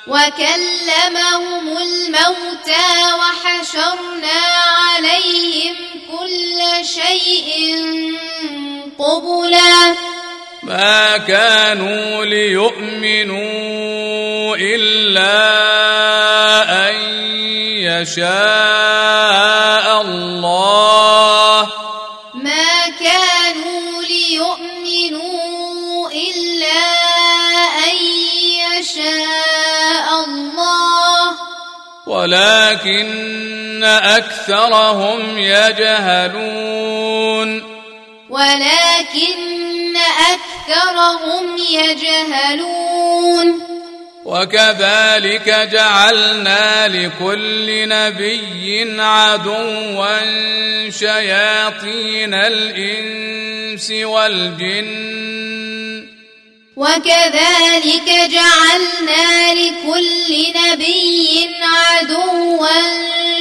وكلمهم 0.06 1.64
الموتى 1.78 2.88
وحشرنا 3.20 4.40
عليهم 4.78 5.74
كل 6.10 6.60
شيء 6.86 7.50
قبلا. 8.98 9.94
ما 10.62 11.16
كانوا 11.16 12.24
ليؤمنوا 12.24 13.40
إلا 14.56 15.38
أن 16.88 16.99
يشاء 18.00 20.00
الله. 20.02 21.68
ما 22.34 22.88
كانوا 23.00 24.02
ليؤمنوا 24.02 26.10
إلا 26.10 26.82
أن 27.84 27.96
يشاء 28.76 30.24
الله. 30.24 31.26
ولكن 32.06 33.84
أكثرهم 33.84 35.38
يجهلون. 35.38 37.48
ولكن 38.30 39.96
أكثرهم 40.32 41.58
يجهلون. 41.58 43.79
وكذلك 44.30 45.68
جعلنا 45.72 46.88
لكل 46.88 47.88
نبي 47.88 49.00
عدوا 49.02 50.20
شياطين 50.90 52.34
الإنس 52.34 53.90
والجن. 53.90 54.90
وكذلك 56.76 58.08
جعلنا 58.08 59.54
لكل 59.54 60.30
نبي 60.56 61.48
عدوا 61.62 62.68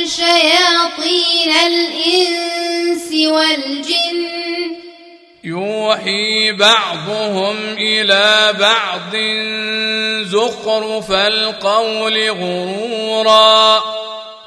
شياطين 0.06 1.52
الإنس 1.68 3.14
والجن. 3.14 4.89
يوحي 5.44 6.52
بعضهم 6.52 7.58
إلى 7.78 8.54
بعض 8.60 9.16
زخرف 10.26 11.12
القول 11.12 12.30
غرورا. 12.30 13.84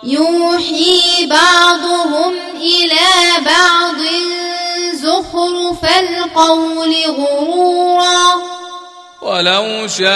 يوحي 0.02 1.27
بعضهم 1.27 2.35
إلى 2.56 3.44
بعض 3.44 4.01
زخرف 4.94 5.85
القول 5.98 6.94
غرورا. 7.06 8.35
ولو 9.23 9.89
شاء 9.89 10.09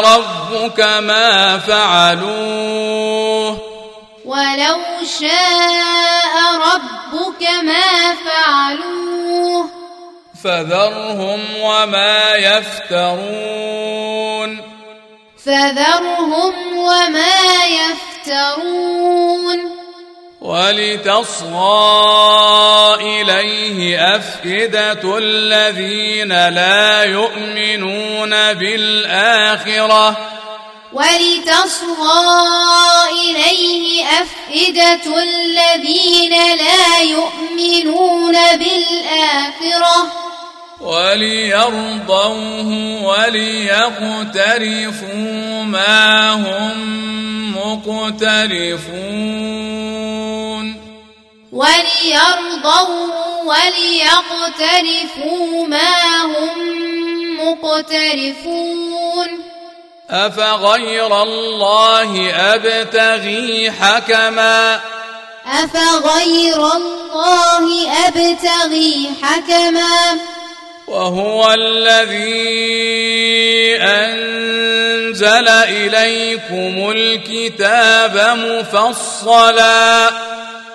ربك 0.00 0.80
ما 0.80 1.58
فعلوه. 1.58 3.73
ولو 4.24 4.80
شاء 5.20 6.34
ربك 6.56 7.42
ما 7.62 8.14
فعلوه. 8.14 9.70
فذرهم 10.44 11.40
وما 11.60 12.34
يفترون. 12.34 13.80
فذرهم 15.44 16.76
وما 16.76 17.64
يفترون. 17.64 19.58
ولتصغى 20.40 21.62
إليه 23.00 23.98
أفئدة 24.16 25.18
الذين 25.18 26.48
لا 26.48 27.02
يؤمنون 27.02 28.52
بالآخرة. 28.52 30.16
ولتصغى 30.94 32.22
إليه 33.10 34.04
أفئدة 34.04 35.22
الذين 35.22 36.32
لا 36.32 36.98
يؤمنون 36.98 38.32
بالآخرة. 38.32 40.12
وليرضوه 40.80 42.68
وليقترفوا 43.02 43.92
ما 45.62 46.30
هم 46.30 46.76
مقترفون. 47.56 49.04
وليرضوه 51.52 53.12
وليقترفوا 53.44 55.66
ما 55.66 56.22
هم 56.22 56.58
مقترفون. 57.40 59.53
أفغير 60.14 61.22
الله 61.22 62.32
أبتغي 62.54 63.70
حكما؟ 63.70 64.80
أفغير 65.46 66.66
الله 66.76 67.90
أبتغي 68.06 69.08
حكما؟ 69.22 70.18
وهو 70.86 71.52
الذي 71.52 72.96
أنزل 73.82 75.48
إليكم 75.48 76.90
الكتاب 76.90 78.38
مفصلا. 78.38 80.10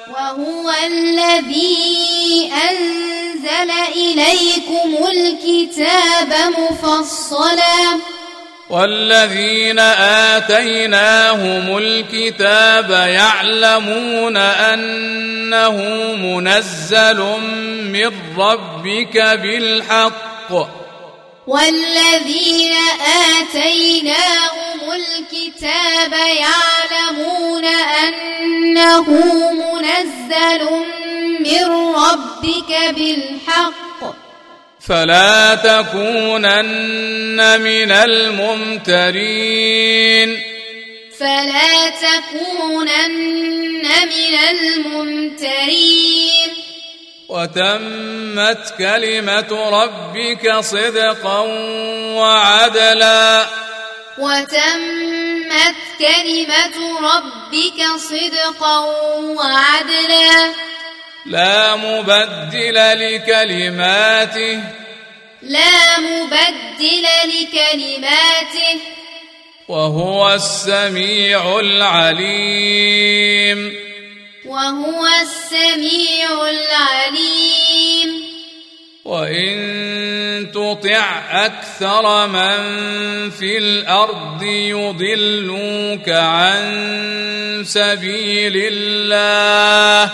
وهو 0.09 0.71
الذي 0.85 2.51
أنزل 2.69 3.71
إليكم 3.95 5.07
الكتاب 5.11 6.33
مفصلا. 6.59 7.99
والذين 8.69 9.79
آتيناهم 10.35 11.77
الكتاب 11.77 12.89
يعلمون 12.89 14.37
أنه 14.37 15.75
منزل 16.15 17.19
من 17.83 18.11
ربك 18.37 19.17
بالحق. 19.17 20.51
والذين 21.47 22.73
آتيناهم 23.41 24.79
الكتاب 24.91 26.13
يعلمون 26.13 27.65
أنه 27.65 29.09
منزل 29.53 30.69
من 31.39 31.65
ربك 31.95 32.95
بالحق. 32.95 33.88
فلا 34.87 35.55
تكونن 35.55 37.61
من 37.61 37.91
الممترين. 37.91 39.09
فلا 41.19 41.89
تكونن 41.89 43.83
من 43.83 44.35
الممترين. 44.49 46.49
وتمت 47.29 48.73
كلمة 48.77 49.51
ربك 49.51 50.59
صدقا 50.59 51.39
وعدلا. 52.17 53.45
وتمت 54.17 55.75
كلمة 55.99 56.99
ربك 56.99 57.79
صدقا 57.97 58.79
وعدلا. 59.19 60.53
لا 61.25 61.75
مبدل 61.75 62.73
لكلماته. 62.75 64.59
لا 65.41 65.99
مبدل 65.99 67.05
لكلماته. 67.25 68.79
وهو 69.67 70.33
السميع 70.33 71.59
العليم. 71.59 72.99
وهو 74.45 75.07
السميع 75.21 76.49
العليم. 76.49 78.23
وإن 79.05 80.51
تطع 80.51 81.21
أكثر 81.45 82.27
من 82.27 82.59
في 83.29 83.57
الأرض 83.57 84.43
يضلوك 84.43 86.09
عن 86.09 86.61
سبيل 87.67 88.53
الله. 88.55 90.13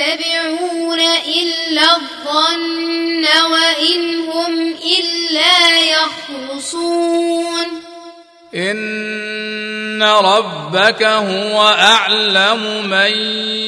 يتبعون 0.00 1.00
إلا 1.00 1.96
الظن 1.96 3.24
وإن 3.52 4.28
هم 4.28 4.74
إلا 4.98 5.78
يخرصون. 5.80 7.66
إن 8.54 10.02
ربك 10.02 11.02
هو 11.02 11.62
أعلم 11.68 12.90
من 12.90 13.12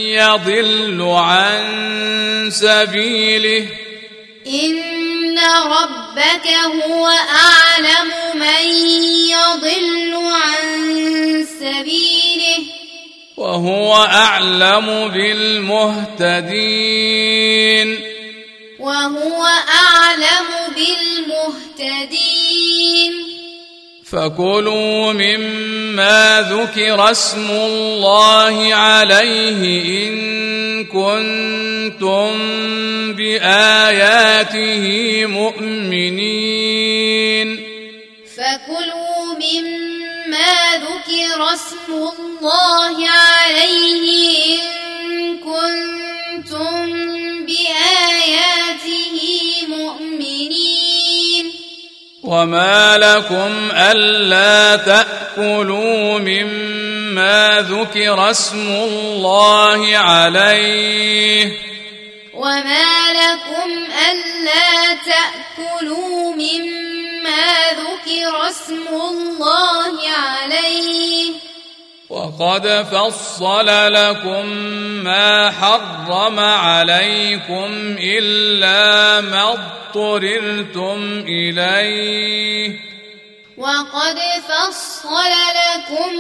يضل 0.09 1.03
عن 1.17 2.51
سبيله. 2.53 3.67
إن 4.47 5.39
ربك 5.67 6.47
هو 6.49 7.09
أعلم 7.09 8.13
من 8.35 8.65
يضل 9.29 10.15
عن 10.33 11.47
سبيله. 11.61 12.82
وهو 13.43 13.95
أعلم 13.95 15.09
بالمهتدين. 15.09 16.49
وهو 18.79 19.47
أعلم 19.87 20.49
بالمهتدين. 21.91 23.13
فكلوا 24.05 25.13
مما 25.13 26.49
ذكر 26.51 27.11
اسم 27.11 27.51
الله 27.51 28.75
عليه 28.75 30.09
إن 30.09 30.85
كنتم 30.85 32.33
بآياته 33.13 34.85
مؤمنين. 35.27 36.69
فكلوا 38.37 39.35
مما 39.35 40.12
ذكر 40.77 41.55
اسم 41.55 41.93
الله 41.93 43.09
عليه 43.09 44.63
إن 45.01 45.39
كنتم 45.39 46.93
بآياته 47.47 49.19
مؤمنين. 49.69 51.53
وما 52.23 52.99
لكم 52.99 53.71
ألا 53.73 54.77
تأكلوا 54.77 56.19
مما 56.19 57.67
ذكر 57.71 58.31
اسم 58.31 58.69
الله 58.69 59.97
عليه. 59.97 61.53
وما 62.35 63.13
لكم 63.13 63.71
ألا 64.11 64.95
تأكلوا 64.95 66.35
مما 66.35 67.02
ذكر 67.73 68.49
اسم 68.49 68.89
الله 68.89 70.09
عليه 70.09 71.33
وقد 72.11 72.87
فصل 72.93 73.67
لكم 73.93 74.47
ما 75.05 75.51
حرم 75.51 76.39
عليكم 76.39 77.97
إلا 77.99 79.21
ما 79.21 79.53
اضطررتم 79.53 81.25
إليه 81.29 82.81
وقد 83.59 84.19
فصل 84.49 85.21
لكم 85.55 86.15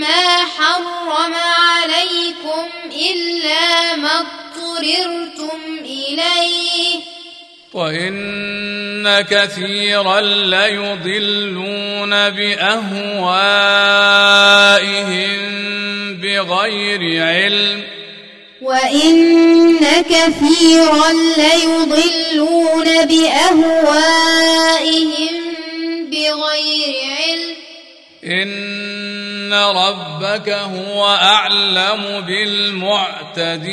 ما 0.00 0.38
حرم 0.56 1.34
عليكم 1.34 2.66
إلا 2.92 3.96
ما 3.96 4.20
اضطررتم 4.20 5.60
إليه 5.78 7.00
وإن 7.72 9.20
كثيرا 9.20 10.20
ليضلون 10.20 12.10
بأهوائهم 12.30 12.92
بغير 16.16 17.24
علم 17.24 17.82
وإن 18.62 19.80
كثيرا 20.02 21.12
ليضلون 21.36 23.06
بأهوائهم 23.06 24.54
بغير 26.10 26.94
علم 27.18 27.54
إن 28.24 29.52
ربك 29.54 30.48
هو 30.48 31.06
أعلم 31.06 32.20
بالمعتدين 32.26 33.72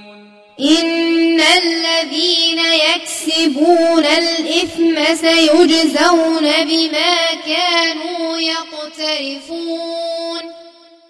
إن 0.61 1.41
الذين 1.41 2.59
يكسبون 2.59 4.05
الإثم 4.05 5.15
سيجزون 5.15 6.41
بما 6.41 7.15
كانوا 7.45 8.37
يقترفون. 8.37 10.41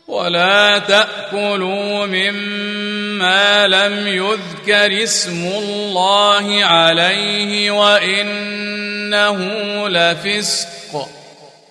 ولا 0.07 0.79
تأكلوا 0.79 2.05
مما 2.05 3.67
لم 3.67 4.07
يذكر 4.07 5.03
اسم 5.03 5.51
الله 5.57 6.65
عليه 6.65 7.71
وإنه 7.71 9.37
لفسق. 9.89 11.09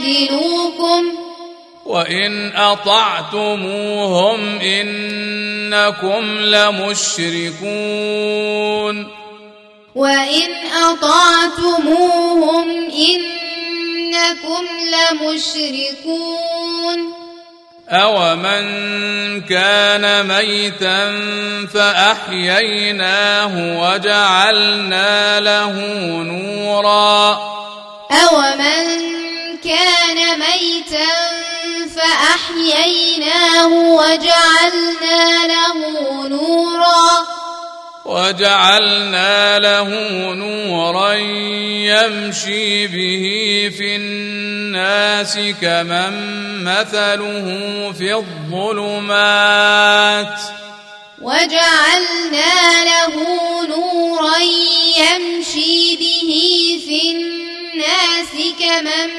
ليجادلوكم 0.00 1.04
وإن 1.86 2.52
أطعتموهم 2.56 4.40
إنكم 4.58 6.24
لمشركون. 6.40 7.60
وإن 9.94 10.50
أطعتموهم 10.90 12.68
إنكم 12.90 14.66
لمشركون. 15.20 16.98
أومن 17.90 18.64
كان 19.40 20.26
ميتا 20.26 21.12
فأحييناه 21.74 23.54
وجعلنا 23.80 25.40
له 25.40 25.74
نورا. 26.22 27.38
أومن 28.10 29.19
كان 29.64 30.38
ميتا 30.38 31.12
فأحييناه 31.96 33.66
وجعلنا 33.68 35.46
له 35.46 35.76
نورا. 36.28 37.26
وجعلنا 38.04 39.58
له 39.58 39.88
نورا 40.34 41.12
يمشي 41.92 42.86
به 42.86 43.24
في 43.78 43.96
الناس 43.96 45.38
كمن 45.60 46.14
مثله 46.64 47.46
في 47.98 48.14
الظلمات. 48.14 49.60
وجعلنا 51.20 52.84
له 52.84 53.14
نورا 53.66 54.38
يمشي 54.98 55.96
به 55.96 56.30
في 56.86 57.00
الناس 57.10 58.32
كمن 58.60 59.10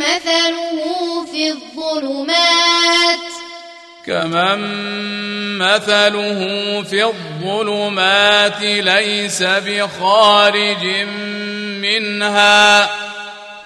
مثله 0.00 1.26
في 1.32 1.50
الظلمات. 1.50 3.18
كمن 4.06 4.60
مثله 5.58 6.40
في 6.82 7.04
الظلمات 7.04 8.60
ليس 8.60 9.42
بخارج 9.42 10.84
منها. 11.84 12.86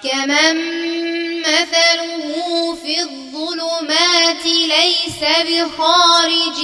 كمن 0.03 0.57
مثله 1.41 2.75
في 2.83 2.99
الظلمات 2.99 4.45
ليس 4.45 5.21
بخارج 5.21 6.59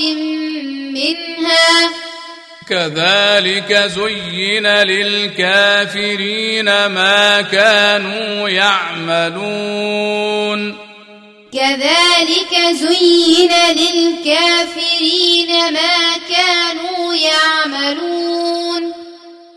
منها. 0.94 1.90
كذلك 2.70 3.74
زين 3.74 4.68
للكافرين 4.68 6.66
ما 6.86 7.42
كانوا 7.42 8.50
يعملون. 8.50 10.12
كذلك 11.54 12.54
زين 12.72 13.52
للكافرين 13.72 15.50
ما 15.74 16.18
كانوا 16.30 17.16
يعملون. 17.16 18.94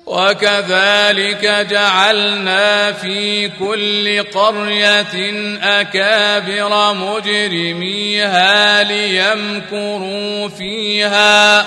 وكذلك 0.06 1.66
جعلنا 1.70 2.92
في 2.92 3.48
كل 3.48 4.22
قرية 4.22 5.16
أكابر 5.62 6.94
مجرميها 6.94 8.82
ليمكروا 8.82 10.48
فيها. 10.48 11.66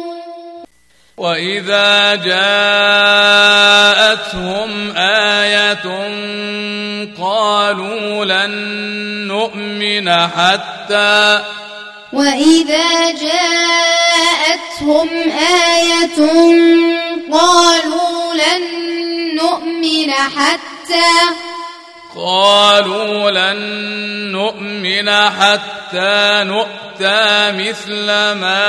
واذا 1.21 2.15
جاءتهم 2.15 2.41
إيه 4.97 5.83
قالوا 7.21 8.25
لن 8.25 8.51
نؤمن 9.27 10.09
حتى 10.09 11.43
واذا 12.13 13.11
جاءتهم 13.11 15.09
إيه 15.13 16.17
قالوا 17.31 18.33
لن 18.33 18.63
نؤمن 19.35 20.11
حتى 20.11 21.11
قالوا 22.15 23.31
لن 23.31 23.59
نؤمن 24.31 25.09
حتى 25.09 26.43
نؤتى 26.43 27.51
مثل 27.51 28.05
ما 28.35 28.65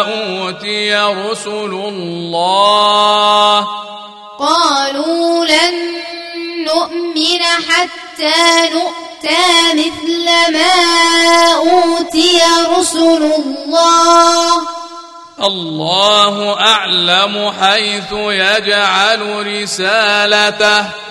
أوتي 0.00 0.96
رسل 0.96 1.72
الله. 1.88 3.68
قالوا 4.38 5.44
لن 5.44 5.74
نؤمن 6.64 7.42
حتى 7.68 8.68
نؤتى 8.72 9.74
مثل 9.74 10.26
ما 10.52 10.74
أوتي 11.54 12.40
رسل 12.78 13.22
الله. 13.38 14.62
الله 15.44 16.60
أعلم 16.60 17.52
حيث 17.60 18.12
يجعل 18.12 19.46
رسالته. 19.46 21.04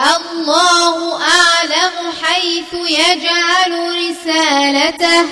الله 0.00 0.96
أعلم 1.22 1.94
حيث 2.22 2.72
يجعل 2.90 3.72
رسالته. 4.00 5.24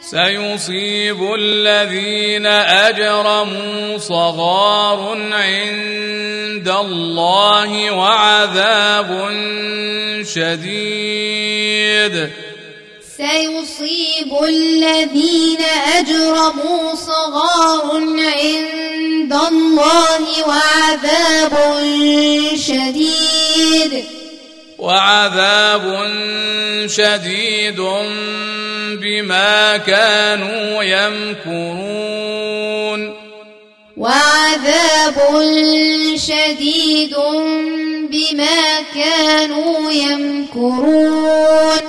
سيصيب 0.00 1.34
الذين 1.34 2.46
أجرموا 2.46 3.98
صغار 3.98 5.00
عند 5.32 6.68
الله 6.68 7.90
وعذاب 7.90 9.10
شديد. 10.34 12.14
سيصيب 13.16 14.44
الذين 14.44 15.62
أجرموا 15.98 16.94
صغار 16.94 18.02
عند 18.18 19.32
الله 19.32 20.22
وعذاب 20.46 21.54
شديد. 22.54 24.04
وعذاب 24.78 25.84
شديد 26.86 27.80
بما 29.00 29.76
كانوا 29.76 30.82
يمكرون. 30.82 32.36
وعذاب 33.96 35.18
شديد 36.16 37.14
بما 38.10 38.82
كانوا 38.94 39.90
يمكرون. 39.90 41.80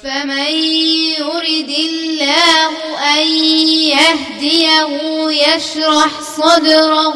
فمن 0.03 0.51
يرد 1.19 1.69
الله 1.69 2.73
أن 3.17 3.25
يهديه 3.95 4.91
يشرح 5.29 6.11
صدره 6.21 7.15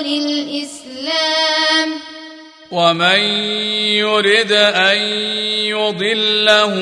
للإسلام. 0.00 1.88
ومن 2.70 3.20
يرد 3.98 4.52
أن 4.52 4.98
يضله 5.66 6.74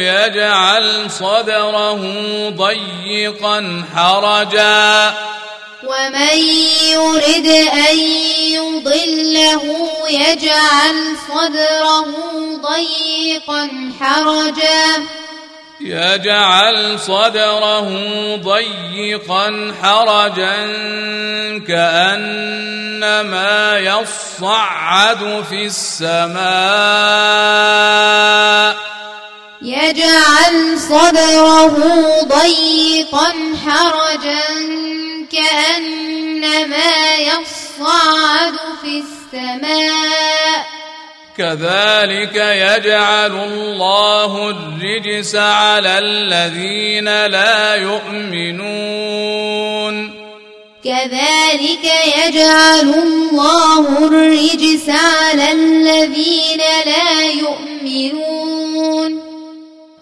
يجعل 0.00 1.10
صدره 1.10 2.02
ضيقا 2.48 3.84
حرجا. 3.94 5.14
ومن 5.86 6.38
يرد 6.90 7.46
أن 7.90 7.98
يضله 8.50 9.62
يجعل 10.10 11.16
صدره 11.28 12.10
ضيقا 12.62 13.92
حرجا. 14.00 15.25
يجعل 15.86 17.00
صدره 17.00 17.88
ضيقا 18.36 19.74
حرجا 19.82 20.56
كأنما 21.68 23.78
يصعد 23.78 25.44
في 25.50 25.66
السماء. 25.66 26.36
يجعل 29.62 30.78
صدره 30.78 31.76
ضيقا 32.22 33.32
حرجا 33.66 34.46
كأنما 35.32 37.14
يصعد 37.14 38.54
في 38.82 39.04
السماء. 39.04 40.66
كذلك 41.38 42.36
يجعل 42.36 43.32
الله 43.32 44.50
الرجس 44.50 45.36
على 45.36 45.98
الذين 45.98 47.26
لا 47.26 47.74
يؤمنون. 47.74 49.16
كذلك 50.84 51.84
يجعل 52.16 52.94
الله 52.94 54.06
الرجس 54.06 54.88
على 54.88 55.52
الذين 55.52 56.62
لا 56.86 57.30
يؤمنون. 57.30 59.20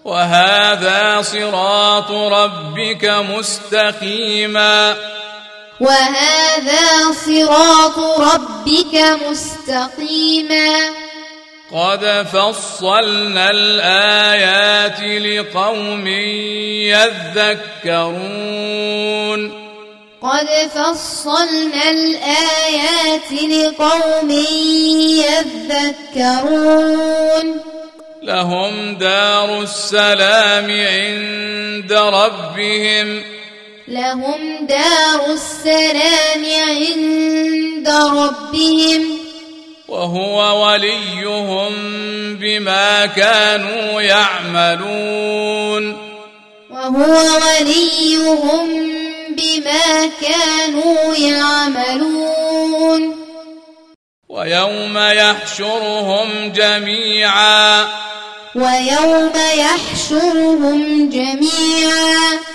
وهذا 0.05 1.23
صراط 1.23 2.11
ربك 2.11 3.05
مستقيما. 3.05 4.97
وهذا 5.81 7.13
صراط 7.27 7.99
ربك 7.99 9.19
مستقيما. 9.31 11.04
قد 11.75 12.27
فصلنا 12.33 13.51
الآيات 13.51 15.01
لقوم 15.01 16.07
يذكرون. 17.77 18.45
قد 20.23 20.49
فصلنا 20.75 21.91
الآيات 21.91 23.33
لقوم 23.33 24.31
يذكرون. 26.21 27.61
لهم 28.23 28.95
دار 28.95 29.63
السلام 29.63 30.71
عند 30.71 31.93
ربهم. 31.93 33.23
لهم 33.89 34.67
دار 34.67 35.33
السلام 35.33 36.45
عند 36.69 37.89
ربهم. 37.89 39.34
وهو 39.89 40.67
وليهم 40.67 41.73
بما 42.37 43.07
كانوا 43.07 44.03
يعملون. 44.03 45.97
وهو 46.71 47.41
وليهم 47.47 48.69
بما 49.29 50.11
كانوا 50.21 51.15
يعملون. 51.15 53.17
ويوم 54.29 54.99
يحشرهم 54.99 56.53
جميعا. 56.55 57.89
ويوم 58.55 59.33
يحشرهم 59.57 61.11
جميعا. 61.11 62.54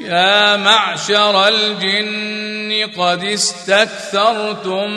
يا 0.00 0.56
معشر 0.56 1.48
الجن 1.48 2.90
قد 2.98 3.24
استكثرتم 3.24 4.90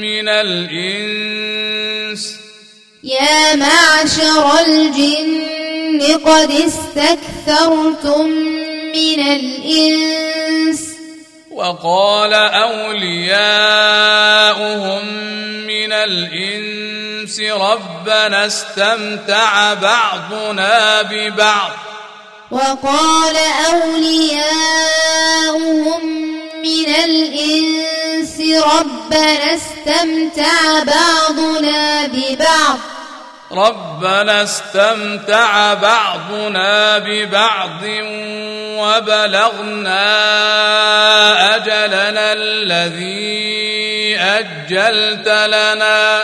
من 0.00 0.28
الإنس. 0.28 1.68
يا 3.04 3.54
معشر 3.56 4.60
الجن 4.66 6.02
قد 6.24 6.50
استكثرتم 6.50 8.26
من 8.94 9.20
الإنس. 9.20 10.82
وقال 11.50 12.34
أولياؤهم 12.34 13.14
من 15.66 15.92
الإنس 15.92 17.40
ربنا 17.40 18.46
استمتع 18.46 19.74
بعضنا 19.74 21.02
ببعض. 21.02 21.72
وقال 22.50 23.36
أولياؤهم 23.72 24.38
من 26.62 26.88
الإنس 27.04 28.40
ربنا 28.80 29.54
استمتع 29.54 30.82
بعضنا 30.82 32.06
ببعض. 32.06 32.78
ربنا 33.52 34.42
استمتع 34.42 35.74
بعضنا 35.74 36.98
ببعض 36.98 37.82
وبلغنا 38.78 40.06
أجلنا 41.56 42.32
الذي 42.32 44.18
أجلت 44.18 45.28
لنا. 45.28 46.22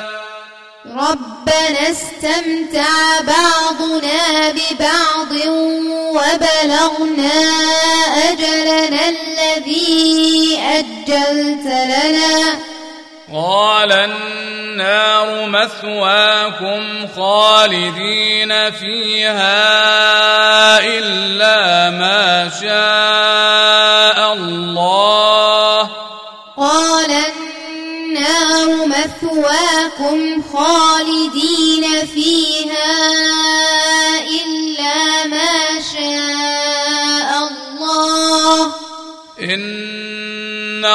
ربنا 0.86 1.90
استمتع 1.90 3.20
بعضنا 3.20 4.50
ببعض 4.50 5.32
وبلغنا 6.14 7.32
أجلنا 8.30 9.08
الذي 9.08 10.58
أجلت 10.60 11.66
لنا. 11.66 12.58
قال 13.32 13.92
النار 13.92 15.46
مثواكم 15.46 17.08
خالدين 17.16 18.70
فيها 18.70 19.58
إلا 20.80 21.90
ما 21.90 22.50
شاء 22.60 23.63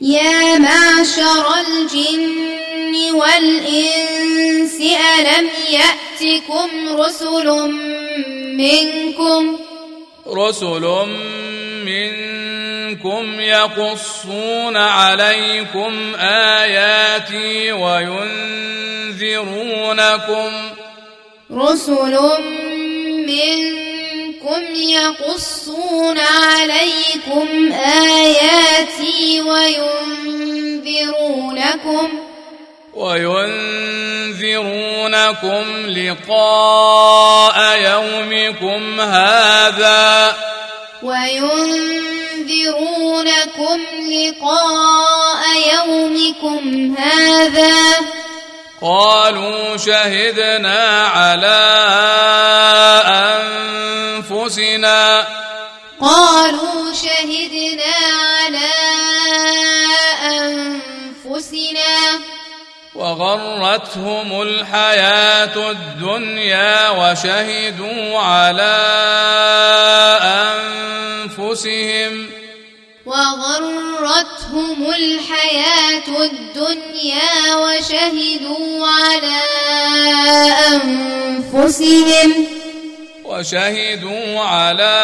يا 0.00 0.58
معشر 0.58 1.54
الجن 1.60 3.14
والإنس 3.14 4.80
ألم 5.18 5.50
يأتكم 5.70 6.68
رسل 7.00 7.46
منكم؟ 8.54 9.58
رسل 10.26 11.06
منكم 11.84 13.40
يقصون 13.40 14.76
عليكم 14.76 16.14
آياتي 16.20 17.72
وينذرونكم. 17.72 18.22
رسل 21.52 22.18
منكم 23.26 23.97
يقصون 24.74 26.18
عليكم 26.18 27.72
آياتي 27.72 29.40
وينذرونكم 29.42 30.88
وينذرونكم 32.94 34.46
لقاء 35.86 37.58
يومكم 37.78 39.00
هذا 39.00 40.36
وينذرونكم 41.02 42.18
لقاء 44.08 45.42
يومكم 45.74 46.94
هذا 46.98 47.74
قالوا 48.82 49.76
شهدنا 49.76 51.06
على 51.06 51.82
أنفسنا. 54.28 55.26
قالوا 56.00 56.92
شهدنا 56.92 57.94
على 58.44 58.72
أنفسنا. 60.22 62.20
وغرتهم 62.94 64.42
الحياة 64.42 65.70
الدنيا 65.70 66.88
وشهدوا 66.88 68.18
على 68.18 68.78
أنفسهم. 71.34 72.37
وغرتهم 73.08 74.90
الحياة 74.90 76.08
الدنيا 76.08 77.54
وشهدوا 77.56 78.86
على 78.86 79.40
أنفسهم 80.72 82.30
وشهدوا 83.24 84.40
على 84.40 84.98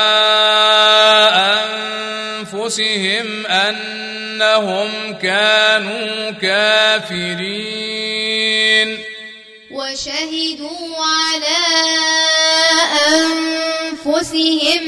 أنفسهم 2.53 3.47
أنهم 3.47 4.91
كانوا 5.23 6.31
كافرين. 6.31 7.75
وشهدوا 9.71 10.97
على 10.97 11.63
أنفسهم 14.05 14.85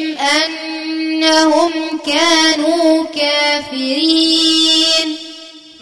أنهم 1.17 1.73
كانوا 2.07 3.05
كافرين. 3.05 5.17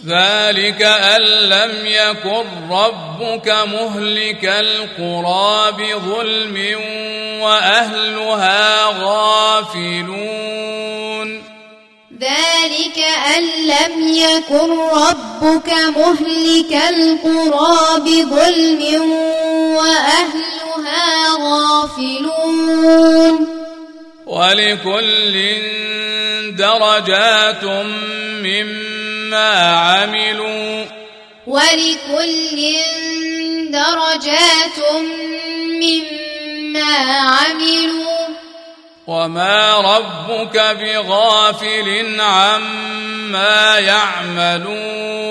ذلك 0.06 0.82
أن 0.82 1.22
لم 1.22 1.86
يكن 1.86 2.44
ربك 2.70 3.48
مهلك 3.48 4.44
القرى 4.44 5.72
بظلم 5.72 6.80
وأهلها 7.42 8.84
غافلون. 9.02 10.64
ذلك 12.20 12.98
أن 13.36 13.42
لم 13.66 14.08
يكن 14.08 14.78
ربك 14.78 15.72
مهلك 15.96 16.72
القرى 16.88 18.00
بظلم 18.00 19.02
وأهلها 19.76 21.28
غافلون. 21.40 23.63
ولكل 24.26 25.56
درجات 26.56 27.64
مما 28.44 29.50
عملوا. 29.76 30.84
ولكل 31.46 32.76
درجات 33.70 34.78
مما 35.82 36.94
عملوا. 37.20 38.26
وما 39.06 39.80
ربك 39.80 40.56
بغافل 40.80 42.20
عما 42.20 43.78
يعملون. 43.78 45.24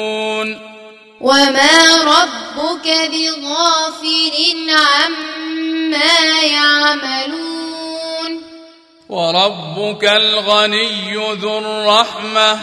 وما 1.22 1.96
ربك 2.04 2.88
بغافل 2.88 4.70
عما 4.70 6.42
يعملون. 6.42 7.54
وربك 9.10 10.04
الغني 10.04 11.16
ذو 11.16 11.60
الرحمة. 11.60 12.60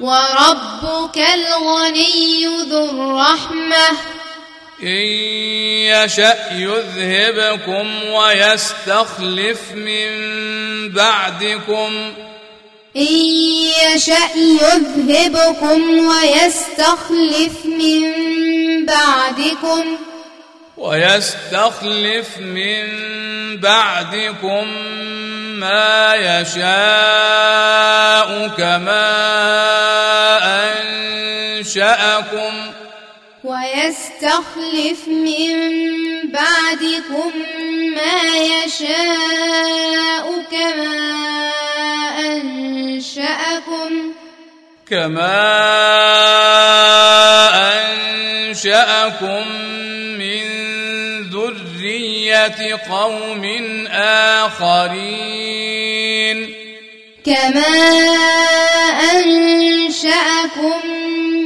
وربك 0.00 1.18
الغني 1.18 2.46
ذو 2.46 2.84
الرحمة. 2.84 3.88
إن 4.82 5.06
يشأ 5.92 6.36
يذهبكم 6.52 8.04
ويستخلف 8.04 9.60
من 9.72 10.08
بعدكم. 10.92 12.12
إن 12.96 13.14
يشأ 13.94 14.30
يذهبكم 14.36 16.06
ويستخلف 16.06 17.66
من 17.66 18.02
بعدكم. 18.86 19.96
ويستخلف 20.76 22.38
من 22.38 22.86
بعدكم 23.60 24.66
ما 25.60 26.14
يشاء 26.14 26.68
كما 28.58 29.10
أنشأكم. 31.62 32.54
ويستخلف 33.44 35.08
من 35.08 35.54
بعدكم 36.32 37.32
ما 37.94 38.22
يشاء 38.36 40.26
كما 40.50 40.96
أنشأكم. 42.18 43.92
كما 44.90 45.40
أنشأكم 48.50 49.44
ذرية 52.34 52.78
قوم 52.90 53.44
آخرين. 53.92 55.14
كما 57.26 57.76
أنشأكم 59.12 60.86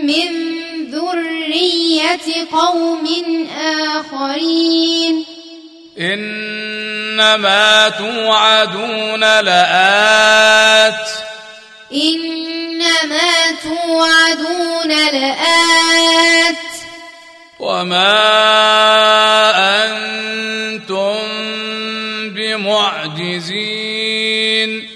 من 0.02 0.28
ذرية 0.90 2.46
قوم 2.52 3.06
آخرين. 3.86 5.24
إنما 6.00 7.88
توعدون 7.88 9.20
لآت. 9.40 11.08
إنما 11.92 13.30
توعدون 13.62 14.88
لآت. 14.88 16.77
وما 17.58 18.18
أنتم 19.84 21.18
بمعجزين 23.58 24.88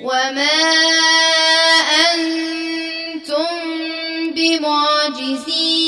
وما 0.00 0.60
أنتم 2.12 3.54
بمعجزين 4.36 5.84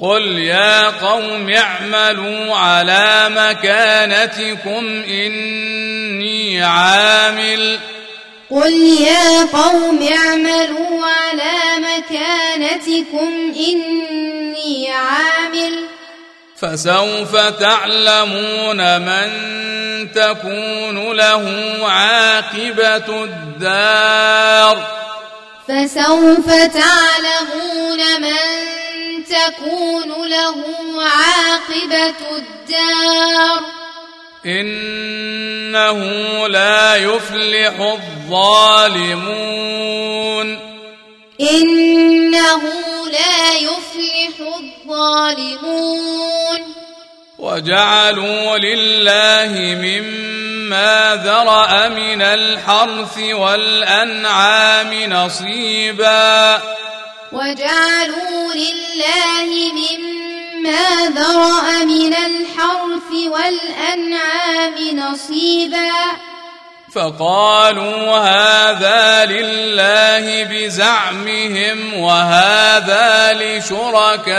قل 0.00 0.38
يا 0.38 0.88
قوم 0.88 1.50
اعملوا 1.50 2.56
على 2.56 3.28
مكانتكم 3.30 5.02
إني 5.08 6.62
عامل 6.62 7.78
قل 8.50 8.72
يا 9.00 9.44
قوم 9.44 10.08
اعملوا 10.12 11.06
على 11.06 11.52
مكانتكم 11.78 13.54
إني 13.56 14.90
عامل 14.92 15.86
فسوف 16.56 17.36
تعلمون 17.36 19.00
من 19.00 19.28
تكون 20.12 21.12
له 21.12 21.78
عاقبة 21.82 23.24
الدار 23.24 24.96
فسوف 25.68 26.46
تعلمون 26.46 28.20
من 28.20 29.24
تكون 29.24 30.28
له 30.28 30.54
عاقبة 31.02 32.14
الدار 32.36 33.60
إنه 34.46 35.98
لا 36.48 36.96
يفلح 36.96 37.80
الظالمون. 37.80 39.26
إنه 41.40 42.62
لا 43.12 43.54
يفلح 43.54 44.54
الظالمون. 44.56 46.60
وجعلوا 47.38 48.58
لله 48.58 49.76
مما 49.82 51.22
ذرأ 51.24 51.88
من 51.88 52.22
الحرث 52.22 53.18
والأنعام 53.18 55.12
نصيبا. 55.12 56.62
وجعلوا 57.32 58.54
لله 58.54 59.72
مما 59.72 60.45
ذرأ 61.08 61.84
من 61.84 62.14
الحرث 62.14 63.10
والأنعام 63.26 64.74
نصيبا 64.92 65.90
فقالوا 66.94 68.18
هذا 68.18 69.24
لله 69.24 70.44
بزعمهم 70.44 71.94
وهذا 71.94 73.32
لشركائنا 73.32 74.36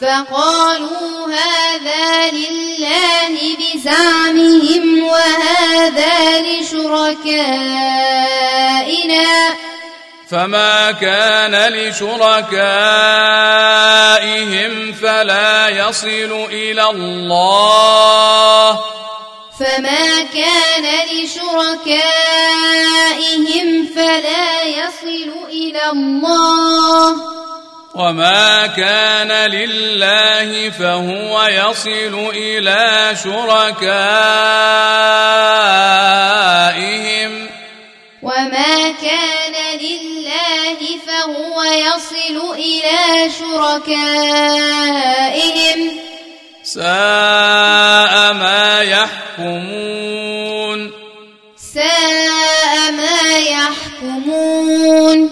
فقالوا 0.00 1.26
هذا 1.26 2.30
لله 2.30 3.56
بزعمهم 3.60 5.04
وهذا 5.04 6.40
لشركائنا 6.40 8.49
فما 10.30 10.92
كان 10.92 11.72
لشركائهم 11.72 12.42
فلا 14.92 15.68
يصل 15.68 16.46
إلى 16.50 16.84
الله 16.90 18.80
فما 19.60 20.22
كان 20.22 20.86
لشركائهم 21.12 22.08
فلا 23.96 24.62
يصل 24.62 25.32
إلى 25.48 25.90
الله 25.92 27.16
وما 27.94 28.66
كان 28.66 29.50
لله 29.50 30.70
فهو 30.70 31.42
يصل 31.42 32.30
إلى 32.34 33.16
شركائهم 33.24 34.30
وما 38.22 38.92
كان 39.02 39.29
فهو 41.20 41.62
يصل 41.62 42.54
إلى 42.54 43.30
شركائهم. 43.38 43.90
ساء 46.62 48.32
ما 48.32 48.82
يحكمون. 48.82 49.50
ساء 51.74 52.92
ما 52.92 53.38
يحكمون. 53.38 55.30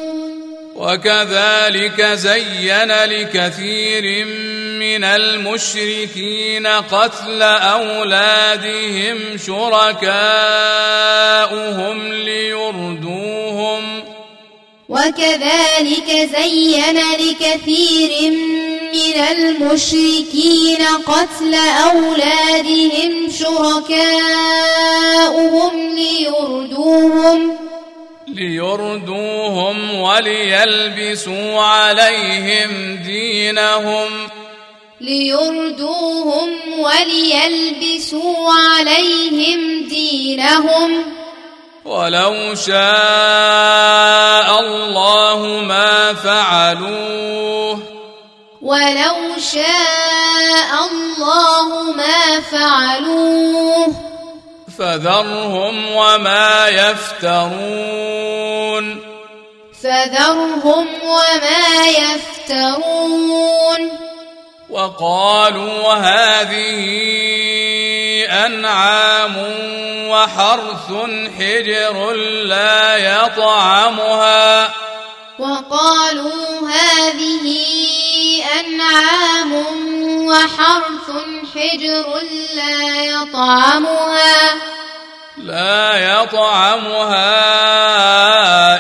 وكذلك 0.77 2.03
زين 2.03 2.93
لكثير 2.93 4.25
من 4.81 5.05
المشركين 5.05 6.67
قتل 6.67 7.43
أولادهم 7.43 9.19
شركاؤهم 9.47 10.13
ليردوهم. 12.13 14.05
وكذلك 14.89 16.31
زين 16.37 16.99
لكثير 17.21 18.31
من 18.93 19.17
المشركين 19.31 20.83
قتل 21.07 21.55
أولادهم 21.85 23.31
شركاؤهم 23.39 24.13
ليردوهم 25.95 27.57
ليردوهم 28.29 29.95
وليلبسوا 29.95 31.61
عليهم 31.61 32.97
دينهم. 33.07 34.29
ليردوهم 35.01 36.51
وليلبسوا 36.79 38.53
عليهم 38.53 39.89
دينهم. 39.89 41.05
ولو 41.89 42.55
شاء 42.55 44.61
الله 44.61 45.65
ما 45.69 46.15
فعلوه. 46.15 47.79
ولو 48.63 49.17
شاء 49.53 50.89
الله 50.91 51.93
ما 51.97 52.41
فعلوه. 52.41 53.95
فذرهم 54.79 55.97
وما 55.97 56.69
يفترون. 56.69 57.45
فذرهم 59.83 60.87
وما 61.03 61.89
يفترون. 61.89 63.91
وقالوا 64.71 65.95
هذه 65.95 67.58
أنعام 68.27 69.37
وحرث 70.09 70.93
حجر 71.39 72.13
لا 72.45 72.97
يطعمها. 72.97 74.75
وقالوا 75.39 76.71
هذه 76.71 77.47
أنعام 78.61 79.53
وحرث 80.27 81.09
حجر 81.55 82.23
لا 82.55 83.05
يطعمها. 83.05 84.55
لا 85.39 85.97
يطعمها 85.97 87.31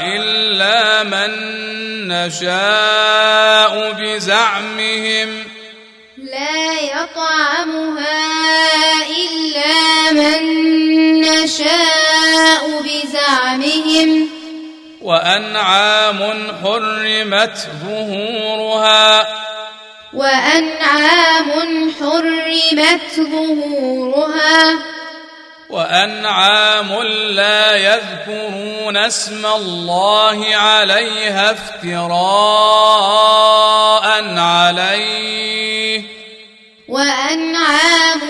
إلا 0.03 1.03
من 1.03 1.31
نشاء 2.09 3.93
بزعمهم. 3.93 5.58
لا 6.49 6.81
يطعمها 6.81 8.23
إلا 9.07 10.13
من 10.13 10.41
نشاء 11.21 12.83
بزعمهم. 12.83 14.29
وأنعام 15.03 16.53
حرمت 16.63 17.69
ظهورها. 17.85 19.29
وأنعام 20.15 21.51
حرمت 22.01 23.15
ظهورها. 23.17 24.79
وأنعام 25.71 27.03
لا 27.03 27.77
يذكرون 27.77 28.97
اسم 28.97 29.47
الله 29.47 30.57
عليها 30.57 31.51
افتراء 31.51 32.09
عليه. 34.39 36.18
وأنعام 36.89 38.21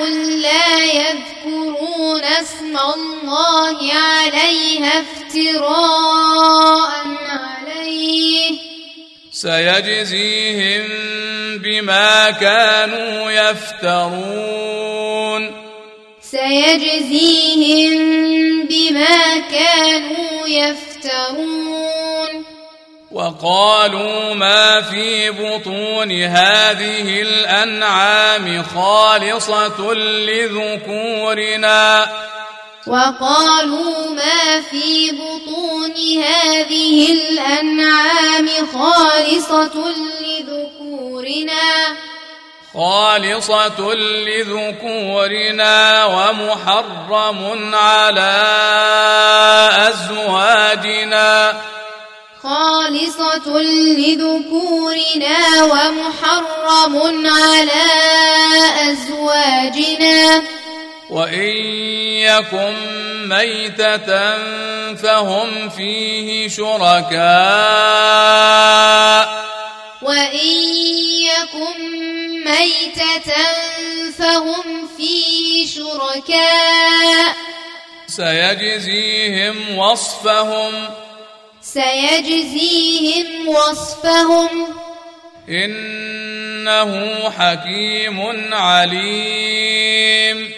لا 0.42 0.84
يذكرون 0.84 2.24
اسم 2.24 2.78
الله 2.94 3.92
عليها 3.92 5.00
افتراء 5.00 6.90
عليه. 7.28 8.50
سيجزيهم 9.32 10.88
بما 11.58 12.30
كانوا 12.30 13.30
يفترون. 13.30 14.48
سيجزيهم 16.22 17.98
بما 18.66 19.38
كانوا 19.50 20.48
يفترون. 20.48 21.78
وقالوا 23.10 24.34
ما 24.34 24.80
في 24.80 25.30
بطون 25.30 26.12
هذه 26.22 27.22
الأنعام 27.22 28.64
خالصة 28.74 29.94
لذكورنا. 30.28 32.06
وقالوا 32.86 34.10
ما 34.10 34.60
في 34.70 35.10
بطون 35.10 35.94
هذه 36.22 37.12
الأنعام 37.12 38.48
خالصة 38.72 39.94
لذكورنا. 40.20 41.96
خالصة 42.74 43.94
لذكورنا 44.28 46.04
ومحرم 46.04 47.74
على 47.74 48.44
أزواجنا. 49.88 51.54
خالصة 52.42 53.48
لذكورنا 53.98 55.62
ومحرم 55.64 57.26
على 57.26 57.86
أزواجنا. 58.92 60.42
وإن 61.10 61.56
يكن 62.28 62.74
ميتة 63.28 64.36
فهم 64.94 65.68
فيه 65.68 66.48
شركاء. 66.48 67.18
وإن 70.02 70.48
يكن 71.22 71.78
ميتة 72.44 73.32
فهم 74.18 74.88
فيه 74.96 75.66
شركاء. 75.66 77.36
سيجزيهم 78.06 79.78
وصفهم. 79.78 81.07
سيجزيهم 81.74 83.48
وصفهم. 83.48 84.48
إنه 85.48 87.14
حكيم 87.30 88.20
عليم. 88.54 90.52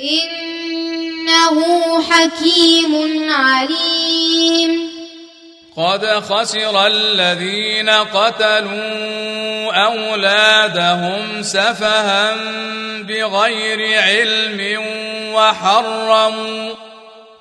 إنه 0.00 1.62
حكيم 2.02 3.24
عليم. 3.32 4.88
قد 5.76 6.06
خسر 6.06 6.86
الذين 6.86 7.90
قتلوا 7.90 9.72
أولادهم 9.72 11.42
سفها 11.42 12.36
بغير 13.02 14.02
علم 14.02 14.82
وحرموا 15.34 16.87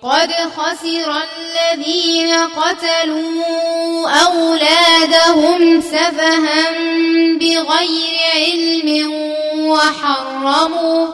قد 0.04 0.32
خسر 0.58 1.10
الذين 1.10 2.34
قتلوا 2.34 4.10
أولادهم 4.10 5.82
سفها 5.82 6.72
بغير 7.40 8.18
علم 8.36 9.12
وحرموا 9.58 11.08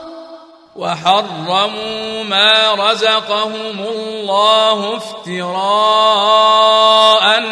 وحرموا 0.75 2.23
ما 2.23 2.73
رزقهم 2.73 3.79
الله 3.79 4.97
افتراء 4.97 6.43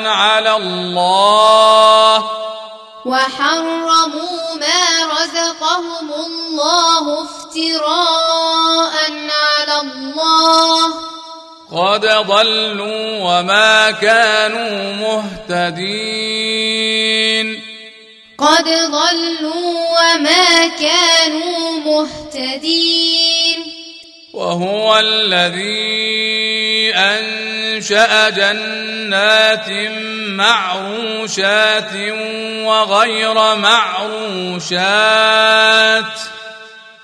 على 0.06 0.56
الله. 0.56 2.26
وحرموا 3.06 4.56
ما 4.56 4.84
رزقهم 5.22 6.12
الله 6.14 7.24
افتراء 7.24 7.41
ضلوا 12.22 13.20
وما 13.20 13.92
كانوا 13.92 14.94
مهتدين. 14.94 15.82
قد 18.38 18.66
ضلوا 18.66 20.00
وما 20.00 20.68
كانوا 20.68 21.80
مهتدين. 21.86 23.60
وهو 24.34 25.00
الذي 25.00 26.94
أنشأ 26.96 28.30
جنات 28.30 29.70
معروشات 30.40 31.94
وغير 32.66 33.56
معروشات. 33.56 34.82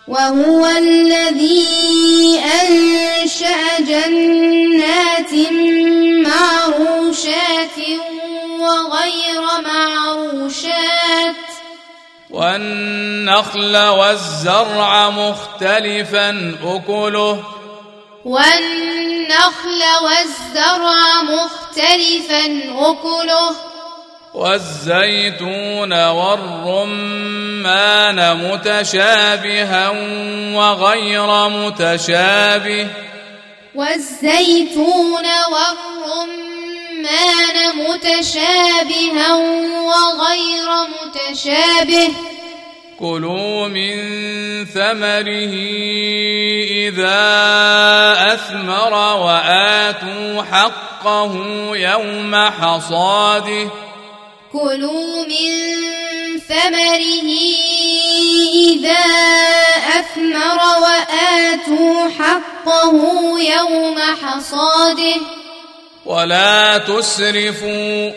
وهو 0.07 0.65
الذي 0.65 2.39
أنشأ 2.39 3.79
جنات 3.79 5.33
معروشات 6.27 7.77
وغير 8.59 9.41
معروشات. 9.65 11.35
والنخل 12.29 13.77
والزرع 13.77 15.09
مختلفا 15.09 16.57
أكله. 16.63 17.43
والنخل 18.25 19.81
والزرع 20.03 21.21
مختلفا 21.21 22.45
أكله. 22.75 23.76
والزيتون 24.37 25.93
والرمان 26.09 27.37
متشابها 28.37 29.89
وغير 30.53 31.49
متشابه 31.49 32.87
والزيتون 33.75 35.25
والرمان 35.51 36.37
متشابها 37.75 39.33
وغير 39.81 40.69
متشابه 40.93 42.09
كلوا 42.99 43.67
من 43.67 43.95
ثمره 44.65 45.53
إذا 46.87 47.23
أثمر 48.33 48.93
وآتوا 48.93 50.43
حقه 50.43 51.33
يوم 51.75 52.35
حصاده 52.35 53.86
كلوا 54.53 55.25
من 55.25 55.51
ثمره 56.39 57.29
إذا 58.53 59.05
أثمر 59.99 60.59
وآتوا 60.81 62.09
حقه 62.19 63.01
يوم 63.39 63.99
حصاده. 63.99 65.15
ولا 66.05 66.77
تسرفوا. 66.77 68.11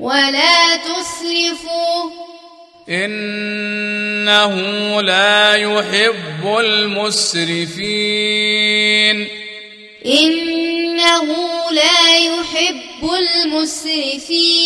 ولا 0.00 0.76
تسرفوا. 0.76 2.10
إنه 2.88 4.54
لا 5.00 5.54
يحب 5.54 6.56
المسرفين. 6.58 7.80
إنه 10.06 11.36
لا 11.70 12.18
يحب 12.18 13.10
المسرفين. 13.18 14.60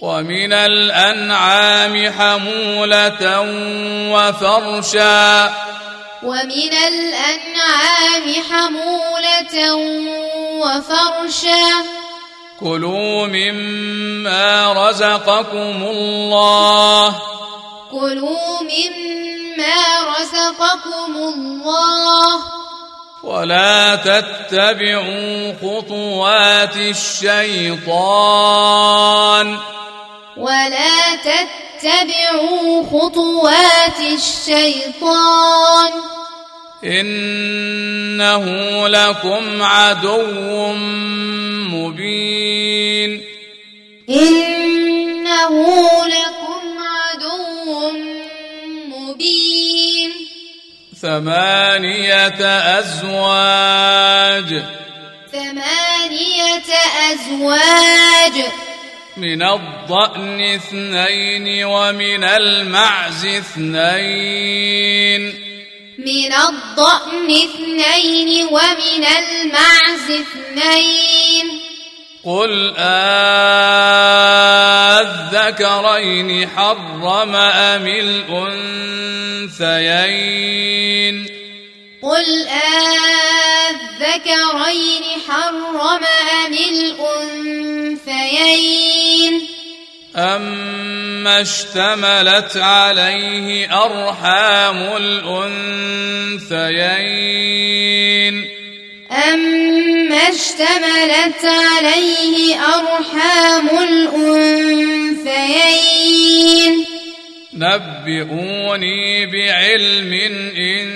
ومن 0.00 0.52
الأنعام 0.52 2.12
حمولة 2.12 3.40
وفرشا. 4.14 5.54
ومن 6.22 6.72
الأنعام 6.88 8.34
حمولة 8.50 9.74
وفرشا. 10.58 11.84
كلوا 12.60 13.26
مما 13.26 14.72
رزقكم 14.88 15.86
الله. 15.90 17.22
كلوا 17.90 18.62
مما 18.62 19.76
رزقكم 20.18 21.16
الله. 21.16 22.67
ولا 23.28 23.96
تتبعوا 23.96 25.52
خطوات 25.52 26.76
الشيطان. 26.76 27.96
ولا 30.36 31.16
تتبعوا 31.16 32.82
خطوات 32.86 34.00
الشيطان. 34.00 35.92
إنه 36.84 38.44
لكم 38.88 39.62
عدو 39.62 40.72
مبين. 41.72 43.24
إنه 44.08 45.66
لكم 46.06 46.64
عدو 46.80 47.92
مبين. 48.88 49.67
ثمانية 51.02 52.78
أزواج. 52.78 54.62
ثمانية 55.32 56.68
أزواج. 57.12 58.44
من 59.16 59.42
الضأن 59.42 60.40
اثنين 60.40 61.64
ومن 61.64 62.24
المعز 62.24 63.26
اثنين. 63.26 65.22
من 65.98 66.32
الضأن 66.32 67.30
اثنين 67.30 68.46
ومن 68.46 69.04
المعز 69.04 70.10
اثنين. 70.10 71.67
قل 72.28 72.76
أذكرين 75.48 76.48
حرم 76.48 77.36
أم 77.36 77.86
الأنثيين 79.56 79.86
قل 82.02 82.46
أذكرين 83.98 85.04
حرم 85.28 86.04
أم 86.44 86.52
الأنثيين 87.72 88.28
أما 90.16 91.40
اشتملت 91.40 92.56
عليه 92.56 93.74
أرحام 93.84 94.96
الأنثيين 94.96 96.18
أما 99.10 100.16
اشتملت 100.16 101.44
عليه 101.44 102.56
أرحام 102.60 103.68
الأنثيين 103.88 105.48
نبئوني 107.54 109.26
بعلم 109.26 110.12
إن 110.58 110.88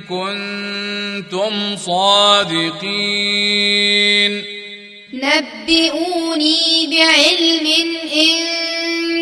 كنتم 0.00 1.76
صادقين 1.76 2.72
نبئوني 5.12 6.86
بعلم 6.90 7.66
إن 8.16 8.36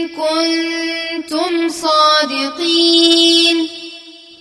كنتم 0.08 1.68
صادقين 1.68 3.68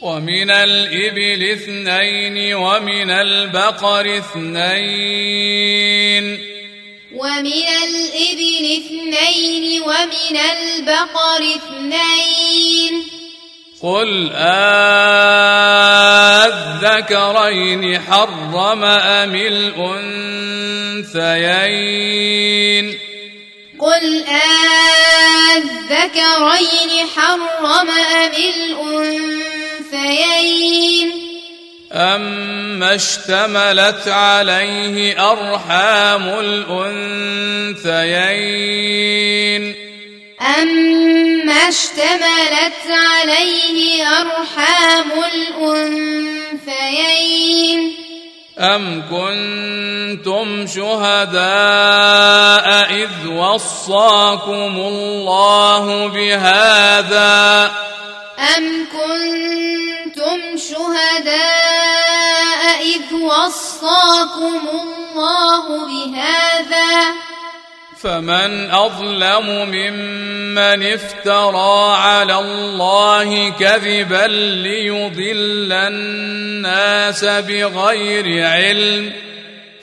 ومن 0.01 0.51
الإبل 0.51 1.51
اثنين 1.51 2.53
ومن 2.53 3.11
البقر 3.11 4.17
اثنين. 4.17 5.37
ومن 7.15 7.67
الإبل 7.83 8.65
اثنين 8.77 9.81
ومن 9.81 10.37
البقر 10.37 11.41
اثنين. 11.55 13.03
قل 13.83 14.31
أذكرين 16.97 17.99
حرم 17.99 18.83
أم 18.83 19.35
الأنثيين؟ 19.35 20.45
قل 23.79 24.23
أذكرين 25.53 26.91
حرم 27.15 27.65
أم 27.65 27.89
الأنثيين. 28.35 29.76
أما 31.91 32.95
اشتملت 32.95 34.07
عليه 34.07 35.31
أرحام 35.31 36.29
الأنثيين. 36.39 38.03
أما 40.41 41.53
اشتملت 41.53 42.83
عليه 42.87 44.03
أرحام 44.07 45.11
الأنثيين. 46.53 47.93
أم 48.59 49.03
كنتم 49.09 50.67
شهداء 50.67 51.37
إذ 52.93 53.27
وصاكم 53.27 54.73
الله 54.77 56.07
بهذا. 56.07 57.71
أم 58.57 58.85
كنتم 58.93 59.86
شهداء 60.57 62.17
إذ 62.81 63.13
وصاكم 63.13 64.61
الله 64.73 65.65
بهذا 65.85 67.15
فمن 68.01 68.71
أظلم 68.71 69.69
ممن 69.69 70.93
افترى 70.93 71.95
على 71.97 72.39
الله 72.39 73.49
كذبا 73.49 74.27
ليضل 74.63 75.73
الناس 75.73 77.25
بغير 77.25 78.47
علم 78.47 79.13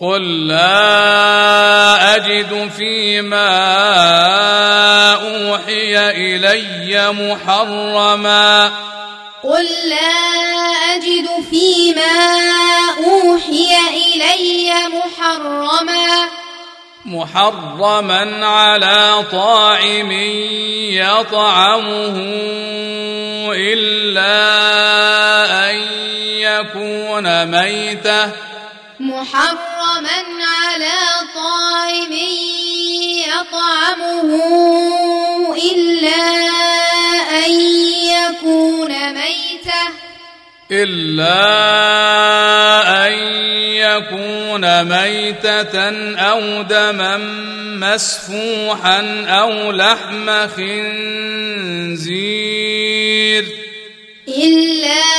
قل 0.00 0.46
لا 0.46 2.16
أجد 2.16 2.70
فيما 2.76 3.50
أوحي 5.14 6.10
إلي 6.10 7.12
محرما 7.12 8.72
قل 9.42 9.66
لا 9.88 10.18
أجد 10.94 11.28
فيما 11.50 12.16
أوحي 12.98 13.70
إلي 13.90 14.72
محرما 14.88 16.28
محرما 17.04 18.46
على 18.46 19.24
طاعم 19.32 20.12
يطعمه 20.92 22.16
إلا 23.52 24.30
أن 25.70 25.80
ميتة 27.50 28.48
محرما 29.00 30.20
على 30.40 30.98
طاعم 31.34 32.12
يطعمه 33.28 34.30
إلا 35.72 36.24
أن 37.46 37.52
يكون 38.10 38.92
ميتة 39.14 39.82
إلا 40.70 41.38
أن 43.06 43.12
يكون 43.62 44.84
ميتة 44.84 45.74
أو 46.18 46.62
دما 46.62 47.16
مسفوحا 47.78 49.24
أو 49.28 49.72
لحم 49.72 50.48
خنزير. 50.48 51.78
إلا 54.28 55.18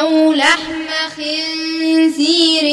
أو 0.00 0.32
لحم 0.32 0.88
خنزير 1.16 2.66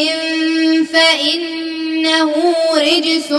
فإنه 0.94 2.34
رجس 2.78 3.32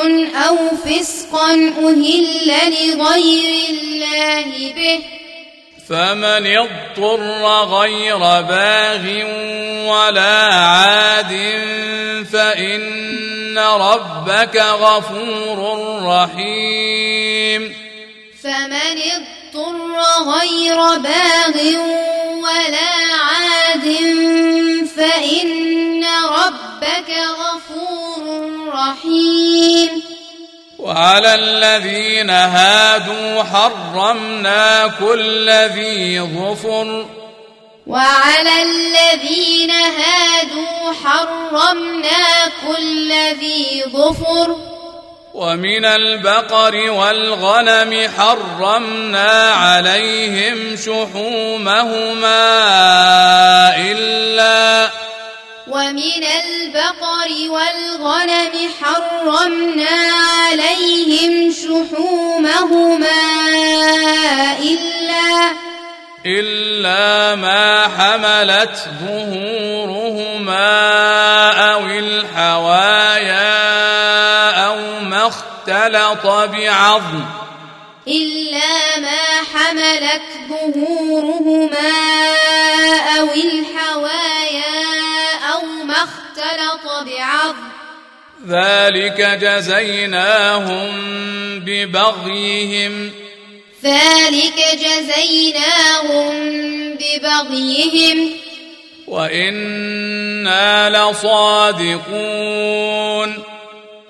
أو 0.49 0.57
فسقا 0.85 1.53
أهل 1.53 2.29
لغير 2.47 3.69
الله 3.71 4.73
به. 4.77 5.01
فمن 5.89 6.47
اضطر 6.47 7.21
غير 7.65 8.19
باغ 8.19 9.05
ولا 9.91 10.55
عاد 10.55 11.33
فإن 12.33 13.59
ربك 13.59 14.57
غفور 14.57 15.59
رحيم. 16.03 17.75
فمن 18.43 18.99
اضطر 18.99 19.40
غير 20.21 20.77
باغ 20.77 21.57
ولا 22.43 22.93
عاد 23.21 23.87
فإن 24.97 26.05
ربك 26.29 27.11
غفور 27.41 28.23
رحيم. 28.69 30.03
وعلى 30.79 31.35
الذين 31.35 32.31
هادوا 32.31 33.43
حرمنا 33.43 34.87
كل 35.01 35.51
ذي 35.51 36.21
ظفر. 36.21 37.07
وعلى 37.87 38.63
الذين 38.63 39.71
هادوا 39.71 40.93
حرمنا 41.05 42.47
كل 42.67 43.13
ذي 43.13 43.85
ظفر. 43.93 44.80
ومن 45.35 45.85
البقر 45.85 46.91
والغنم 46.91 48.11
حرمنا 48.19 49.51
عليهم 49.51 50.77
شحومهما 50.77 52.49
إلا 53.77 54.91
ومن 55.69 56.25
البقر 56.25 57.31
والغنم 57.49 58.71
حرمنا 58.83 59.99
عليهم 60.51 61.53
شحومهما 61.53 63.23
إلا 64.59 65.51
إلا 66.27 67.35
ما 67.35 67.89
حملت 67.99 68.89
ظهورهما 69.05 70.71
أو 71.73 71.81
الحوايا 71.87 73.51
اختلط 75.69 76.27
بعظم. 76.27 77.25
إلا 78.09 78.99
ما 79.01 79.23
حملت 79.55 80.23
ظهورهما 80.49 81.93
أو 83.19 83.25
الحوايا 83.25 84.75
أو 85.53 85.63
ما 85.85 85.95
اختلط 85.95 86.87
بعظم. 87.07 87.71
ذلك 88.49 89.39
جزيناهم 89.43 90.91
ببغيهم. 91.61 93.13
ذلك 93.85 94.65
جزيناهم 94.75 96.33
ببغيهم. 96.95 98.33
وإنا 99.09 100.91
لصادقون. 100.91 102.11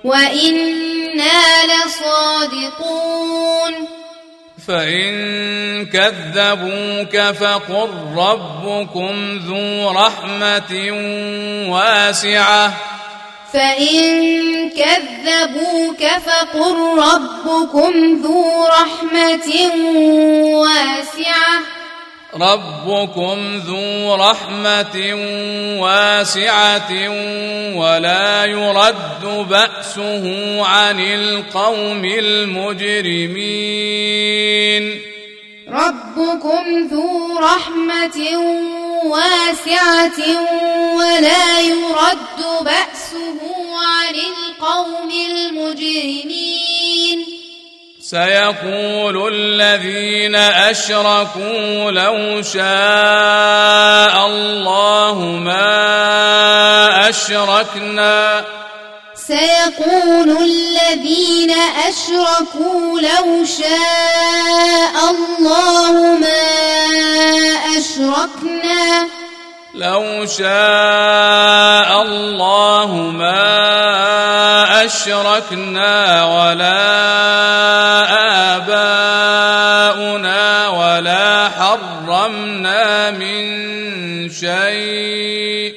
وإنا 0.03 1.65
لصادقون 1.65 3.21
فإن 4.67 5.85
كذبوك 5.85 7.17
فقل 7.17 7.89
ربكم 8.15 9.39
ذو 9.47 9.91
رحمة 9.91 10.91
واسعة 11.69 12.73
فإن 13.53 14.69
كذبوك 14.69 16.03
فقل 16.25 16.75
ربكم 16.97 18.21
ذو 18.23 18.67
رحمة 18.67 19.49
واسعة 20.43 21.80
ربكم 22.35 23.61
ذو 23.67 24.15
رحمة 24.15 25.15
واسعة 25.79 26.91
ولا 27.75 28.45
يرد 28.45 29.47
بأسه 29.49 30.25
عن 30.65 30.99
القوم 30.99 32.05
المجرمين. 32.05 33.41
ربكم 35.69 36.87
ذو 36.91 37.39
رحمة 37.39 38.37
واسعة 39.05 40.19
ولا 40.95 41.59
يرد 41.59 42.39
بأسه 42.61 43.39
عن 43.77 44.15
القوم 44.15 45.11
المجرمين. 45.29 47.30
سيقول 48.11 49.33
الذين 49.33 50.35
أشركوا 50.35 51.91
لو 51.91 52.41
شاء 52.41 54.27
الله 54.27 55.19
ما 55.19 57.09
أشركنا. 57.09 58.45
سيقول 59.15 60.29
الذين 60.43 61.51
أشركوا 61.87 62.99
لو 62.99 63.45
شاء 63.45 64.95
الله 65.11 65.93
ما 66.19 66.47
أشركنا. 67.77 69.07
لو 69.73 70.25
شاء 70.25 72.01
الله 72.01 72.95
ما 73.15 74.85
أشركنا 74.85 76.25
ولا 76.25 76.81
آباؤنا 78.55 80.67
ولا 80.67 81.49
حرمنا 81.49 83.11
من 83.11 83.43
شيء. 84.29 85.75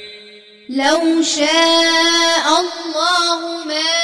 لو 0.68 1.22
شاء 1.22 2.46
الله 2.60 3.64
ما 3.64 3.94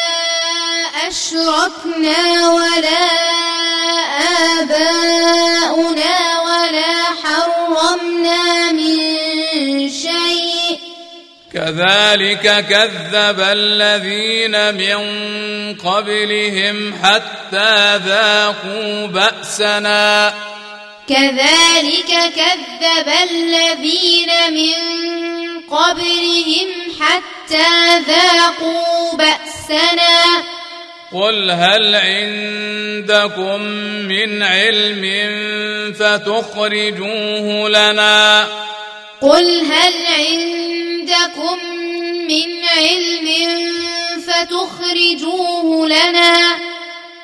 أشركنا 1.08 2.50
ولا 2.50 3.19
كذلك 11.70 12.66
كذب 12.68 13.40
الذين 13.40 14.74
من 14.74 15.00
قبلهم 15.74 16.94
حتى 17.02 17.96
ذاقوا 17.96 19.06
بأسنا. 19.06 20.34
كذلك 21.08 22.10
كذب 22.36 23.08
الذين 23.30 24.30
من 24.54 24.74
قبلهم 25.70 26.68
حتى 27.00 27.98
ذاقوا 28.08 29.16
بأسنا. 29.16 30.42
قل 31.12 31.50
هل 31.50 31.94
عندكم 31.94 33.62
من 34.08 34.42
علم 34.42 35.04
فتخرجوه 35.92 37.68
لنا؟ 37.68 38.48
قل 39.20 39.60
هل 39.60 39.92
عندكم 40.18 41.58
من 42.28 42.64
علم 42.76 43.28
فتخرجوه 44.26 45.86
لنا؟ 45.86 46.56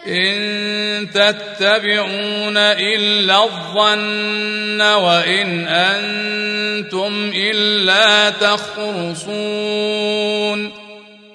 إن 0.06 1.08
تتبعون 1.14 2.56
إلا 2.56 3.44
الظن 3.44 4.80
وإن 4.82 5.68
أنتم 5.68 7.32
إلا 7.34 8.30
تخرصون 8.30 9.66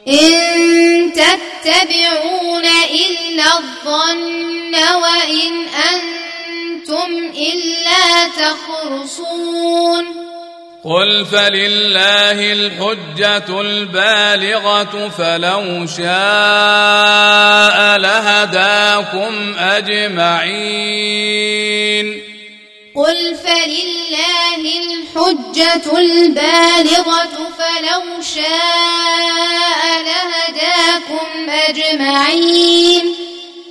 إن 0.07 1.13
تتبعون 1.13 2.65
إلا 2.65 3.43
الظن 3.57 4.75
وإن 4.75 5.67
أنتم 5.93 7.31
إلا 7.35 8.27
تخرصون 8.27 10.31
قل 10.84 11.26
فلله 11.26 12.53
الحجة 12.53 13.62
البالغة 13.62 15.10
فلو 15.18 15.88
شاء 15.98 17.98
لهداكم 17.98 19.56
أجمعين. 19.60 21.22
قل 22.95 23.36
فلله 23.36 24.64
الحجة 24.84 25.98
البالغة 25.98 27.36
فلو 27.58 28.22
شاء 28.36 29.82
لهداكم 30.02 31.49
أجمعين. 31.49 33.16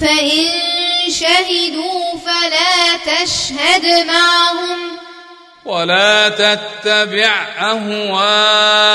فإن 0.00 0.48
شهدوا 1.10 2.18
فلا 2.26 2.96
تشهد 3.06 4.06
معهم. 4.06 4.98
ولا 5.64 6.28
تتبع 6.28 7.46
أهواء 7.60 8.92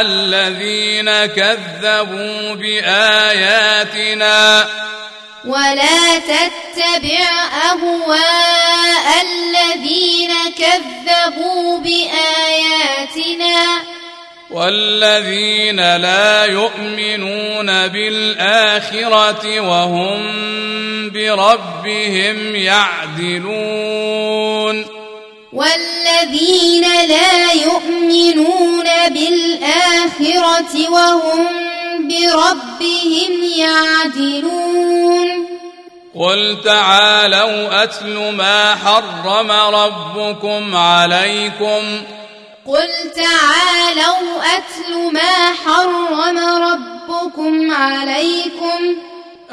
الذين 0.00 1.26
كذبوا 1.26 2.54
بآياتنا. 2.54 4.38
ولا 5.44 6.18
تتبع 6.18 7.28
أهواء 7.70 9.06
الذين 9.22 10.32
كذبوا 10.58 11.78
بآياتنا. 11.78 13.62
والذين 14.52 15.96
لا 15.96 16.44
يؤمنون 16.44 17.88
بالآخرة 17.88 19.60
وهم 19.60 20.20
بربهم 21.10 22.56
يعدلون. 22.56 24.22
والذين 25.52 26.82
لا 27.08 27.52
يؤمنون 27.52 28.88
بالآخرة 29.08 30.90
وهم 30.90 31.46
بربهم 32.08 33.32
يعدلون. 33.56 35.28
قل 36.18 36.56
تعالوا 36.64 37.82
أتل 37.82 38.32
ما 38.36 38.74
حرم 38.74 39.50
ربكم 39.50 40.76
عليكم 40.76 42.02
قل 42.66 42.88
تعالوا 43.16 44.42
أتل 44.56 45.12
ما 45.12 45.54
حرم 45.64 46.38
ربكم 46.38 47.70
عليكم 47.72 48.96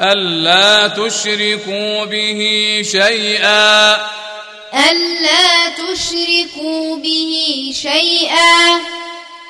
ألا 0.00 0.88
تشركوا 0.88 2.04
به 2.04 2.40
شيئا 2.92 3.94
ألا 4.74 5.70
تشركوا 5.70 6.96
به 6.96 7.72
شيئا 7.82 8.80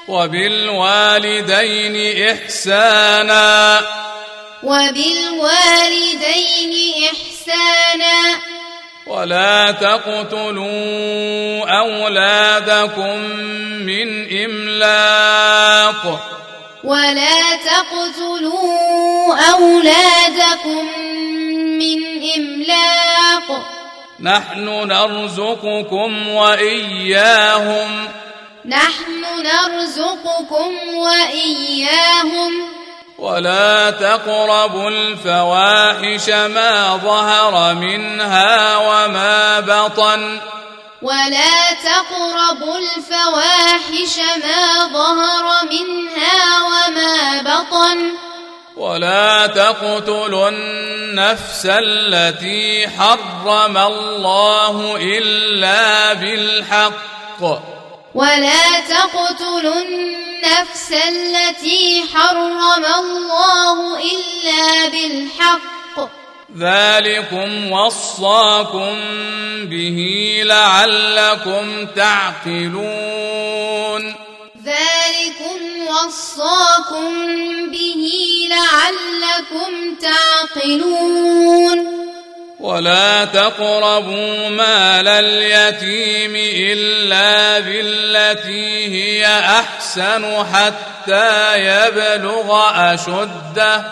وبالوالدين 0.09 1.97
إحسانا 2.29 3.81
وبالوالدين 4.63 5.95
إحسانا 7.05 8.41
ولا 9.11 9.71
تقتلوا 9.71 11.79
أولادكم 11.79 13.19
من 13.87 14.39
إملاق. 14.45 16.31
ولا 16.85 17.57
تقتلوا 17.57 19.37
أولادكم 19.53 20.87
من 21.79 21.99
إملاق. 22.37 23.67
نحن 24.21 24.89
نرزقكم 24.89 26.29
وإياهم. 26.29 28.09
نحن 28.67 29.25
نرزقكم 29.43 30.75
وإياهم. 30.95 32.80
ولا 33.21 33.91
تقربوا 33.91 34.91
الفواحش 34.91 36.29
ما 36.29 36.97
ظهر 36.97 37.75
منها 37.75 38.77
وما 38.77 39.61
بطن. 39.61 40.41
ولا 41.03 41.73
تقربوا 41.85 42.79
الفواحش 42.79 44.19
ما 44.19 44.89
ظهر 44.93 45.45
منها 45.71 46.63
وما 46.63 47.43
بطن. 47.43 48.13
ولا 48.77 49.47
تقتلوا 49.47 50.49
النفس 50.49 51.67
التي 51.67 52.89
حرم 52.89 53.77
الله 53.77 54.97
إلا 54.97 56.13
بالحق. 56.13 57.80
ولا 58.15 58.81
تقتلوا 58.81 59.83
النفس 59.83 60.93
التي 60.93 62.03
حرم 62.15 62.85
الله 62.85 63.99
إلا 63.99 64.89
بالحق. 64.89 66.11
ذلكم 66.59 67.73
وصاكم 67.73 68.95
به 69.67 69.99
لعلكم 70.45 71.87
تعقلون. 71.97 72.71
ذلكم 74.65 75.61
وصاكم 75.87 77.11
به 77.71 78.05
لعلكم 78.51 79.95
تعقلون. 79.95 81.79
ولا 82.61 83.25
تقربوا 83.25 84.49
مال 84.49 85.09
اليتيم 85.09 86.37
إلا 86.73 87.59
بالتي 87.61 88.87
هي 88.87 89.27
أحسن 89.27 90.45
حتى 90.53 91.59
يبلغ 91.59 92.61
أشده. 92.77 93.85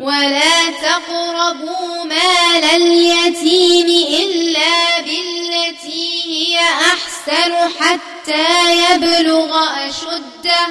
ولا 0.00 0.70
تقربوا 0.82 2.04
مال 2.04 2.64
اليتيم 2.64 3.86
إلا 4.20 5.00
بالتي 5.00 6.22
هي 6.26 6.58
أحسن 6.60 7.52
حتى 7.80 8.48
يبلغ 8.92 9.50
أشده. 9.88 10.66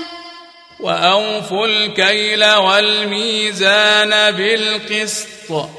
وأوفوا 0.80 1.68
الكيل 1.68 2.46
والميزان 2.46 4.32
بالقسط. 4.32 5.70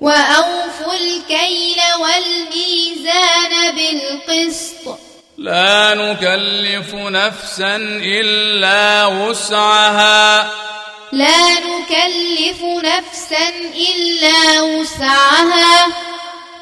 وأوفوا 0.00 0.94
الكيل 0.94 1.80
والميزان 2.00 3.74
بالقسط. 3.76 4.98
لا 5.38 5.94
نكلف 5.94 6.94
نفسا 6.94 7.76
إلا 8.02 9.06
وسعها. 9.06 10.50
لا 11.12 11.50
نكلف 11.50 12.62
نفسا 12.62 13.48
إلا 13.74 14.60
وسعها. 14.60 15.86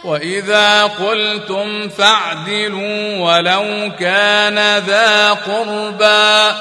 وإذا 0.04 0.84
قلتم 0.84 1.88
فاعدلوا 1.88 3.18
ولو 3.18 3.92
كان 4.00 4.78
ذا 4.78 5.30
قربى. 5.30 6.58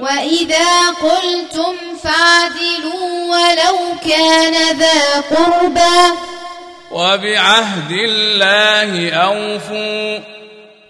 وإذا 0.00 0.90
قلتم 0.90 1.76
فاعدلوا 2.04 3.24
ولو 3.30 3.76
كان 4.08 4.78
ذا 4.78 5.20
قربى. 5.20 6.14
وبعهد 6.90 7.90
الله 7.90 9.10
أوفوا. 9.12 10.18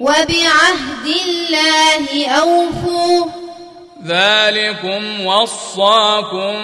وبعهد 0.01 1.07
الله 1.27 2.29
أوفوا. 2.29 3.27
ذلكم 4.07 5.27
وصاكم 5.27 6.55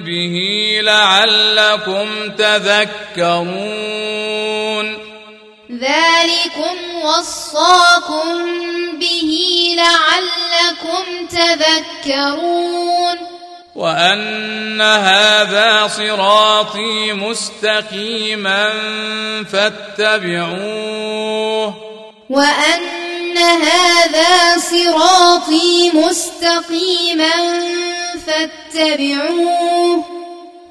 به 0.00 0.78
لعلكم 0.82 2.30
تذكرون. 2.38 3.64
ذلكم 5.80 6.76
وصاكم 7.02 8.28
به 8.98 9.30
لعلكم 9.76 11.26
تذكرون. 11.26 13.18
وأن 13.74 14.80
هذا 14.80 15.88
صراطي 15.88 17.12
مستقيما 17.12 18.70
فاتبعوه. 19.52 20.94
وأن 22.30 23.38
هذا 23.38 24.58
صراطي 24.58 25.90
مستقيما 25.90 27.32
فاتبعوه. 28.26 30.23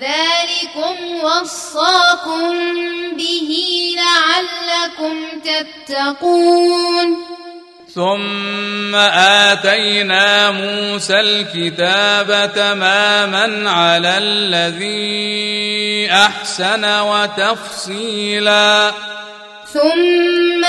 ذلكم 0.00 0.96
وصاكم 1.24 2.52
به 3.16 3.50
لعلكم 3.96 5.16
تتقون. 5.44 7.16
ثم 7.94 8.94
آتينا 8.94 10.50
موسى 10.50 11.20
الكتاب 11.20 12.52
تماما 12.54 13.70
على 13.70 14.18
الذي 14.18 16.10
أحسن 16.12 16.84
وتفصيلا. 17.00 18.94
ثم 19.72 20.64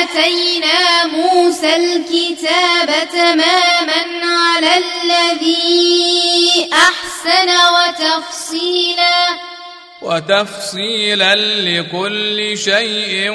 آتينا 0.00 1.06
موسى 1.06 1.76
الكتاب 1.76 3.08
تماما 3.12 4.26
على 4.26 4.72
الذي 4.76 6.70
أحسن 6.72 7.50
وتفصيلا. 7.76 9.38
وتفصيلا 10.02 11.34
لكل 11.34 12.58
شيء 12.58 13.30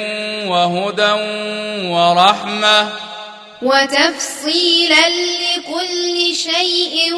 وهدى 0.48 1.12
ورحمة. 1.92 2.92
وتفصيلا 3.62 5.08
لكل 5.08 6.36
شيء 6.36 7.14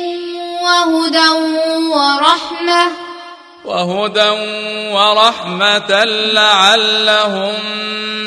وهدى 0.63 1.29
ورحمة. 1.95 3.14
وهدى 3.65 4.31
ورحمة 4.93 6.05
لعلهم 6.05 7.55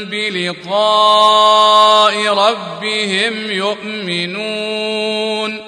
بلقاء 0.10 2.16
ربهم 2.28 3.52
يؤمنون. 3.52 5.62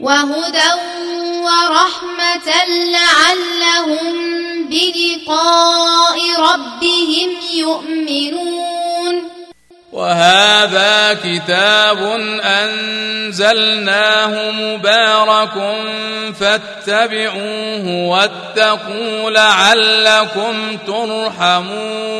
وهدى 0.00 0.70
ورحمة 1.44 2.48
لعلهم 2.68 4.14
بلقاء 4.68 6.18
ربهم 6.38 7.30
يؤمنون. 7.54 9.39
وهذا 9.92 11.18
كتاب 11.24 11.98
أنزلناه 12.44 14.32
مبارك 14.50 15.56
فاتبعوه 16.40 17.86
واتقوا 18.08 19.30
لعلكم 19.30 20.78
ترحمون. 20.86 22.10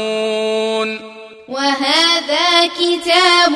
وهذا 1.48 2.66
كتاب 2.66 3.54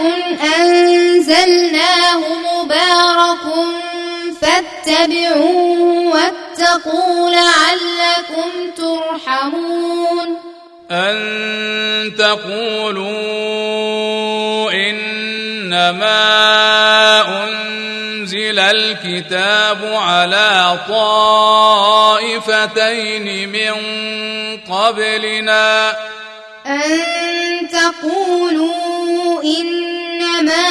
أنزلناه 0.58 2.20
مبارك 2.54 3.44
فاتبعوه 4.40 6.14
واتقوا 6.14 7.30
لعلكم 7.30 8.50
ترحمون. 8.76 10.28
أن 10.90 11.16
تقولوا 12.18 13.63
إنما 15.90 17.44
أنزل 17.44 18.58
الكتاب 18.58 19.84
على 19.84 20.78
طائفتين 22.28 22.48
من 23.48 23.74
قبلنا 24.74 25.90
أن 26.66 27.68
تقولوا 27.68 29.42
إنما 29.42 30.66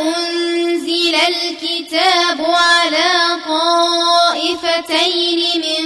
أنزل 0.00 1.14
الكتاب 1.14 2.40
على 2.40 3.10
طائفتين 3.48 5.40
من 5.56 5.84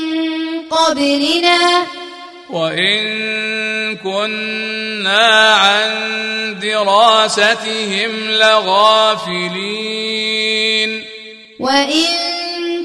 قبلنا 0.71 1.87
وإن 2.51 3.97
كنا 3.97 5.55
عن 5.55 5.91
دراستهم 6.63 8.31
لغافلين. 8.31 9.67
وإن 11.61 12.07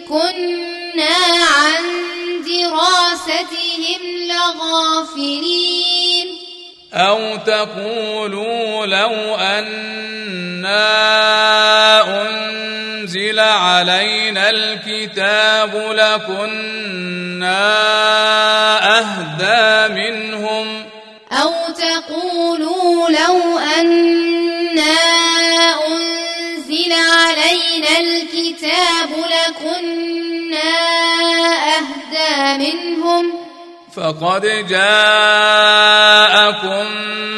كنا 0.09 1.15
عن 1.41 1.83
دراستهم 2.45 4.01
لغافلين. 4.27 6.27
أو 6.93 7.35
تقولوا 7.37 8.85
لو 8.85 9.35
أنا 9.35 10.81
أنزل 12.21 13.39
علينا 13.39 14.49
الكتاب 14.49 15.75
لكنا 15.75 17.61
أهدى 18.99 19.93
منهم 19.93 20.85
أو 21.31 21.53
تقولوا 21.77 23.09
لو 23.09 23.57
أنا 23.57 24.97
أنزل 25.87 26.93
علينا 26.93 27.99
الكتاب 27.99 29.09
لكنا 29.09 30.71
أهدى 31.77 32.57
منهم 32.57 33.50
فقد 33.95 34.67
جاءكم 34.69 35.65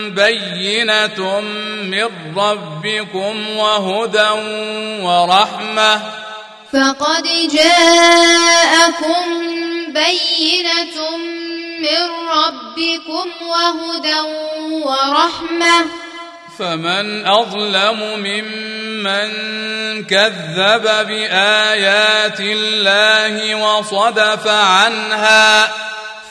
بينة 0.09 1.41
من 1.83 2.09
ربكم 2.37 3.57
وهدى 3.57 4.29
ورحمة. 5.01 6.01
فقد 6.73 7.25
جاءكم 7.53 9.25
بينة 9.93 11.17
من 11.79 12.03
ربكم 12.29 13.27
وهدى 13.49 14.21
ورحمة. 14.85 15.85
فمن 16.59 17.25
أظلم 17.25 17.99
ممن 18.19 19.29
كذب 20.05 20.83
بآيات 21.07 22.39
الله 22.39 23.55
وصدف 23.55 24.47
عنها 24.47 25.73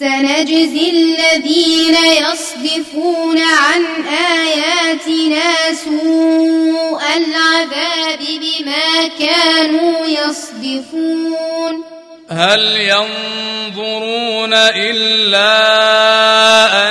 سنجزي 0.00 0.90
الذين 0.90 1.96
يصدفون 1.96 3.38
عن 3.38 3.82
آياتنا 4.08 5.74
سوء 5.84 7.02
العذاب 7.16 8.18
بما 8.18 9.08
كانوا 9.18 10.06
يصدفون. 10.06 11.84
هل 12.30 12.62
ينظرون 12.80 14.54
إلا 14.54 15.52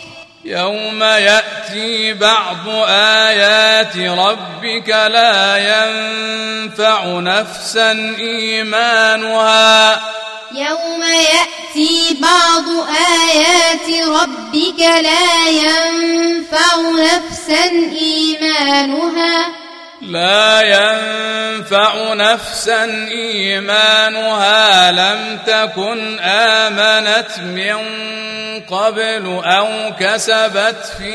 يوم 0.45 1.03
ياتي 1.03 2.13
بعض 2.13 2.67
ايات 2.87 3.97
ربك 3.97 4.89
لا 4.89 5.57
ينفع 5.57 7.05
نفسا 7.05 7.91
ايمانها 8.19 10.01
يوم 10.51 11.03
يأتي 11.03 12.17
بعض 12.21 12.87
آيات 13.21 14.07
ربك 14.07 14.79
لا 14.79 15.49
ينفع 15.49 16.81
نفسا 16.91 17.63
إيمانها 18.01 19.47
لا 20.01 20.61
ينفع 20.61 22.13
نفسا 22.13 22.83
إيمانها 23.11 24.91
لم 24.91 25.39
تكن 25.45 26.19
آمنت 26.19 27.39
من 27.39 27.77
قبل 28.69 29.41
أو 29.45 29.67
كسبت 29.99 30.93
في 30.97 31.13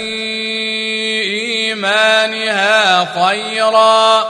إيمانها 1.23 3.05
خيرا 3.05 4.27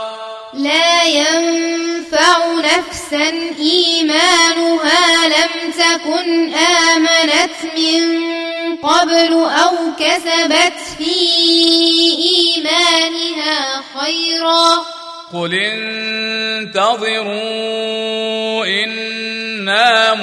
لا 0.57 1.03
ينفع 1.03 2.37
نفسا 2.53 3.29
إيمانها 3.59 5.27
لم 5.27 5.71
تكن 5.71 6.53
آمنت 6.53 7.57
من 7.77 8.03
قبل 8.77 9.33
أو 9.33 9.75
كسبت 9.99 10.77
في 10.97 11.15
إيمانها 12.17 13.83
خيرا. 13.99 14.85
قل 15.33 15.53
انتظروا 16.73 17.05
أنا 18.65 20.13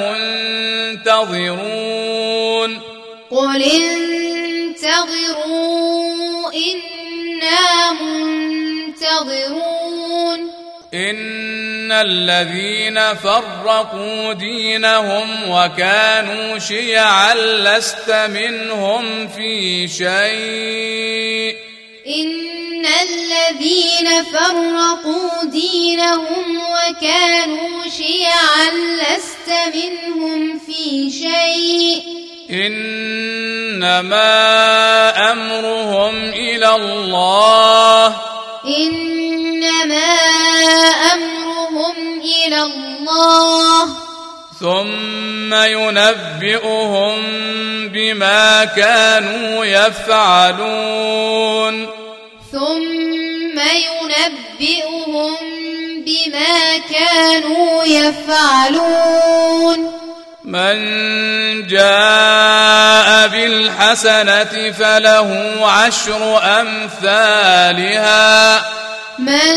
منتظرون. 1.03 2.81
قل 3.31 3.63
انتظروا 3.63 5.03
إنا 6.55 7.93
منتظرون. 7.93 8.64
إن 10.95 11.93
الذين 11.93 13.15
فرقوا 13.15 14.33
دينهم 14.33 15.51
وكانوا 15.51 16.59
شيعا 16.59 17.35
لست 17.35 18.11
منهم 18.11 19.29
في 19.29 19.89
شيء. 19.89 21.57
إن 22.07 22.87
الذين 22.87 24.25
فرقوا 24.25 25.45
دينهم 25.45 26.59
وكانوا 26.59 27.89
شيعا 27.97 28.71
لست 28.75 29.53
منهم 29.75 30.59
في 30.59 31.11
شيء. 31.11 32.03
إنما 32.51 34.13
أمرهم 35.33 36.15
إلى 36.29 36.75
الله. 36.75 38.35
إنما 38.67 40.15
أمرهم 41.13 42.21
إلى 42.21 42.63
الله. 42.63 43.85
ثم 44.61 45.55
ينبئهم 45.55 47.23
بما 47.89 48.65
كانوا 48.65 49.65
يفعلون. 49.65 51.87
ثم 52.53 53.61
ينبئهم 53.61 55.37
بما 56.07 56.79
كانوا 56.79 57.85
يفعلون. 57.85 59.94
من 60.45 60.77
جاء 61.67 63.29
بالحسنة 63.29 64.73
فله 64.79 65.59
عشر 65.63 66.43
أمثالها. 66.61 68.59
من 69.19 69.55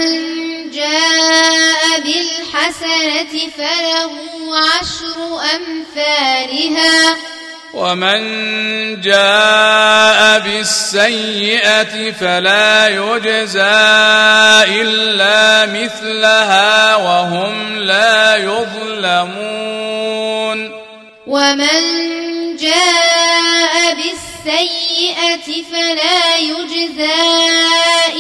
جاء 0.71 1.99
بالحسنة 1.99 3.33
فله 3.57 4.11
عشر 4.57 5.41
أمثالها. 5.55 7.15
ومن 7.73 8.21
جاء 9.01 10.39
بالسيئة 10.39 12.11
فلا 12.11 12.87
يجزى 12.87 13.61
إلا 14.81 15.65
مثلها 15.65 16.95
وهم 16.95 17.79
لا 17.79 18.35
يظلمون. 18.35 19.77
ومن 21.27 21.81
جاء 22.57 23.95
بالسيئة 23.95 25.47
فلا 25.71 26.37
يجزى 26.37 27.23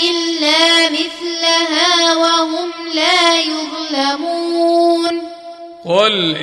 إلا 0.09 0.89
مثلها 0.89 2.15
وهم 2.15 2.71
لا 2.93 3.39
يظلمون. 3.39 5.13
قل 5.85 6.35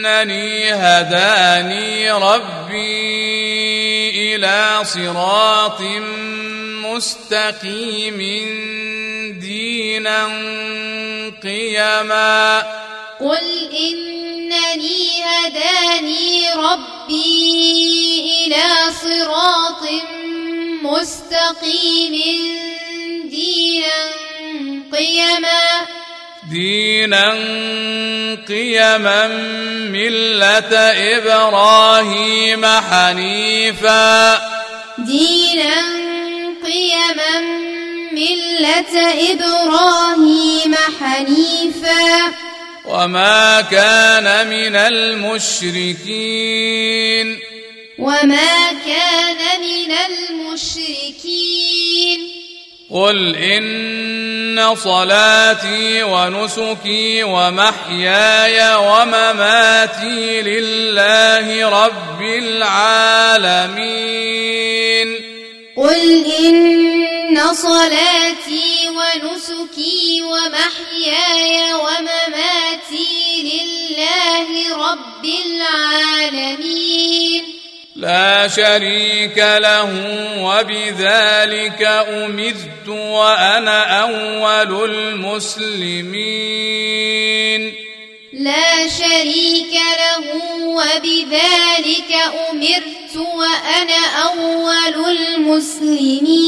إنني 0.00 0.72
هداني 0.72 2.10
ربي 2.10 3.00
إلى 4.34 4.84
صراط 4.84 5.80
مستقيم 6.84 8.18
دينا 9.40 10.24
قيما. 11.42 12.60
قل 13.20 13.70
إنني 13.72 15.24
هداني 15.24 16.52
ربي 16.56 17.66
إلى 18.46 18.64
صراط 19.02 19.84
مستقيم 20.82 22.14
دينا 23.24 24.00
قيما. 24.92 25.86
دينا 26.50 27.32
قيما 28.48 29.26
ملة 29.90 30.74
إبراهيم 31.16 32.66
حنيفا. 32.66 34.34
دينا 34.98 35.74
قيما 36.64 37.40
ملة 38.12 38.94
إبراهيم 39.32 40.74
حنيفا. 41.00 42.32
وما 42.86 43.60
كان 43.60 44.46
من 44.46 44.76
المشركين. 44.76 46.06
وما 47.98 48.72
كان 48.86 49.60
من 49.60 49.92
المشركين. 49.92 52.39
قل 52.92 53.36
ان 53.36 54.74
صلاتي 54.76 56.02
ونسكي 56.02 57.22
ومحياي 57.24 58.76
ومماتي 58.76 60.42
لله 60.42 61.68
رب 61.84 62.22
العالمين 63.60 65.20
قل 65.76 66.24
إن 66.40 67.54
صلاتي 67.54 68.88
ونسكي 68.88 70.22
ومحياي 70.22 71.74
ومماتي 71.74 73.08
لله 73.42 74.76
رب 74.90 75.24
العالمين 75.24 76.80
لا 78.00 78.48
شريك 78.48 79.36
له 79.36 79.90
وبذلك 80.40 81.82
أمرت 82.08 82.88
وأنا 82.88 84.02
أول 84.02 84.90
المسلمين. 84.90 86.14
لا 88.32 88.88
شريك 88.88 89.74
له 90.00 90.24
وبذلك 90.64 92.12
أمرت 92.50 93.16
وأنا 93.16 94.02
أول 94.32 94.96
المسلمين. 95.18 96.40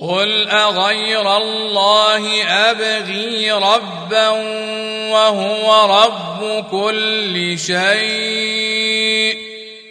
قل 0.00 0.48
أغير 0.48 1.36
الله 1.36 2.44
أبغي 2.44 3.52
ربا 3.52 4.28
وهو 5.10 5.66
رب 5.98 6.64
كل 6.70 7.58
شيء. 7.58 9.55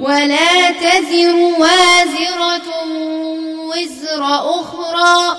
ولا 0.00 0.70
تزر 0.70 1.34
وازرة 1.58 2.68
وزر 3.70 4.22
أخرى. 4.60 5.38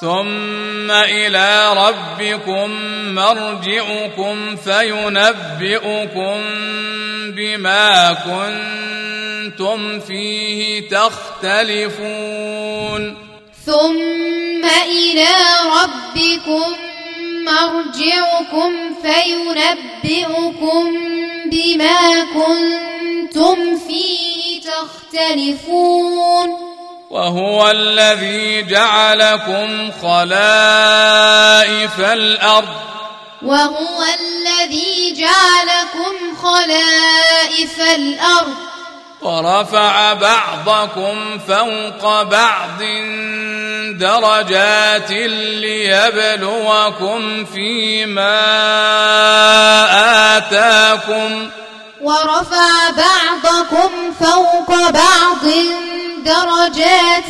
ثم 0.00 0.90
إلى 0.90 1.72
ربكم 1.74 2.70
مرجعكم 3.14 4.56
فينبئكم 4.56 6.38
بما 7.36 8.12
كنتم 8.12 10.00
فيه 10.00 10.88
تختلفون. 10.88 12.48
ثم 13.66 14.64
إلى 14.86 15.32
ربكم 15.82 16.76
مرجعكم 17.48 18.72
فينبئكم 19.02 20.84
بما 21.46 22.00
كنتم 22.34 23.78
فيه 23.88 24.60
تختلفون. 24.60 26.48
وهو 27.10 27.70
الذي 27.70 28.62
جعلكم 28.62 29.90
خلائف 30.02 32.00
الأرض. 32.00 32.68
وهو 33.42 34.04
الذي 34.20 35.12
جعلكم 35.12 36.36
خلائف 36.42 37.80
الأرض. 37.80 38.56
ورفع 39.22 40.12
بعضكم 40.12 41.38
فوق 41.48 42.22
بعض 42.22 42.82
درجات 43.98 45.10
ليبلوكم 45.60 47.44
فيما 47.44 48.38
آتاكم. 50.36 51.50
ورفع 52.00 52.90
بعضكم 52.90 53.90
فوق 54.20 54.90
بعض 54.90 55.44
درجات 56.24 57.28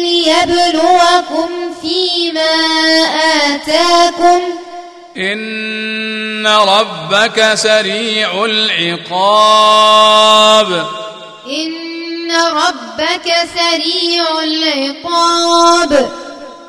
ليبلوكم 0.00 1.48
فيما 1.82 2.54
آتاكم. 3.54 4.40
إن 5.16 6.46
ربك 6.46 7.54
سريع 7.54 8.44
العقاب. 8.44 9.90
إن 11.50 12.32
ربك 12.32 13.32
سريع 13.54 14.42
العقاب 14.42 16.10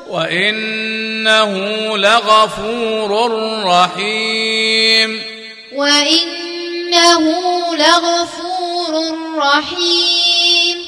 وإنه 0.08 1.52
لغفور 1.96 3.32
رحيم 3.64 5.22
وإنه 5.74 7.24
لغفور 7.76 9.18
رحيم 9.36 10.81